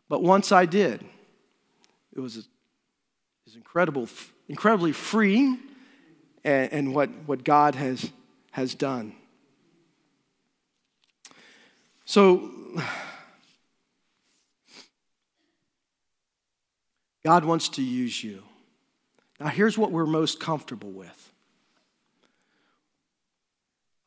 But 0.08 0.22
once 0.22 0.52
I 0.52 0.66
did, 0.66 1.04
it 2.14 2.20
was, 2.20 2.36
it 2.36 2.46
was 3.44 3.56
incredible, 3.56 4.08
incredibly 4.48 4.92
freeing 4.92 5.58
and, 6.44 6.72
and 6.72 6.94
what, 6.94 7.10
what 7.26 7.44
God 7.44 7.74
has, 7.74 8.10
has 8.52 8.74
done. 8.74 9.14
So, 12.04 12.50
God 17.24 17.44
wants 17.44 17.68
to 17.70 17.82
use 17.82 18.22
you. 18.22 18.44
Now, 19.40 19.48
here's 19.48 19.76
what 19.76 19.90
we're 19.90 20.06
most 20.06 20.38
comfortable 20.38 20.90
with. 20.90 21.32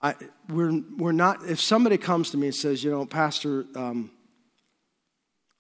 I, 0.01 0.15
we're, 0.47 0.81
we're 0.97 1.11
not, 1.11 1.45
if 1.45 1.59
somebody 1.59 1.97
comes 1.97 2.31
to 2.31 2.37
me 2.37 2.47
and 2.47 2.55
says, 2.55 2.81
you 2.83 2.89
know, 2.89 3.05
Pastor, 3.05 3.65
um, 3.75 4.11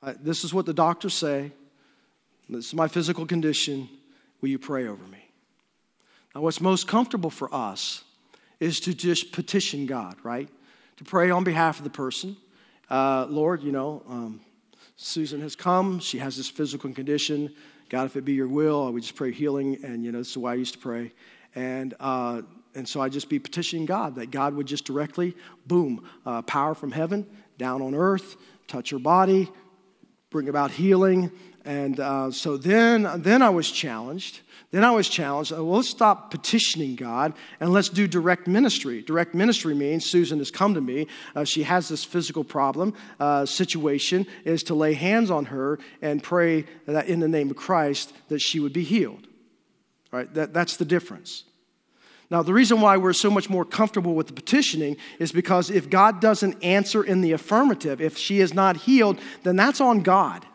I, 0.01 0.13
this 0.13 0.45
is 0.45 0.53
what 0.53 0.65
the 0.65 0.73
doctors 0.73 1.13
say, 1.13 1.51
this 2.47 2.67
is 2.67 2.73
my 2.73 2.87
physical 2.87 3.25
condition, 3.25 3.89
will 4.41 4.49
you 4.49 4.59
pray 4.59 4.87
over 4.87 5.03
me? 5.05 5.31
Now, 6.33 6.41
what's 6.41 6.61
most 6.61 6.87
comfortable 6.87 7.29
for 7.29 7.53
us 7.53 8.03
is 8.59 8.79
to 8.81 8.93
just 8.93 9.31
petition 9.31 9.85
God, 9.85 10.15
right? 10.23 10.49
To 10.97 11.03
pray 11.03 11.31
on 11.31 11.43
behalf 11.43 11.77
of 11.77 11.83
the 11.83 11.89
person. 11.89 12.37
Uh, 12.89 13.25
Lord, 13.29 13.63
you 13.63 13.71
know, 13.71 14.03
um, 14.07 14.41
Susan 14.95 15.41
has 15.41 15.55
come, 15.55 15.99
she 15.99 16.17
has 16.17 16.35
this 16.35 16.49
physical 16.49 16.91
condition. 16.91 17.53
God, 17.89 18.05
if 18.05 18.15
it 18.15 18.25
be 18.25 18.33
your 18.33 18.47
will, 18.47 18.85
I 18.85 18.89
would 18.89 19.01
just 19.01 19.15
pray 19.15 19.31
healing, 19.31 19.79
and, 19.83 20.03
you 20.03 20.11
know, 20.11 20.19
this 20.19 20.29
is 20.31 20.37
way 20.37 20.51
I 20.51 20.55
used 20.55 20.73
to 20.73 20.79
pray. 20.79 21.11
And, 21.55 21.95
uh, 21.99 22.41
and 22.75 22.87
so 22.87 23.01
I 23.01 23.09
just 23.09 23.29
be 23.29 23.39
petitioning 23.39 23.85
God 23.85 24.15
that 24.15 24.29
God 24.29 24.53
would 24.53 24.67
just 24.67 24.85
directly, 24.85 25.35
boom, 25.65 26.07
uh, 26.25 26.43
power 26.43 26.75
from 26.75 26.91
heaven 26.91 27.25
down 27.57 27.81
on 27.81 27.95
earth, 27.95 28.35
touch 28.67 28.91
her 28.91 28.99
body, 28.99 29.49
bring 30.29 30.49
about 30.49 30.71
healing. 30.71 31.31
And 31.65 31.99
uh, 31.99 32.31
so 32.31 32.57
then, 32.57 33.07
then 33.21 33.41
I 33.41 33.49
was 33.49 33.71
challenged. 33.71 34.41
Then 34.71 34.83
I 34.83 34.91
was 34.91 35.09
challenged. 35.09 35.51
Well, 35.51 35.65
let's 35.65 35.89
stop 35.89 36.29
petitioning 36.29 36.95
God 36.95 37.33
and 37.59 37.73
let's 37.73 37.89
do 37.89 38.07
direct 38.07 38.47
ministry. 38.47 39.01
Direct 39.01 39.33
ministry 39.33 39.73
means 39.73 40.05
Susan 40.05 40.37
has 40.37 40.51
come 40.51 40.75
to 40.75 40.81
me. 40.81 41.07
Uh, 41.35 41.43
she 41.43 41.63
has 41.63 41.89
this 41.89 42.03
physical 42.03 42.43
problem 42.43 42.93
uh, 43.19 43.45
situation. 43.45 44.27
Is 44.45 44.63
to 44.63 44.75
lay 44.75 44.93
hands 44.93 45.31
on 45.31 45.45
her 45.45 45.79
and 46.01 46.21
pray 46.21 46.65
that 46.85 47.07
in 47.07 47.19
the 47.19 47.27
name 47.27 47.49
of 47.49 47.55
Christ 47.55 48.13
that 48.27 48.39
she 48.39 48.59
would 48.59 48.73
be 48.73 48.83
healed. 48.83 49.27
Right? 50.11 50.31
That, 50.35 50.53
that's 50.53 50.77
the 50.77 50.85
difference. 50.85 51.45
Now, 52.31 52.43
the 52.43 52.53
reason 52.53 52.79
why 52.79 52.97
we're 52.97 53.13
so 53.13 53.31
much 53.31 53.49
more 53.49 53.65
comfortable 53.65 54.13
with 54.13 54.27
the 54.27 54.33
petitioning 54.33 54.97
is 55.17 55.31
because 55.31 55.71
if 55.71 55.89
God 55.89 56.21
doesn't 56.21 56.63
answer 56.63 57.03
in 57.03 57.21
the 57.21 57.31
affirmative, 57.31 58.01
if 58.01 58.17
she 58.17 58.39
is 58.39 58.53
not 58.53 58.77
healed, 58.77 59.19
then 59.41 59.55
that's 59.55 59.81
on 59.81 60.01
God. 60.01 60.45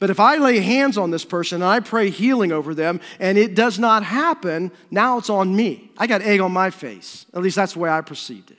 But 0.00 0.08
if 0.08 0.18
I 0.18 0.36
lay 0.36 0.60
hands 0.60 0.96
on 0.96 1.10
this 1.10 1.26
person 1.26 1.62
and 1.62 1.70
I 1.70 1.78
pray 1.78 2.08
healing 2.08 2.52
over 2.52 2.74
them 2.74 3.00
and 3.20 3.36
it 3.36 3.54
does 3.54 3.78
not 3.78 4.02
happen, 4.02 4.72
now 4.90 5.18
it's 5.18 5.28
on 5.28 5.54
me. 5.54 5.92
I 5.98 6.06
got 6.06 6.22
egg 6.22 6.40
on 6.40 6.52
my 6.52 6.70
face. 6.70 7.26
At 7.34 7.42
least 7.42 7.56
that's 7.56 7.74
the 7.74 7.80
way 7.80 7.90
I 7.90 8.00
perceived 8.00 8.50
it. 8.50 8.58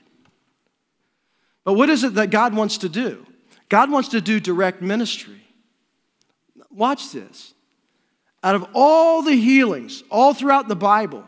But 1.64 1.74
what 1.74 1.90
is 1.90 2.04
it 2.04 2.14
that 2.14 2.30
God 2.30 2.56
wants 2.56 2.78
to 2.80 2.90
do? 2.90 3.26
God 3.70 3.90
wants 3.90 4.10
to 4.10 4.22
do 4.22 4.40
direct 4.40 4.84
ministry. 4.84 5.42
Watch 6.70 7.12
this. 7.12 7.56
Out 8.44 8.56
of 8.56 8.68
all 8.74 9.24
the 9.24 9.36
healings 9.36 10.04
all 10.12 10.36
throughout 10.36 10.68
the 10.68 10.76
Bible, 10.76 11.26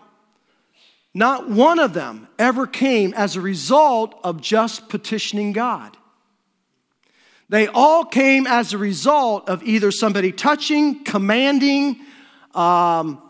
not 1.14 1.50
one 1.50 1.80
of 1.80 1.94
them 1.94 2.28
ever 2.38 2.68
came 2.68 3.14
as 3.16 3.36
a 3.36 3.42
result 3.42 4.20
of 4.24 4.42
just 4.42 4.90
petitioning 4.90 5.54
God. 5.54 5.98
They 7.54 7.68
all 7.68 8.04
came 8.04 8.48
as 8.48 8.74
a 8.74 8.80
result 8.80 9.48
of 9.48 9.62
either 9.62 9.92
somebody 9.92 10.32
touching, 10.32 11.04
commanding, 11.04 12.00
um, 12.56 13.22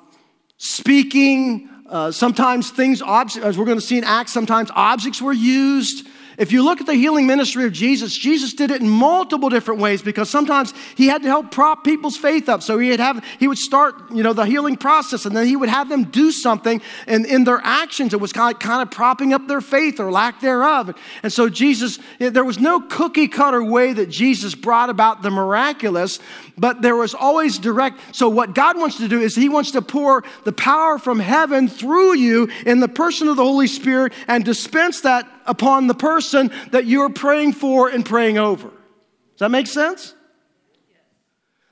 speaking. 0.55 1.67
Uh, 1.89 2.09
sometimes 2.09 2.69
things, 2.69 3.01
as 3.01 3.57
we're 3.57 3.65
going 3.65 3.77
to 3.77 3.85
see 3.85 3.97
in 3.97 4.05
Acts, 4.05 4.31
sometimes 4.31 4.71
objects 4.75 5.21
were 5.21 5.33
used. 5.33 6.07
If 6.37 6.51
you 6.51 6.63
look 6.63 6.81
at 6.81 6.87
the 6.87 6.95
healing 6.95 7.27
ministry 7.27 7.65
of 7.65 7.73
Jesus, 7.73 8.15
Jesus 8.15 8.53
did 8.53 8.71
it 8.71 8.81
in 8.81 8.89
multiple 8.89 9.49
different 9.49 9.79
ways 9.79 10.01
because 10.01 10.29
sometimes 10.29 10.73
he 10.95 11.07
had 11.07 11.21
to 11.23 11.27
help 11.27 11.51
prop 11.51 11.83
people's 11.83 12.17
faith 12.17 12.49
up. 12.49 12.63
So 12.63 12.79
he'd 12.79 12.99
have, 12.99 13.23
he 13.39 13.47
would 13.47 13.57
start, 13.57 13.95
you 14.11 14.23
know, 14.23 14.33
the 14.33 14.45
healing 14.45 14.75
process 14.75 15.25
and 15.25 15.35
then 15.35 15.47
he 15.47 15.55
would 15.55 15.69
have 15.69 15.89
them 15.89 16.05
do 16.05 16.31
something 16.31 16.81
and 17.07 17.25
in 17.25 17.43
their 17.43 17.61
actions, 17.63 18.13
it 18.13 18.19
was 18.19 18.33
kind 18.33 18.53
of, 18.53 18.59
kind 18.59 18.81
of 18.81 18.91
propping 18.91 19.33
up 19.33 19.47
their 19.47 19.61
faith 19.61 19.99
or 19.99 20.11
lack 20.11 20.41
thereof. 20.41 20.95
And 21.21 21.31
so 21.31 21.49
Jesus, 21.49 21.99
there 22.19 22.45
was 22.45 22.59
no 22.59 22.79
cookie 22.81 23.27
cutter 23.27 23.63
way 23.63 23.93
that 23.93 24.09
Jesus 24.09 24.55
brought 24.55 24.89
about 24.89 25.21
the 25.21 25.29
miraculous, 25.29 26.19
but 26.57 26.81
there 26.81 26.95
was 26.95 27.13
always 27.13 27.57
direct. 27.57 27.99
So 28.15 28.29
what 28.29 28.55
God 28.55 28.77
wants 28.77 28.97
to 28.97 29.07
do 29.07 29.21
is 29.21 29.35
he 29.35 29.49
wants 29.49 29.71
to 29.71 29.81
pour 29.81 30.23
the 30.43 30.51
power 30.51 30.97
from 30.97 31.19
heaven 31.19 31.67
through 31.67 32.15
you 32.15 32.49
in 32.65 32.79
the 32.79 32.87
person 32.87 33.27
of 33.27 33.35
the 33.35 33.43
Holy 33.43 33.67
Spirit 33.67 34.13
and 34.27 34.43
dispense 34.43 35.01
that 35.01 35.27
upon 35.45 35.87
the 35.87 35.93
person 35.93 36.51
that 36.71 36.85
you're 36.85 37.09
praying 37.09 37.53
for 37.53 37.89
and 37.89 38.05
praying 38.05 38.37
over. 38.37 38.67
Does 38.67 39.39
that 39.39 39.49
make 39.49 39.67
sense? 39.67 40.13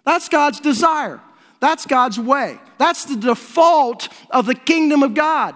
That's 0.06 0.30
God's 0.30 0.60
desire. 0.60 1.22
That's 1.60 1.86
God's 1.86 2.20
way. 2.20 2.60
That's 2.78 3.06
the 3.06 3.16
default 3.16 4.10
of 4.32 4.46
the 4.46 4.56
kingdom 4.56 5.04
of 5.04 5.14
God 5.14 5.56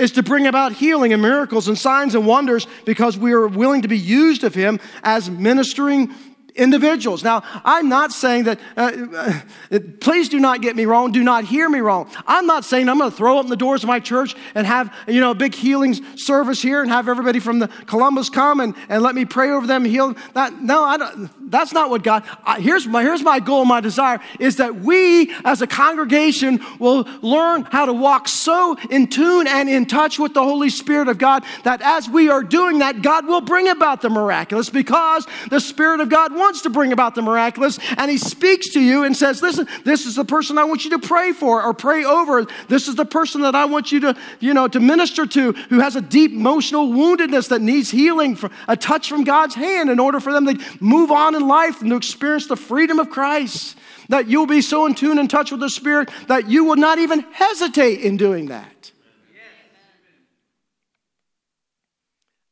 is 0.00 0.12
to 0.12 0.22
bring 0.22 0.46
about 0.46 0.72
healing 0.72 1.12
and 1.12 1.20
miracles 1.20 1.68
and 1.68 1.78
signs 1.78 2.14
and 2.14 2.26
wonders 2.26 2.66
because 2.86 3.18
we 3.18 3.32
are 3.32 3.46
willing 3.46 3.82
to 3.82 3.88
be 3.88 3.98
used 3.98 4.44
of 4.44 4.54
him 4.54 4.80
as 5.02 5.30
ministering 5.30 6.14
individuals. 6.54 7.22
Now, 7.24 7.42
I'm 7.64 7.88
not 7.88 8.12
saying 8.12 8.44
that, 8.44 8.60
uh, 8.76 9.40
uh, 9.72 9.78
please 10.00 10.28
do 10.28 10.38
not 10.38 10.62
get 10.62 10.76
me 10.76 10.84
wrong, 10.84 11.12
do 11.12 11.22
not 11.22 11.44
hear 11.44 11.68
me 11.68 11.80
wrong. 11.80 12.10
I'm 12.26 12.46
not 12.46 12.64
saying 12.64 12.88
I'm 12.88 12.98
going 12.98 13.10
to 13.10 13.16
throw 13.16 13.38
open 13.38 13.50
the 13.50 13.56
doors 13.56 13.82
of 13.82 13.88
my 13.88 14.00
church 14.00 14.34
and 14.54 14.66
have, 14.66 14.94
you 15.06 15.20
know, 15.20 15.30
a 15.30 15.34
big 15.34 15.54
healing 15.54 15.94
service 16.16 16.60
here 16.62 16.82
and 16.82 16.90
have 16.90 17.08
everybody 17.08 17.40
from 17.40 17.58
the 17.58 17.68
Columbus 17.86 18.30
come 18.30 18.60
and, 18.60 18.74
and 18.88 19.02
let 19.02 19.14
me 19.14 19.24
pray 19.24 19.50
over 19.50 19.66
them 19.66 19.84
heal. 19.84 20.14
That, 20.34 20.60
no, 20.60 20.82
I 20.82 20.96
don't, 20.96 21.30
that's 21.50 21.72
not 21.72 21.90
what 21.90 22.02
God, 22.02 22.24
here's, 22.58 22.86
my, 22.86 23.02
here's 23.02 23.22
my 23.22 23.40
goal, 23.40 23.64
my 23.64 23.80
desire 23.80 24.20
is 24.38 24.56
that 24.56 24.76
we 24.76 25.34
as 25.44 25.62
a 25.62 25.66
congregation 25.66 26.60
will 26.78 27.08
learn 27.22 27.62
how 27.64 27.86
to 27.86 27.92
walk 27.92 28.28
so 28.28 28.76
in 28.88 29.08
tune 29.08 29.46
and 29.46 29.68
in 29.68 29.86
touch 29.86 30.18
with 30.18 30.32
the 30.32 30.42
Holy 30.42 30.70
Spirit 30.70 31.08
of 31.08 31.18
God 31.18 31.44
that 31.64 31.82
as 31.82 32.08
we 32.08 32.28
are 32.28 32.42
doing 32.42 32.78
that, 32.78 33.02
God 33.02 33.26
will 33.26 33.40
bring 33.40 33.68
about 33.68 34.00
the 34.00 34.10
miraculous 34.10 34.70
because 34.70 35.26
the 35.50 35.60
Spirit 35.60 36.00
of 36.00 36.08
God 36.08 36.34
wants 36.34 36.62
to 36.62 36.70
bring 36.70 36.92
about 36.92 37.14
the 37.14 37.22
miraculous, 37.22 37.78
and 37.96 38.10
He 38.10 38.18
speaks 38.18 38.70
to 38.70 38.80
you 38.80 39.04
and 39.04 39.16
says, 39.16 39.42
Listen, 39.42 39.66
this 39.84 40.06
is 40.06 40.16
the 40.16 40.24
person 40.24 40.56
I 40.58 40.64
want 40.64 40.84
you 40.84 40.90
to 40.90 40.98
pray 40.98 41.32
for 41.32 41.62
or 41.62 41.74
pray 41.74 42.04
over. 42.04 42.46
This 42.68 42.86
is 42.86 42.94
the 42.94 43.04
person 43.04 43.42
that 43.42 43.54
I 43.54 43.64
want 43.64 43.90
you 43.90 44.00
to, 44.00 44.16
you 44.38 44.54
know, 44.54 44.68
to 44.68 44.78
minister 44.78 45.26
to 45.26 45.52
who 45.52 45.80
has 45.80 45.96
a 45.96 46.00
deep 46.00 46.32
emotional 46.32 46.88
woundedness 46.88 47.48
that 47.48 47.60
needs 47.60 47.90
healing, 47.90 48.38
a 48.68 48.76
touch 48.76 49.08
from 49.08 49.24
God's 49.24 49.54
hand 49.54 49.90
in 49.90 49.98
order 49.98 50.20
for 50.20 50.32
them 50.32 50.46
to 50.46 50.58
move 50.80 51.10
on 51.10 51.34
in 51.40 51.48
life 51.48 51.80
and 51.80 51.90
to 51.90 51.96
experience 51.96 52.46
the 52.46 52.56
freedom 52.56 52.98
of 52.98 53.10
Christ. 53.10 53.76
That 54.08 54.28
you'll 54.28 54.46
be 54.46 54.60
so 54.60 54.86
in 54.86 54.94
tune 54.94 55.18
and 55.18 55.30
touch 55.30 55.50
with 55.50 55.60
the 55.60 55.70
Spirit 55.70 56.10
that 56.26 56.48
you 56.48 56.64
will 56.64 56.76
not 56.76 56.98
even 56.98 57.20
hesitate 57.32 58.00
in 58.00 58.16
doing 58.16 58.46
that. 58.46 58.92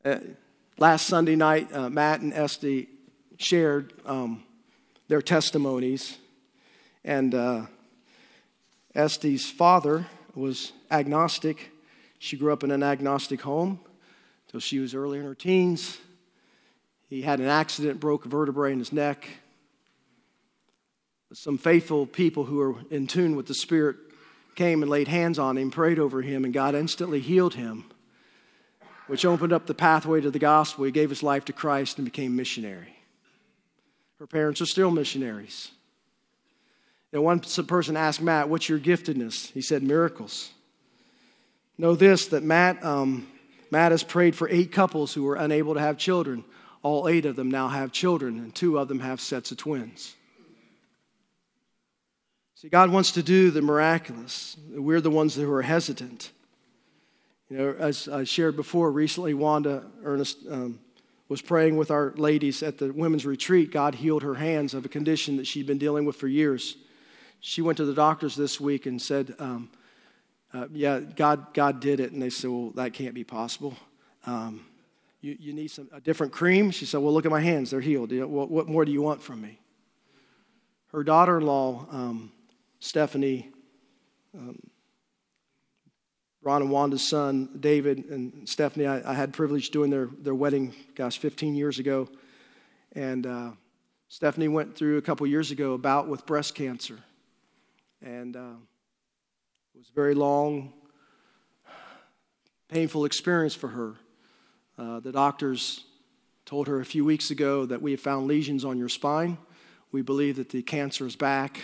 Uh, 0.05 0.19
last 0.79 1.07
Sunday 1.07 1.37
night, 1.37 1.69
uh, 1.73 1.91
Matt 1.91 2.21
and 2.21 2.33
Esty 2.33 2.89
shared 3.37 3.93
um, 4.07 4.45
their 5.09 5.21
testimonies. 5.21 6.17
And 7.05 7.35
uh, 7.35 7.67
Esty's 8.95 9.51
father 9.51 10.07
was 10.35 10.73
agnostic. 10.91 11.71
She 12.19 12.37
grew 12.37 12.53
up 12.53 12.63
in 12.63 12.71
an 12.71 12.83
agnostic 12.83 13.41
home 13.41 13.81
until 14.47 14.61
she 14.61 14.79
was 14.79 14.95
early 14.95 15.19
in 15.19 15.25
her 15.25 15.35
teens. 15.35 15.99
He 17.09 17.23
had 17.23 17.41
an 17.41 17.47
accident, 17.47 18.01
broke 18.01 18.27
a 18.27 18.29
vertebrae 18.29 18.73
in 18.73 18.79
his 18.79 18.93
neck. 18.93 19.29
Some 21.33 21.59
faithful 21.59 22.07
people 22.07 22.45
who 22.45 22.57
were 22.57 22.75
in 22.91 23.07
tune 23.07 23.37
with 23.37 23.47
the 23.47 23.55
Spirit 23.55 23.97
came 24.55 24.83
and 24.83 24.91
laid 24.91 25.09
hands 25.09 25.39
on 25.39 25.57
him, 25.57 25.71
prayed 25.71 25.99
over 25.99 26.23
him, 26.23 26.45
and 26.45 26.53
God 26.53 26.75
instantly 26.75 27.21
healed 27.21 27.55
him, 27.55 27.85
which 29.07 29.25
opened 29.25 29.53
up 29.53 29.67
the 29.67 29.75
pathway 29.75 30.21
to 30.21 30.31
the 30.31 30.39
gospel. 30.39 30.85
He 30.85 30.91
gave 30.91 31.11
his 31.11 31.23
life 31.23 31.45
to 31.47 31.53
Christ 31.53 31.99
and 31.99 32.05
became 32.05 32.35
missionary. 32.35 32.97
Her 34.19 34.27
parents 34.27 34.61
are 34.61 34.67
still 34.67 34.91
missionaries. 34.91 35.71
And 37.13 37.23
one 37.23 37.41
person 37.41 37.97
asked 37.97 38.21
Matt, 38.21 38.49
What's 38.49 38.69
your 38.69 38.79
giftedness? 38.79 39.53
He 39.53 39.63
said, 39.63 39.83
Miracles. 39.83 40.51
Know 41.79 41.95
this 41.95 42.27
that 42.29 42.43
Matt, 42.43 42.85
um, 42.85 43.29
Matt 43.71 43.93
has 43.93 44.03
prayed 44.03 44.35
for 44.35 44.49
eight 44.49 44.73
couples 44.73 45.15
who 45.15 45.23
were 45.23 45.37
unable 45.37 45.75
to 45.75 45.81
have 45.81 45.97
children. 45.97 46.45
All 46.83 47.09
eight 47.09 47.27
of 47.27 47.37
them 47.37 47.51
now 47.51 47.69
have 47.69 47.93
children, 47.93 48.39
and 48.39 48.55
two 48.55 48.79
of 48.79 48.89
them 48.89 49.01
have 49.01 49.21
sets 49.21 49.51
of 49.51 49.59
twins. 49.59 50.15
See, 52.55 52.69
God 52.69 52.91
wants 52.91 53.13
to 53.13 53.23
do 53.23 53.51
the 53.51 53.63
miraculous. 53.63 54.57
We're 54.71 55.01
the 55.01 55.11
ones 55.11 55.37
who 55.37 55.51
are 55.53 55.63
hesitant. 55.63 56.33
You 57.49 57.57
know, 57.57 57.75
as 57.79 58.09
I 58.09 58.25
shared 58.25 58.57
before, 58.57 58.91
recently 58.91 59.33
Wanda 59.33 59.85
Ernest 60.03 60.39
um, 60.51 60.81
was 61.29 61.41
praying 61.41 61.77
with 61.77 61.91
our 61.91 62.13
ladies 62.17 62.63
at 62.63 62.79
the 62.79 62.93
women's 62.93 63.25
retreat. 63.25 63.71
God 63.71 63.95
healed 63.95 64.23
her 64.23 64.35
hands 64.35 64.75
of 64.75 64.85
a 64.85 64.89
condition 64.89 65.37
that 65.37 65.47
she'd 65.47 65.67
been 65.67 65.79
dealing 65.79 66.05
with 66.05 66.17
for 66.17 66.27
years. 66.27 66.77
She 67.41 67.63
went 67.63 67.77
to 67.79 67.85
the 67.85 67.95
doctors 67.95 68.35
this 68.35 68.61
week 68.61 68.87
and 68.87 69.01
said, 69.01 69.35
um, 69.39 69.71
uh, 70.53 70.67
"Yeah, 70.73 71.01
God, 71.01 71.55
God 71.55 71.81
did 71.81 72.01
it." 72.01 72.13
And 72.13 72.21
they 72.21 72.31
said, 72.31 72.51
"Well, 72.51 72.71
that 72.71 72.93
can't 72.93 73.15
be 73.15 73.25
possible. 73.25 73.77
Um, 74.27 74.65
you, 75.29 75.37
you 75.39 75.53
need 75.53 75.69
some 75.69 75.89
a 75.93 76.01
different 76.01 76.33
cream." 76.33 76.71
She 76.71 76.87
said, 76.87 76.99
"Well, 76.99 77.13
look 77.13 77.27
at 77.27 77.31
my 77.31 77.41
hands; 77.41 77.71
they're 77.71 77.81
healed. 77.81 78.13
What, 78.13 78.51
what, 78.51 78.69
more 78.69 78.85
do 78.85 78.93
you 78.93 79.03
want 79.03 79.23
from 79.23 79.41
me?" 79.41 79.61
Her 80.93 81.05
daughter-in-law, 81.05 81.87
um, 81.91 82.33
Stephanie, 82.81 83.51
um, 84.35 84.59
Ron 86.43 86.63
and 86.63 86.71
Wanda's 86.71 87.07
son, 87.07 87.51
David 87.61 88.07
and 88.07 88.49
Stephanie, 88.49 88.87
I, 88.87 89.11
I, 89.11 89.13
had 89.13 89.35
privilege 89.35 89.69
doing 89.69 89.91
their, 89.91 90.09
their 90.21 90.35
wedding, 90.35 90.75
gosh, 90.95 91.19
15 91.19 91.55
years 91.55 91.79
ago. 91.79 92.09
And 92.93 93.27
uh, 93.27 93.51
Stephanie 94.09 94.49
went 94.49 94.77
through 94.77 94.97
a 94.97 95.03
couple 95.03 95.27
years 95.27 95.51
ago 95.51 95.75
a 95.75 95.79
bout 95.79 96.09
with 96.09 96.25
breast 96.25 96.55
cancer. 96.55 96.99
And 98.01 98.35
uh, 98.35 98.55
it 99.75 99.79
was 99.79 99.91
a 99.91 99.95
very 99.95 100.15
long, 100.15 100.73
painful 102.69 103.05
experience 103.05 103.55
for 103.55 103.69
her. 103.69 103.97
Uh, 104.79 105.01
the 105.01 105.11
doctors 105.11 105.85
told 106.47 106.69
her 106.69 106.81
a 106.81 106.85
few 106.85 107.05
weeks 107.05 107.33
ago 107.33 107.67
that 107.67 107.83
we 107.83 107.91
have 107.91 108.01
found 108.01 108.29
lesions 108.29 108.65
on 108.65 108.79
your 108.79 108.89
spine. 108.89 109.37
We 109.91 110.03
believe 110.03 110.37
that 110.37 110.51
the 110.51 110.63
cancer 110.63 111.05
is 111.05 111.17
back, 111.17 111.63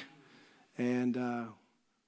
and 0.78 1.16
uh, 1.16 1.44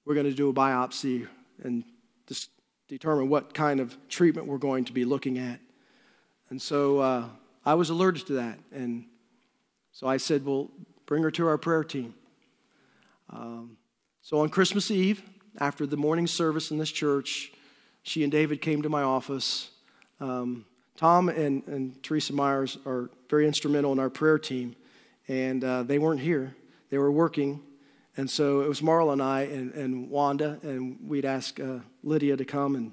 we're 0.04 0.14
going 0.14 0.26
to 0.26 0.34
do 0.34 0.48
a 0.48 0.52
biopsy 0.52 1.28
and 1.62 1.84
just 2.26 2.50
determine 2.88 3.28
what 3.28 3.54
kind 3.54 3.78
of 3.78 3.96
treatment 4.08 4.48
we're 4.48 4.58
going 4.58 4.84
to 4.86 4.92
be 4.92 5.04
looking 5.04 5.38
at. 5.38 5.60
And 6.50 6.60
so 6.60 6.98
uh, 6.98 7.24
I 7.64 7.74
was 7.74 7.90
alerted 7.90 8.26
to 8.26 8.32
that. 8.34 8.58
And 8.72 9.04
so 9.92 10.08
I 10.08 10.16
said, 10.16 10.44
Well, 10.44 10.70
bring 11.06 11.22
her 11.22 11.30
to 11.30 11.46
our 11.46 11.58
prayer 11.58 11.84
team. 11.84 12.14
Um, 13.30 13.76
so 14.22 14.40
on 14.40 14.48
Christmas 14.48 14.90
Eve, 14.90 15.22
after 15.58 15.86
the 15.86 15.96
morning 15.96 16.26
service 16.26 16.72
in 16.72 16.78
this 16.78 16.90
church, 16.90 17.52
she 18.02 18.24
and 18.24 18.32
David 18.32 18.60
came 18.60 18.82
to 18.82 18.88
my 18.88 19.02
office. 19.02 19.70
Um, 20.20 20.64
Tom 20.96 21.28
and, 21.28 21.62
and 21.66 22.02
Teresa 22.02 22.32
Myers 22.32 22.78
are 22.86 23.10
very 23.28 23.46
instrumental 23.46 23.92
in 23.92 23.98
our 23.98 24.10
prayer 24.10 24.38
team, 24.38 24.74
and 25.28 25.62
uh, 25.62 25.82
they 25.82 25.98
weren't 25.98 26.20
here. 26.20 26.54
They 26.90 26.98
were 26.98 27.10
working 27.10 27.60
and 28.16 28.30
so 28.30 28.62
it 28.62 28.68
was 28.68 28.80
Marla 28.80 29.12
and 29.12 29.22
I 29.22 29.42
and, 29.42 29.74
and 29.74 30.10
Wanda, 30.10 30.58
and 30.62 30.98
we'd 31.06 31.26
ask 31.26 31.60
uh, 31.60 31.80
Lydia 32.02 32.36
to 32.36 32.44
come. 32.46 32.74
And 32.74 32.92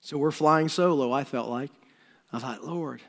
so 0.00 0.16
we're 0.16 0.30
flying 0.30 0.68
solo, 0.68 1.12
I 1.12 1.24
felt 1.24 1.48
like. 1.48 1.70
I 2.32 2.38
thought, 2.38 2.64
Lord, 2.64 3.02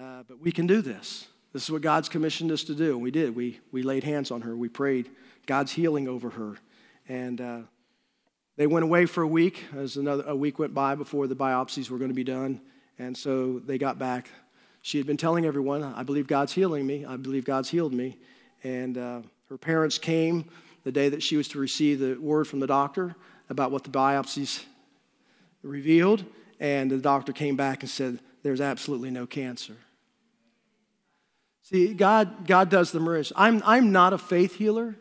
uh, 0.00 0.24
but 0.28 0.40
we 0.40 0.52
can 0.52 0.66
do 0.66 0.82
this. 0.82 1.28
This 1.52 1.64
is 1.64 1.70
what 1.70 1.80
God's 1.80 2.10
commissioned 2.10 2.52
us 2.52 2.64
to 2.64 2.74
do. 2.74 2.92
And 2.92 3.02
we 3.02 3.10
did. 3.10 3.34
We, 3.34 3.60
we 3.72 3.82
laid 3.82 4.04
hands 4.04 4.30
on 4.30 4.42
her, 4.42 4.54
we 4.56 4.68
prayed 4.68 5.10
God's 5.46 5.72
healing 5.72 6.08
over 6.08 6.30
her. 6.30 6.56
And 7.08 7.40
uh, 7.40 7.58
they 8.56 8.66
went 8.66 8.84
away 8.84 9.06
for 9.06 9.22
a 9.22 9.28
week, 9.28 9.64
as 9.76 9.96
another 9.96 10.24
a 10.26 10.34
week 10.34 10.58
went 10.58 10.74
by 10.74 10.94
before 10.94 11.26
the 11.26 11.36
biopsies 11.36 11.90
were 11.90 11.98
going 11.98 12.10
to 12.10 12.14
be 12.14 12.24
done. 12.24 12.60
And 12.98 13.16
so 13.16 13.58
they 13.58 13.76
got 13.76 13.98
back. 13.98 14.30
She 14.80 14.98
had 14.98 15.06
been 15.06 15.18
telling 15.18 15.44
everyone, 15.44 15.82
I 15.82 16.02
believe 16.02 16.26
God's 16.26 16.52
healing 16.52 16.86
me. 16.86 17.04
I 17.04 17.16
believe 17.16 17.44
God's 17.44 17.68
healed 17.68 17.92
me. 17.92 18.16
And 18.64 18.96
uh, 18.96 19.20
her 19.50 19.58
parents 19.58 19.98
came 19.98 20.46
the 20.84 20.92
day 20.92 21.08
that 21.08 21.22
she 21.22 21.36
was 21.36 21.48
to 21.48 21.58
receive 21.58 21.98
the 21.98 22.14
word 22.14 22.46
from 22.46 22.60
the 22.60 22.66
doctor 22.66 23.14
about 23.50 23.70
what 23.70 23.84
the 23.84 23.90
biopsies 23.90 24.64
revealed, 25.62 26.24
and 26.60 26.90
the 26.90 26.98
doctor 26.98 27.32
came 27.32 27.56
back 27.56 27.82
and 27.82 27.90
said, 27.90 28.20
There's 28.42 28.60
absolutely 28.60 29.10
no 29.10 29.26
cancer. 29.26 29.76
See, 31.62 31.94
God, 31.94 32.46
God 32.46 32.70
does 32.70 32.92
the 32.92 33.00
miracles. 33.00 33.32
I'm, 33.34 33.62
I'm 33.66 33.90
not 33.90 34.12
a 34.12 34.18
faith 34.18 34.54
healer, 34.54 34.94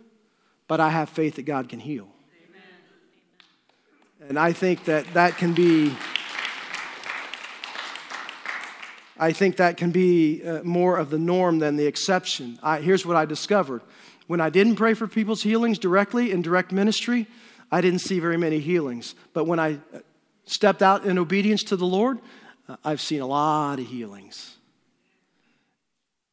but 0.67 0.79
I 0.79 0.89
have 0.89 1.09
faith 1.09 1.35
that 1.35 1.43
God 1.43 1.69
can 1.69 1.79
heal. 1.79 2.07
And 4.27 4.39
I 4.39 4.53
think 4.53 4.85
that 4.85 5.05
that 5.13 5.37
can 5.37 5.53
be. 5.53 5.95
I 9.17 9.31
think 9.31 9.57
that 9.57 9.77
can 9.77 9.91
be 9.91 10.43
uh, 10.43 10.61
more 10.63 10.97
of 10.97 11.09
the 11.09 11.19
norm 11.19 11.59
than 11.59 11.77
the 11.77 11.85
exception. 11.85 12.59
I, 12.61 12.81
here's 12.81 13.05
what 13.05 13.15
I 13.15 13.23
discovered 13.25 13.81
when 14.27 14.41
I 14.41 14.49
didn't 14.49 14.75
pray 14.75 14.93
for 14.93 15.07
people's 15.07 15.43
healings 15.43 15.77
directly 15.77 16.31
in 16.31 16.41
direct 16.41 16.71
ministry, 16.71 17.27
I 17.71 17.81
didn't 17.81 17.99
see 17.99 18.19
very 18.19 18.37
many 18.37 18.59
healings. 18.59 19.15
But 19.33 19.45
when 19.45 19.59
I 19.59 19.79
stepped 20.45 20.81
out 20.81 21.05
in 21.05 21.17
obedience 21.17 21.63
to 21.65 21.75
the 21.75 21.85
Lord, 21.85 22.19
uh, 22.67 22.77
I've 22.83 23.01
seen 23.01 23.21
a 23.21 23.27
lot 23.27 23.79
of 23.79 23.87
healings. 23.87 24.54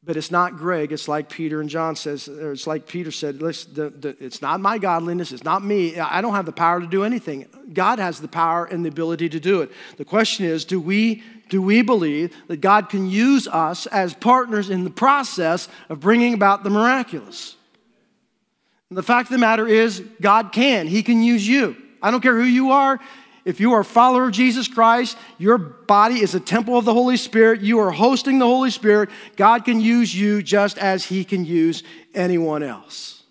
But 0.05 0.17
it's 0.17 0.31
not 0.31 0.57
Greg. 0.57 0.91
It's 0.91 1.07
like 1.07 1.29
Peter 1.29 1.61
and 1.61 1.69
John 1.69 1.95
says, 1.95 2.27
or 2.27 2.51
it's 2.51 2.67
like 2.67 2.87
Peter 2.87 3.09
said, 3.09 3.41
listen, 3.41 3.73
the, 3.73 3.89
the, 3.89 4.17
it's 4.19 4.41
not 4.41 4.59
my 4.59 4.77
godliness. 4.77 5.31
It's 5.31 5.45
not 5.45 5.63
me. 5.63 5.97
I 5.97 6.19
don't 6.19 6.33
have 6.33 6.45
the 6.45 6.51
power 6.51 6.81
to 6.81 6.87
do 6.87 7.05
anything. 7.05 7.47
God 7.71 7.99
has 7.99 8.19
the 8.19 8.27
power 8.27 8.65
and 8.65 8.83
the 8.83 8.89
ability 8.89 9.29
to 9.29 9.39
do 9.39 9.61
it. 9.61 9.71
The 9.95 10.03
question 10.03 10.45
is, 10.45 10.65
do 10.65 10.81
we, 10.81 11.23
do 11.47 11.61
we 11.61 11.83
believe 11.83 12.35
that 12.47 12.59
God 12.59 12.89
can 12.89 13.09
use 13.09 13.47
us 13.47 13.85
as 13.87 14.13
partners 14.13 14.69
in 14.69 14.83
the 14.83 14.89
process 14.89 15.69
of 15.87 16.01
bringing 16.01 16.33
about 16.33 16.65
the 16.65 16.69
miraculous? 16.69 17.55
And 18.89 18.97
the 18.97 19.03
fact 19.03 19.27
of 19.27 19.31
the 19.31 19.37
matter 19.37 19.65
is, 19.65 20.01
God 20.19 20.51
can. 20.51 20.85
He 20.85 21.01
can 21.01 21.23
use 21.23 21.47
you. 21.47 21.77
I 22.01 22.11
don't 22.11 22.21
care 22.21 22.35
who 22.35 22.43
you 22.43 22.71
are. 22.71 22.99
If 23.45 23.59
you 23.59 23.73
are 23.73 23.81
a 23.81 23.85
follower 23.85 24.25
of 24.25 24.31
Jesus 24.31 24.67
Christ, 24.67 25.17
your 25.37 25.57
body 25.57 26.21
is 26.21 26.33
a 26.33 26.39
temple 26.39 26.77
of 26.77 26.85
the 26.85 26.93
Holy 26.93 27.17
Spirit. 27.17 27.61
You 27.61 27.79
are 27.79 27.91
hosting 27.91 28.39
the 28.39 28.45
Holy 28.45 28.71
Spirit. 28.71 29.09
God 29.35 29.65
can 29.65 29.81
use 29.81 30.15
you 30.15 30.41
just 30.41 30.77
as 30.77 31.05
He 31.05 31.25
can 31.25 31.43
use 31.43 31.83
anyone 32.13 32.63
else 32.63 33.23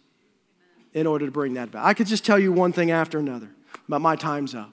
in 0.93 1.07
order 1.07 1.25
to 1.25 1.33
bring 1.33 1.55
that 1.55 1.69
about. 1.69 1.87
I 1.87 1.95
could 1.95 2.07
just 2.07 2.27
tell 2.27 2.39
you 2.39 2.53
one 2.53 2.73
thing 2.73 2.91
after 2.91 3.19
another, 3.19 3.49
but 3.89 4.01
my 4.01 4.17
time's 4.17 4.55
up. 4.55 4.73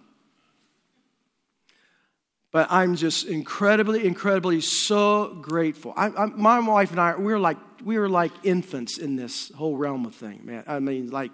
But 2.51 2.67
I'm 2.71 2.95
just 2.95 3.27
incredibly, 3.27 4.05
incredibly 4.05 4.59
so 4.59 5.37
grateful. 5.41 5.93
I, 5.95 6.07
I, 6.07 6.25
my 6.25 6.59
wife 6.59 6.91
and 6.91 6.99
I, 6.99 7.15
we're 7.15 7.39
like, 7.39 7.57
we 7.85 7.97
are 7.97 8.09
like 8.09 8.31
infants 8.43 8.97
in 8.97 9.15
this 9.15 9.51
whole 9.51 9.77
realm 9.77 10.05
of 10.05 10.15
thing, 10.15 10.41
man. 10.43 10.63
I 10.67 10.79
mean, 10.79 11.11
like, 11.11 11.31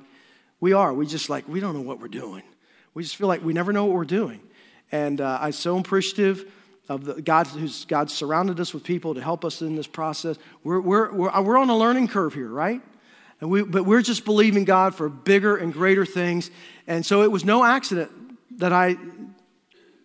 we 0.59 0.73
are. 0.73 0.93
We 0.93 1.07
just 1.07 1.29
like, 1.29 1.47
we 1.47 1.59
don't 1.59 1.73
know 1.73 1.81
what 1.81 1.99
we're 1.99 2.07
doing. 2.09 2.43
We 2.95 3.03
just 3.03 3.17
feel 3.17 3.27
like 3.27 3.43
we 3.43 3.53
never 3.53 3.71
know 3.71 3.85
what 3.85 3.93
we're 3.93 4.05
doing. 4.05 4.39
And 4.91 5.21
uh, 5.21 5.37
I'm 5.41 5.51
so 5.51 5.77
appreciative 5.77 6.51
of 6.87 7.03
the 7.03 7.21
God 7.21 7.45
who's 7.47 7.83
God 7.85 8.09
surrounded 8.09 8.59
us 8.59 8.73
with 8.73 8.83
people 8.83 9.13
to 9.15 9.21
help 9.21 9.43
us 9.43 9.61
in 9.61 9.75
this 9.75 9.85
process. 9.85 10.37
We're, 10.63 10.79
we're, 10.79 11.11
we're, 11.11 11.41
we're 11.41 11.57
on 11.57 11.69
a 11.69 11.77
learning 11.77 12.07
curve 12.07 12.33
here, 12.33 12.47
right? 12.47 12.81
And 13.41 13.49
we, 13.49 13.63
but 13.63 13.85
we're 13.85 14.01
just 14.01 14.23
believing 14.23 14.63
God 14.63 14.95
for 14.95 15.09
bigger 15.09 15.57
and 15.57 15.73
greater 15.73 16.05
things. 16.05 16.49
And 16.87 17.05
so 17.05 17.21
it 17.23 17.31
was 17.31 17.43
no 17.43 17.65
accident 17.65 18.11
that 18.59 18.71
I 18.71 18.95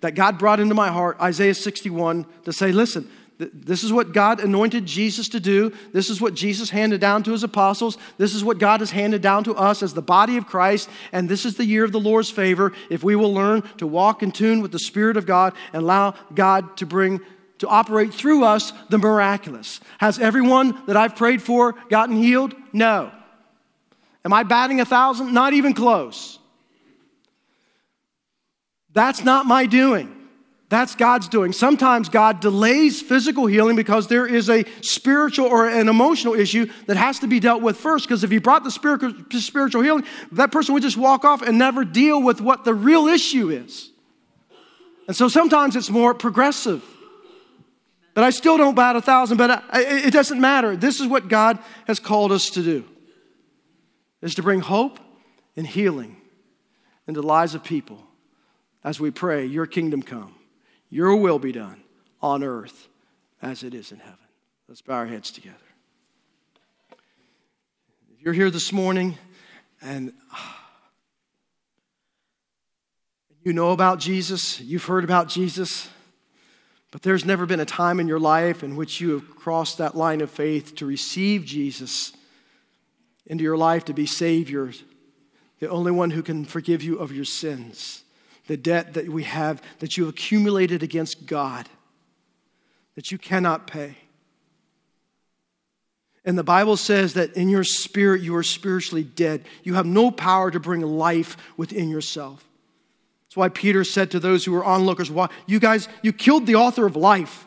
that 0.01 0.14
God 0.14 0.38
brought 0.38 0.61
into 0.61 0.74
my 0.74 0.88
heart, 0.88 1.18
Isaiah 1.20 1.55
61, 1.55 2.24
to 2.45 2.53
say, 2.55 2.72
listen, 2.72 3.11
this 3.41 3.82
is 3.82 3.93
what 3.93 4.12
God 4.12 4.41
anointed 4.41 4.84
Jesus 4.84 5.28
to 5.30 5.41
do. 5.41 5.72
This 5.93 6.11
is 6.11 6.20
what 6.20 6.34
Jesus 6.34 6.68
handed 6.68 7.01
down 7.01 7.22
to 7.22 7.32
his 7.32 7.43
apostles. 7.43 7.97
This 8.18 8.34
is 8.34 8.45
what 8.45 8.59
God 8.59 8.80
has 8.80 8.91
handed 8.91 9.22
down 9.22 9.45
to 9.45 9.55
us 9.55 9.82
as 9.82 9.95
the 9.95 10.03
body 10.03 10.36
of 10.36 10.47
Christ. 10.47 10.91
And 11.11 11.28
this 11.28 11.47
is 11.47 11.57
the 11.57 11.64
year 11.64 11.84
of 11.84 11.93
the 11.93 12.01
Lord's 12.01 12.30
favor 12.30 12.72
if 12.91 13.03
we 13.03 13.16
will 13.16 13.32
learn 13.32 13.62
to 13.78 13.86
walk 13.86 14.22
in 14.22 14.30
tune 14.30 14.61
with 14.61 14.72
the 14.72 14.78
Spirit 14.78 15.16
of 15.16 15.24
God 15.24 15.55
and 15.72 15.82
allow 15.82 16.14
God 16.34 16.76
to 16.78 16.86
bring, 16.86 17.20
to 17.59 17.68
operate 17.68 18.12
through 18.12 18.45
us 18.45 18.72
the 18.91 18.99
miraculous. 18.99 19.80
Has 19.99 20.18
everyone 20.18 20.78
that 20.86 20.97
I've 20.97 21.16
prayed 21.16 21.41
for 21.41 21.72
gotten 21.88 22.16
healed? 22.16 22.55
No. 22.74 23.11
Am 24.22 24.34
I 24.34 24.43
batting 24.43 24.80
a 24.82 24.84
thousand? 24.84 25.32
Not 25.32 25.55
even 25.55 25.72
close. 25.72 26.38
That's 28.93 29.24
not 29.24 29.47
my 29.47 29.64
doing. 29.64 30.20
That's 30.71 30.95
God's 30.95 31.29
doing. 31.29 31.53
Sometimes 31.53 32.09
God 32.09 32.39
delays 32.39 33.03
physical 33.03 33.47
healing 33.47 33.75
because 33.75 34.07
there 34.07 34.25
is 34.25 34.49
a 34.49 34.64
spiritual 34.83 35.47
or 35.47 35.68
an 35.68 35.89
emotional 35.89 36.35
issue 36.35 36.71
that 36.87 36.97
has 36.97 37.18
to 37.18 37.27
be 37.27 37.41
dealt 37.41 37.61
with 37.61 37.77
first. 37.77 38.07
Because 38.07 38.23
if 38.23 38.31
He 38.31 38.39
brought 38.39 38.62
the 38.62 38.71
spiritual 38.71 39.83
healing, 39.83 40.05
that 40.31 40.53
person 40.53 40.73
would 40.75 40.85
just 40.85 40.97
walk 40.97 41.25
off 41.25 41.43
and 41.43 41.59
never 41.59 41.85
deal 41.85 42.23
with 42.23 42.41
what 42.41 42.64
the 42.64 42.73
real 42.73 43.09
issue 43.09 43.51
is. 43.51 43.91
And 45.09 45.16
so 45.16 45.27
sometimes 45.27 45.75
it's 45.75 45.91
more 45.91 46.14
progressive. 46.14 46.85
But 48.14 48.23
I 48.23 48.31
still 48.31 48.57
don't 48.57 48.77
bat 48.77 48.95
a 48.95 49.03
thousand, 49.03 49.39
but 49.39 49.64
it 49.75 50.12
doesn't 50.12 50.41
matter. 50.41 50.77
This 50.77 51.01
is 51.01 51.09
what 51.09 51.27
God 51.27 51.59
has 51.89 51.99
called 51.99 52.31
us 52.31 52.49
to 52.51 52.62
do. 52.62 52.85
is 54.23 54.37
to 54.37 54.43
bring 54.43 54.61
hope 54.61 55.01
and 55.57 55.66
healing 55.66 56.16
into 57.09 57.21
the 57.21 57.27
lives 57.27 57.57
of 57.57 57.64
people 57.64 58.07
as 58.85 59.01
we 59.01 59.11
pray, 59.11 59.45
Your 59.45 59.66
kingdom 59.66 60.01
come, 60.01 60.37
Your 60.91 61.16
will 61.16 61.38
be 61.38 61.53
done 61.53 61.82
on 62.20 62.43
earth 62.43 62.88
as 63.41 63.62
it 63.62 63.74
is 63.74 63.93
in 63.93 63.99
heaven. 63.99 64.18
Let's 64.68 64.82
bow 64.82 64.95
our 64.95 65.07
heads 65.07 65.30
together. 65.30 65.57
If 68.12 68.20
you're 68.20 68.34
here 68.34 68.51
this 68.51 68.72
morning 68.72 69.16
and 69.82 70.12
you 73.43 73.53
know 73.53 73.70
about 73.70 74.01
Jesus, 74.01 74.61
you've 74.61 74.84
heard 74.84 75.05
about 75.05 75.28
Jesus, 75.28 75.88
but 76.91 77.03
there's 77.03 77.24
never 77.24 77.47
been 77.47 77.61
a 77.61 77.64
time 77.64 78.01
in 78.01 78.09
your 78.09 78.20
life 78.20 78.62
in 78.62 78.76
which 78.76 79.01
you 79.01 79.12
have 79.12 79.36
crossed 79.36 79.78
that 79.78 79.97
line 79.97 80.20
of 80.20 80.30
faith 80.30 80.74
to 80.76 80.86
receive 80.86 81.45
Jesus 81.45 82.12
into 83.26 83.45
your 83.45 83.57
life 83.57 83.84
to 83.84 83.95
be 83.95 84.07
Savior, 84.07 84.72
the 85.61 85.70
only 85.70 85.93
one 85.93 86.11
who 86.11 86.22
can 86.22 86.45
forgive 86.45 86.82
you 86.82 86.99
of 86.99 87.12
your 87.12 87.24
sins, 87.24 88.03
the 88.51 88.57
debt 88.57 88.94
that 88.94 89.09
we 89.09 89.22
have 89.22 89.62
that 89.78 89.96
you 89.96 90.09
accumulated 90.09 90.82
against 90.82 91.24
God 91.24 91.68
that 92.96 93.12
you 93.12 93.16
cannot 93.16 93.68
pay. 93.68 93.94
And 96.24 96.36
the 96.36 96.42
Bible 96.42 96.76
says 96.76 97.14
that 97.14 97.36
in 97.36 97.48
your 97.48 97.62
spirit 97.62 98.22
you 98.22 98.34
are 98.34 98.42
spiritually 98.42 99.05
dead. 99.05 99.44
You 99.62 99.74
have 99.74 99.86
no 99.86 100.11
power 100.11 100.51
to 100.51 100.59
bring 100.59 100.80
life 100.80 101.36
within 101.57 101.90
yourself. 101.90 102.44
That's 103.22 103.36
why 103.36 103.51
Peter 103.51 103.84
said 103.84 104.11
to 104.11 104.18
those 104.18 104.44
who 104.44 104.51
were 104.51 104.64
onlookers, 104.64 105.12
Why, 105.12 105.28
You 105.46 105.61
guys, 105.61 105.88
you 106.03 106.12
killed 106.12 106.46
the 106.46 106.57
author 106.57 106.86
of 106.86 106.96
life. 106.96 107.46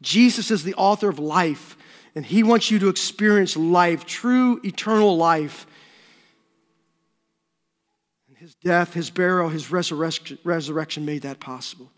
Jesus 0.00 0.52
is 0.52 0.62
the 0.62 0.74
author 0.74 1.08
of 1.08 1.18
life, 1.18 1.76
and 2.14 2.24
he 2.24 2.44
wants 2.44 2.70
you 2.70 2.78
to 2.78 2.88
experience 2.88 3.56
life, 3.56 4.06
true 4.06 4.60
eternal 4.62 5.16
life. 5.16 5.66
Death, 8.62 8.94
his 8.94 9.10
burial, 9.10 9.48
his 9.48 9.70
resurrection, 9.70 10.38
resurrection 10.44 11.04
made 11.04 11.22
that 11.22 11.40
possible. 11.40 11.90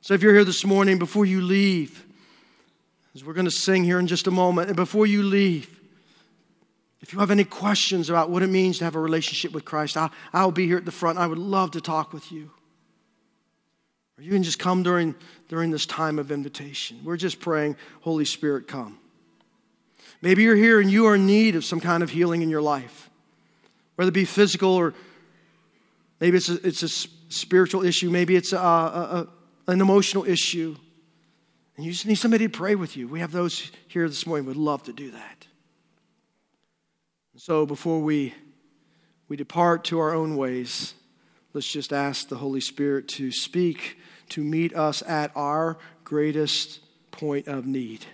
So 0.00 0.14
if 0.14 0.22
you're 0.22 0.34
here 0.34 0.44
this 0.44 0.64
morning, 0.64 0.98
before 0.98 1.26
you 1.26 1.42
leave, 1.42 2.06
as 3.14 3.24
we're 3.24 3.34
going 3.34 3.46
to 3.46 3.50
sing 3.50 3.84
here 3.84 3.98
in 3.98 4.06
just 4.06 4.26
a 4.26 4.30
moment, 4.30 4.68
and 4.68 4.76
before 4.76 5.06
you 5.06 5.22
leave, 5.22 5.76
if 7.00 7.12
you 7.12 7.18
have 7.18 7.30
any 7.30 7.44
questions 7.44 8.08
about 8.08 8.30
what 8.30 8.42
it 8.42 8.48
means 8.48 8.78
to 8.78 8.84
have 8.84 8.96
a 8.96 9.00
relationship 9.00 9.52
with 9.52 9.64
Christ, 9.64 9.96
I'll, 9.96 10.10
I'll 10.32 10.50
be 10.50 10.66
here 10.66 10.78
at 10.78 10.84
the 10.84 10.92
front. 10.92 11.18
I 11.18 11.26
would 11.26 11.38
love 11.38 11.72
to 11.72 11.80
talk 11.80 12.12
with 12.12 12.32
you. 12.32 12.50
Or 14.18 14.22
you 14.22 14.30
can 14.30 14.42
just 14.42 14.58
come 14.58 14.82
during, 14.82 15.14
during 15.48 15.70
this 15.70 15.84
time 15.84 16.18
of 16.18 16.32
invitation. 16.32 17.00
We're 17.04 17.18
just 17.18 17.38
praying, 17.38 17.76
Holy 18.00 18.24
Spirit, 18.24 18.66
come. 18.66 18.98
Maybe 20.22 20.42
you're 20.42 20.56
here 20.56 20.80
and 20.80 20.90
you 20.90 21.06
are 21.06 21.14
in 21.16 21.26
need 21.26 21.56
of 21.56 21.64
some 21.64 21.80
kind 21.80 22.02
of 22.02 22.10
healing 22.10 22.40
in 22.42 22.48
your 22.48 22.62
life, 22.62 23.10
whether 23.96 24.08
it 24.08 24.14
be 24.14 24.24
physical 24.24 24.70
or 24.70 24.94
maybe 26.20 26.36
it's 26.36 26.48
a, 26.48 26.66
it's 26.66 26.82
a 26.82 26.88
spiritual 26.88 27.84
issue, 27.84 28.10
maybe 28.10 28.36
it's 28.36 28.52
a, 28.52 28.58
a, 28.58 28.60
a, 28.60 29.72
an 29.72 29.80
emotional 29.80 30.24
issue. 30.24 30.76
And 31.76 31.84
you 31.84 31.92
just 31.92 32.06
need 32.06 32.14
somebody 32.14 32.46
to 32.46 32.50
pray 32.50 32.74
with 32.74 32.96
you. 32.96 33.06
We 33.06 33.20
have 33.20 33.32
those 33.32 33.70
here 33.88 34.08
this 34.08 34.26
morning 34.26 34.46
We'd 34.46 34.56
love 34.56 34.84
to 34.84 34.92
do 34.92 35.10
that. 35.10 35.46
So 37.36 37.66
before 37.66 38.00
we, 38.00 38.34
we 39.28 39.36
depart 39.36 39.84
to 39.84 39.98
our 39.98 40.14
own 40.14 40.36
ways, 40.36 40.94
let's 41.52 41.70
just 41.70 41.92
ask 41.92 42.28
the 42.28 42.36
Holy 42.36 42.62
Spirit 42.62 43.08
to 43.08 43.30
speak, 43.30 43.98
to 44.30 44.42
meet 44.42 44.74
us 44.74 45.02
at 45.06 45.32
our 45.36 45.76
greatest 46.02 46.80
point 47.10 47.46
of 47.46 47.66
need. 47.66 48.06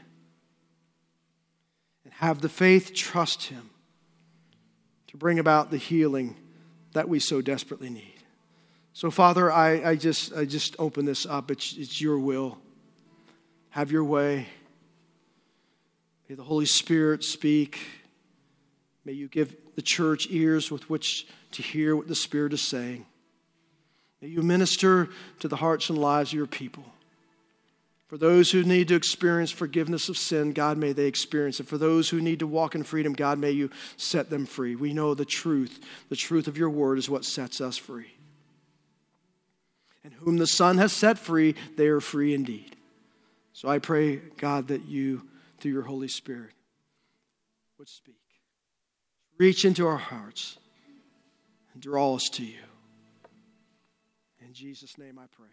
And 2.05 2.13
have 2.15 2.41
the 2.41 2.49
faith, 2.49 2.95
trust 2.95 3.45
Him 3.45 3.71
to 5.07 5.17
bring 5.17 5.39
about 5.39 5.71
the 5.71 5.77
healing 5.77 6.37
that 6.93 7.09
we 7.09 7.19
so 7.19 7.41
desperately 7.41 7.91
need. 7.91 8.15
So, 8.93 9.11
Father, 9.11 9.51
I, 9.51 9.91
I, 9.91 9.97
just, 9.97 10.35
I 10.35 10.45
just 10.45 10.77
open 10.79 11.05
this 11.05 11.25
up. 11.25 11.51
It's, 11.51 11.75
it's 11.77 12.01
your 12.01 12.19
will. 12.19 12.59
Have 13.71 13.91
your 13.91 14.05
way. 14.05 14.49
May 16.29 16.35
the 16.35 16.43
Holy 16.43 16.67
Spirit 16.67 17.25
speak. 17.25 17.79
May 19.05 19.13
you 19.13 19.29
give 19.29 19.57
the 19.75 19.83
church 19.83 20.29
ears 20.31 20.71
with 20.71 20.89
which 20.91 21.27
to 21.53 21.63
hear 21.63 21.97
what 21.97 22.09
the 22.09 22.15
Spirit 22.15 22.53
is 22.53 22.63
saying. 22.63 23.07
May 24.21 24.29
you 24.29 24.43
minister 24.43 25.09
to 25.41 25.49
the 25.49 25.57
hearts 25.57 25.89
and 25.89 25.99
lives 25.99 26.31
of 26.31 26.35
your 26.35 26.47
people. 26.47 26.85
For 28.13 28.19
those 28.19 28.51
who 28.51 28.63
need 28.63 28.89
to 28.89 28.95
experience 28.95 29.51
forgiveness 29.51 30.11
of 30.11 30.19
sin, 30.19 30.53
God, 30.53 30.77
may 30.77 30.93
they 30.93 31.07
experience 31.07 31.61
it. 31.61 31.67
For 31.67 31.79
those 31.79 32.11
who 32.11 32.21
need 32.21 32.41
to 32.41 32.47
walk 32.47 32.75
in 32.75 32.83
freedom, 32.83 33.15
God, 33.15 33.39
may 33.39 33.53
you 33.53 33.71
set 33.97 34.29
them 34.29 34.45
free. 34.45 34.77
We 34.77 34.93
know 34.93 35.15
the 35.15 35.25
truth. 35.25 35.81
The 36.11 36.17
truth 36.17 36.47
of 36.47 36.59
your 36.59 36.69
word 36.69 36.99
is 36.99 37.09
what 37.09 37.25
sets 37.25 37.63
us 37.63 37.79
free. 37.79 38.13
And 40.05 40.13
whom 40.13 40.37
the 40.37 40.47
Son 40.47 40.77
has 40.77 40.93
set 40.93 41.19
free, 41.19 41.55
they 41.79 41.87
are 41.87 42.03
free 42.03 42.35
indeed. 42.35 42.77
So 43.55 43.71
I 43.71 43.79
pray, 43.79 44.17
God, 44.17 44.69
that 44.69 44.85
you, 44.85 45.27
through 45.61 45.73
your 45.73 45.81
Holy 45.81 46.09
Spirit, 46.09 46.53
would 47.79 47.89
speak. 47.89 48.21
Reach 49.39 49.65
into 49.65 49.87
our 49.87 49.97
hearts 49.97 50.59
and 51.73 51.81
draw 51.81 52.17
us 52.17 52.29
to 52.33 52.45
you. 52.45 52.61
In 54.39 54.53
Jesus' 54.53 54.99
name 54.99 55.19
I 55.19 55.25
pray. 55.35 55.49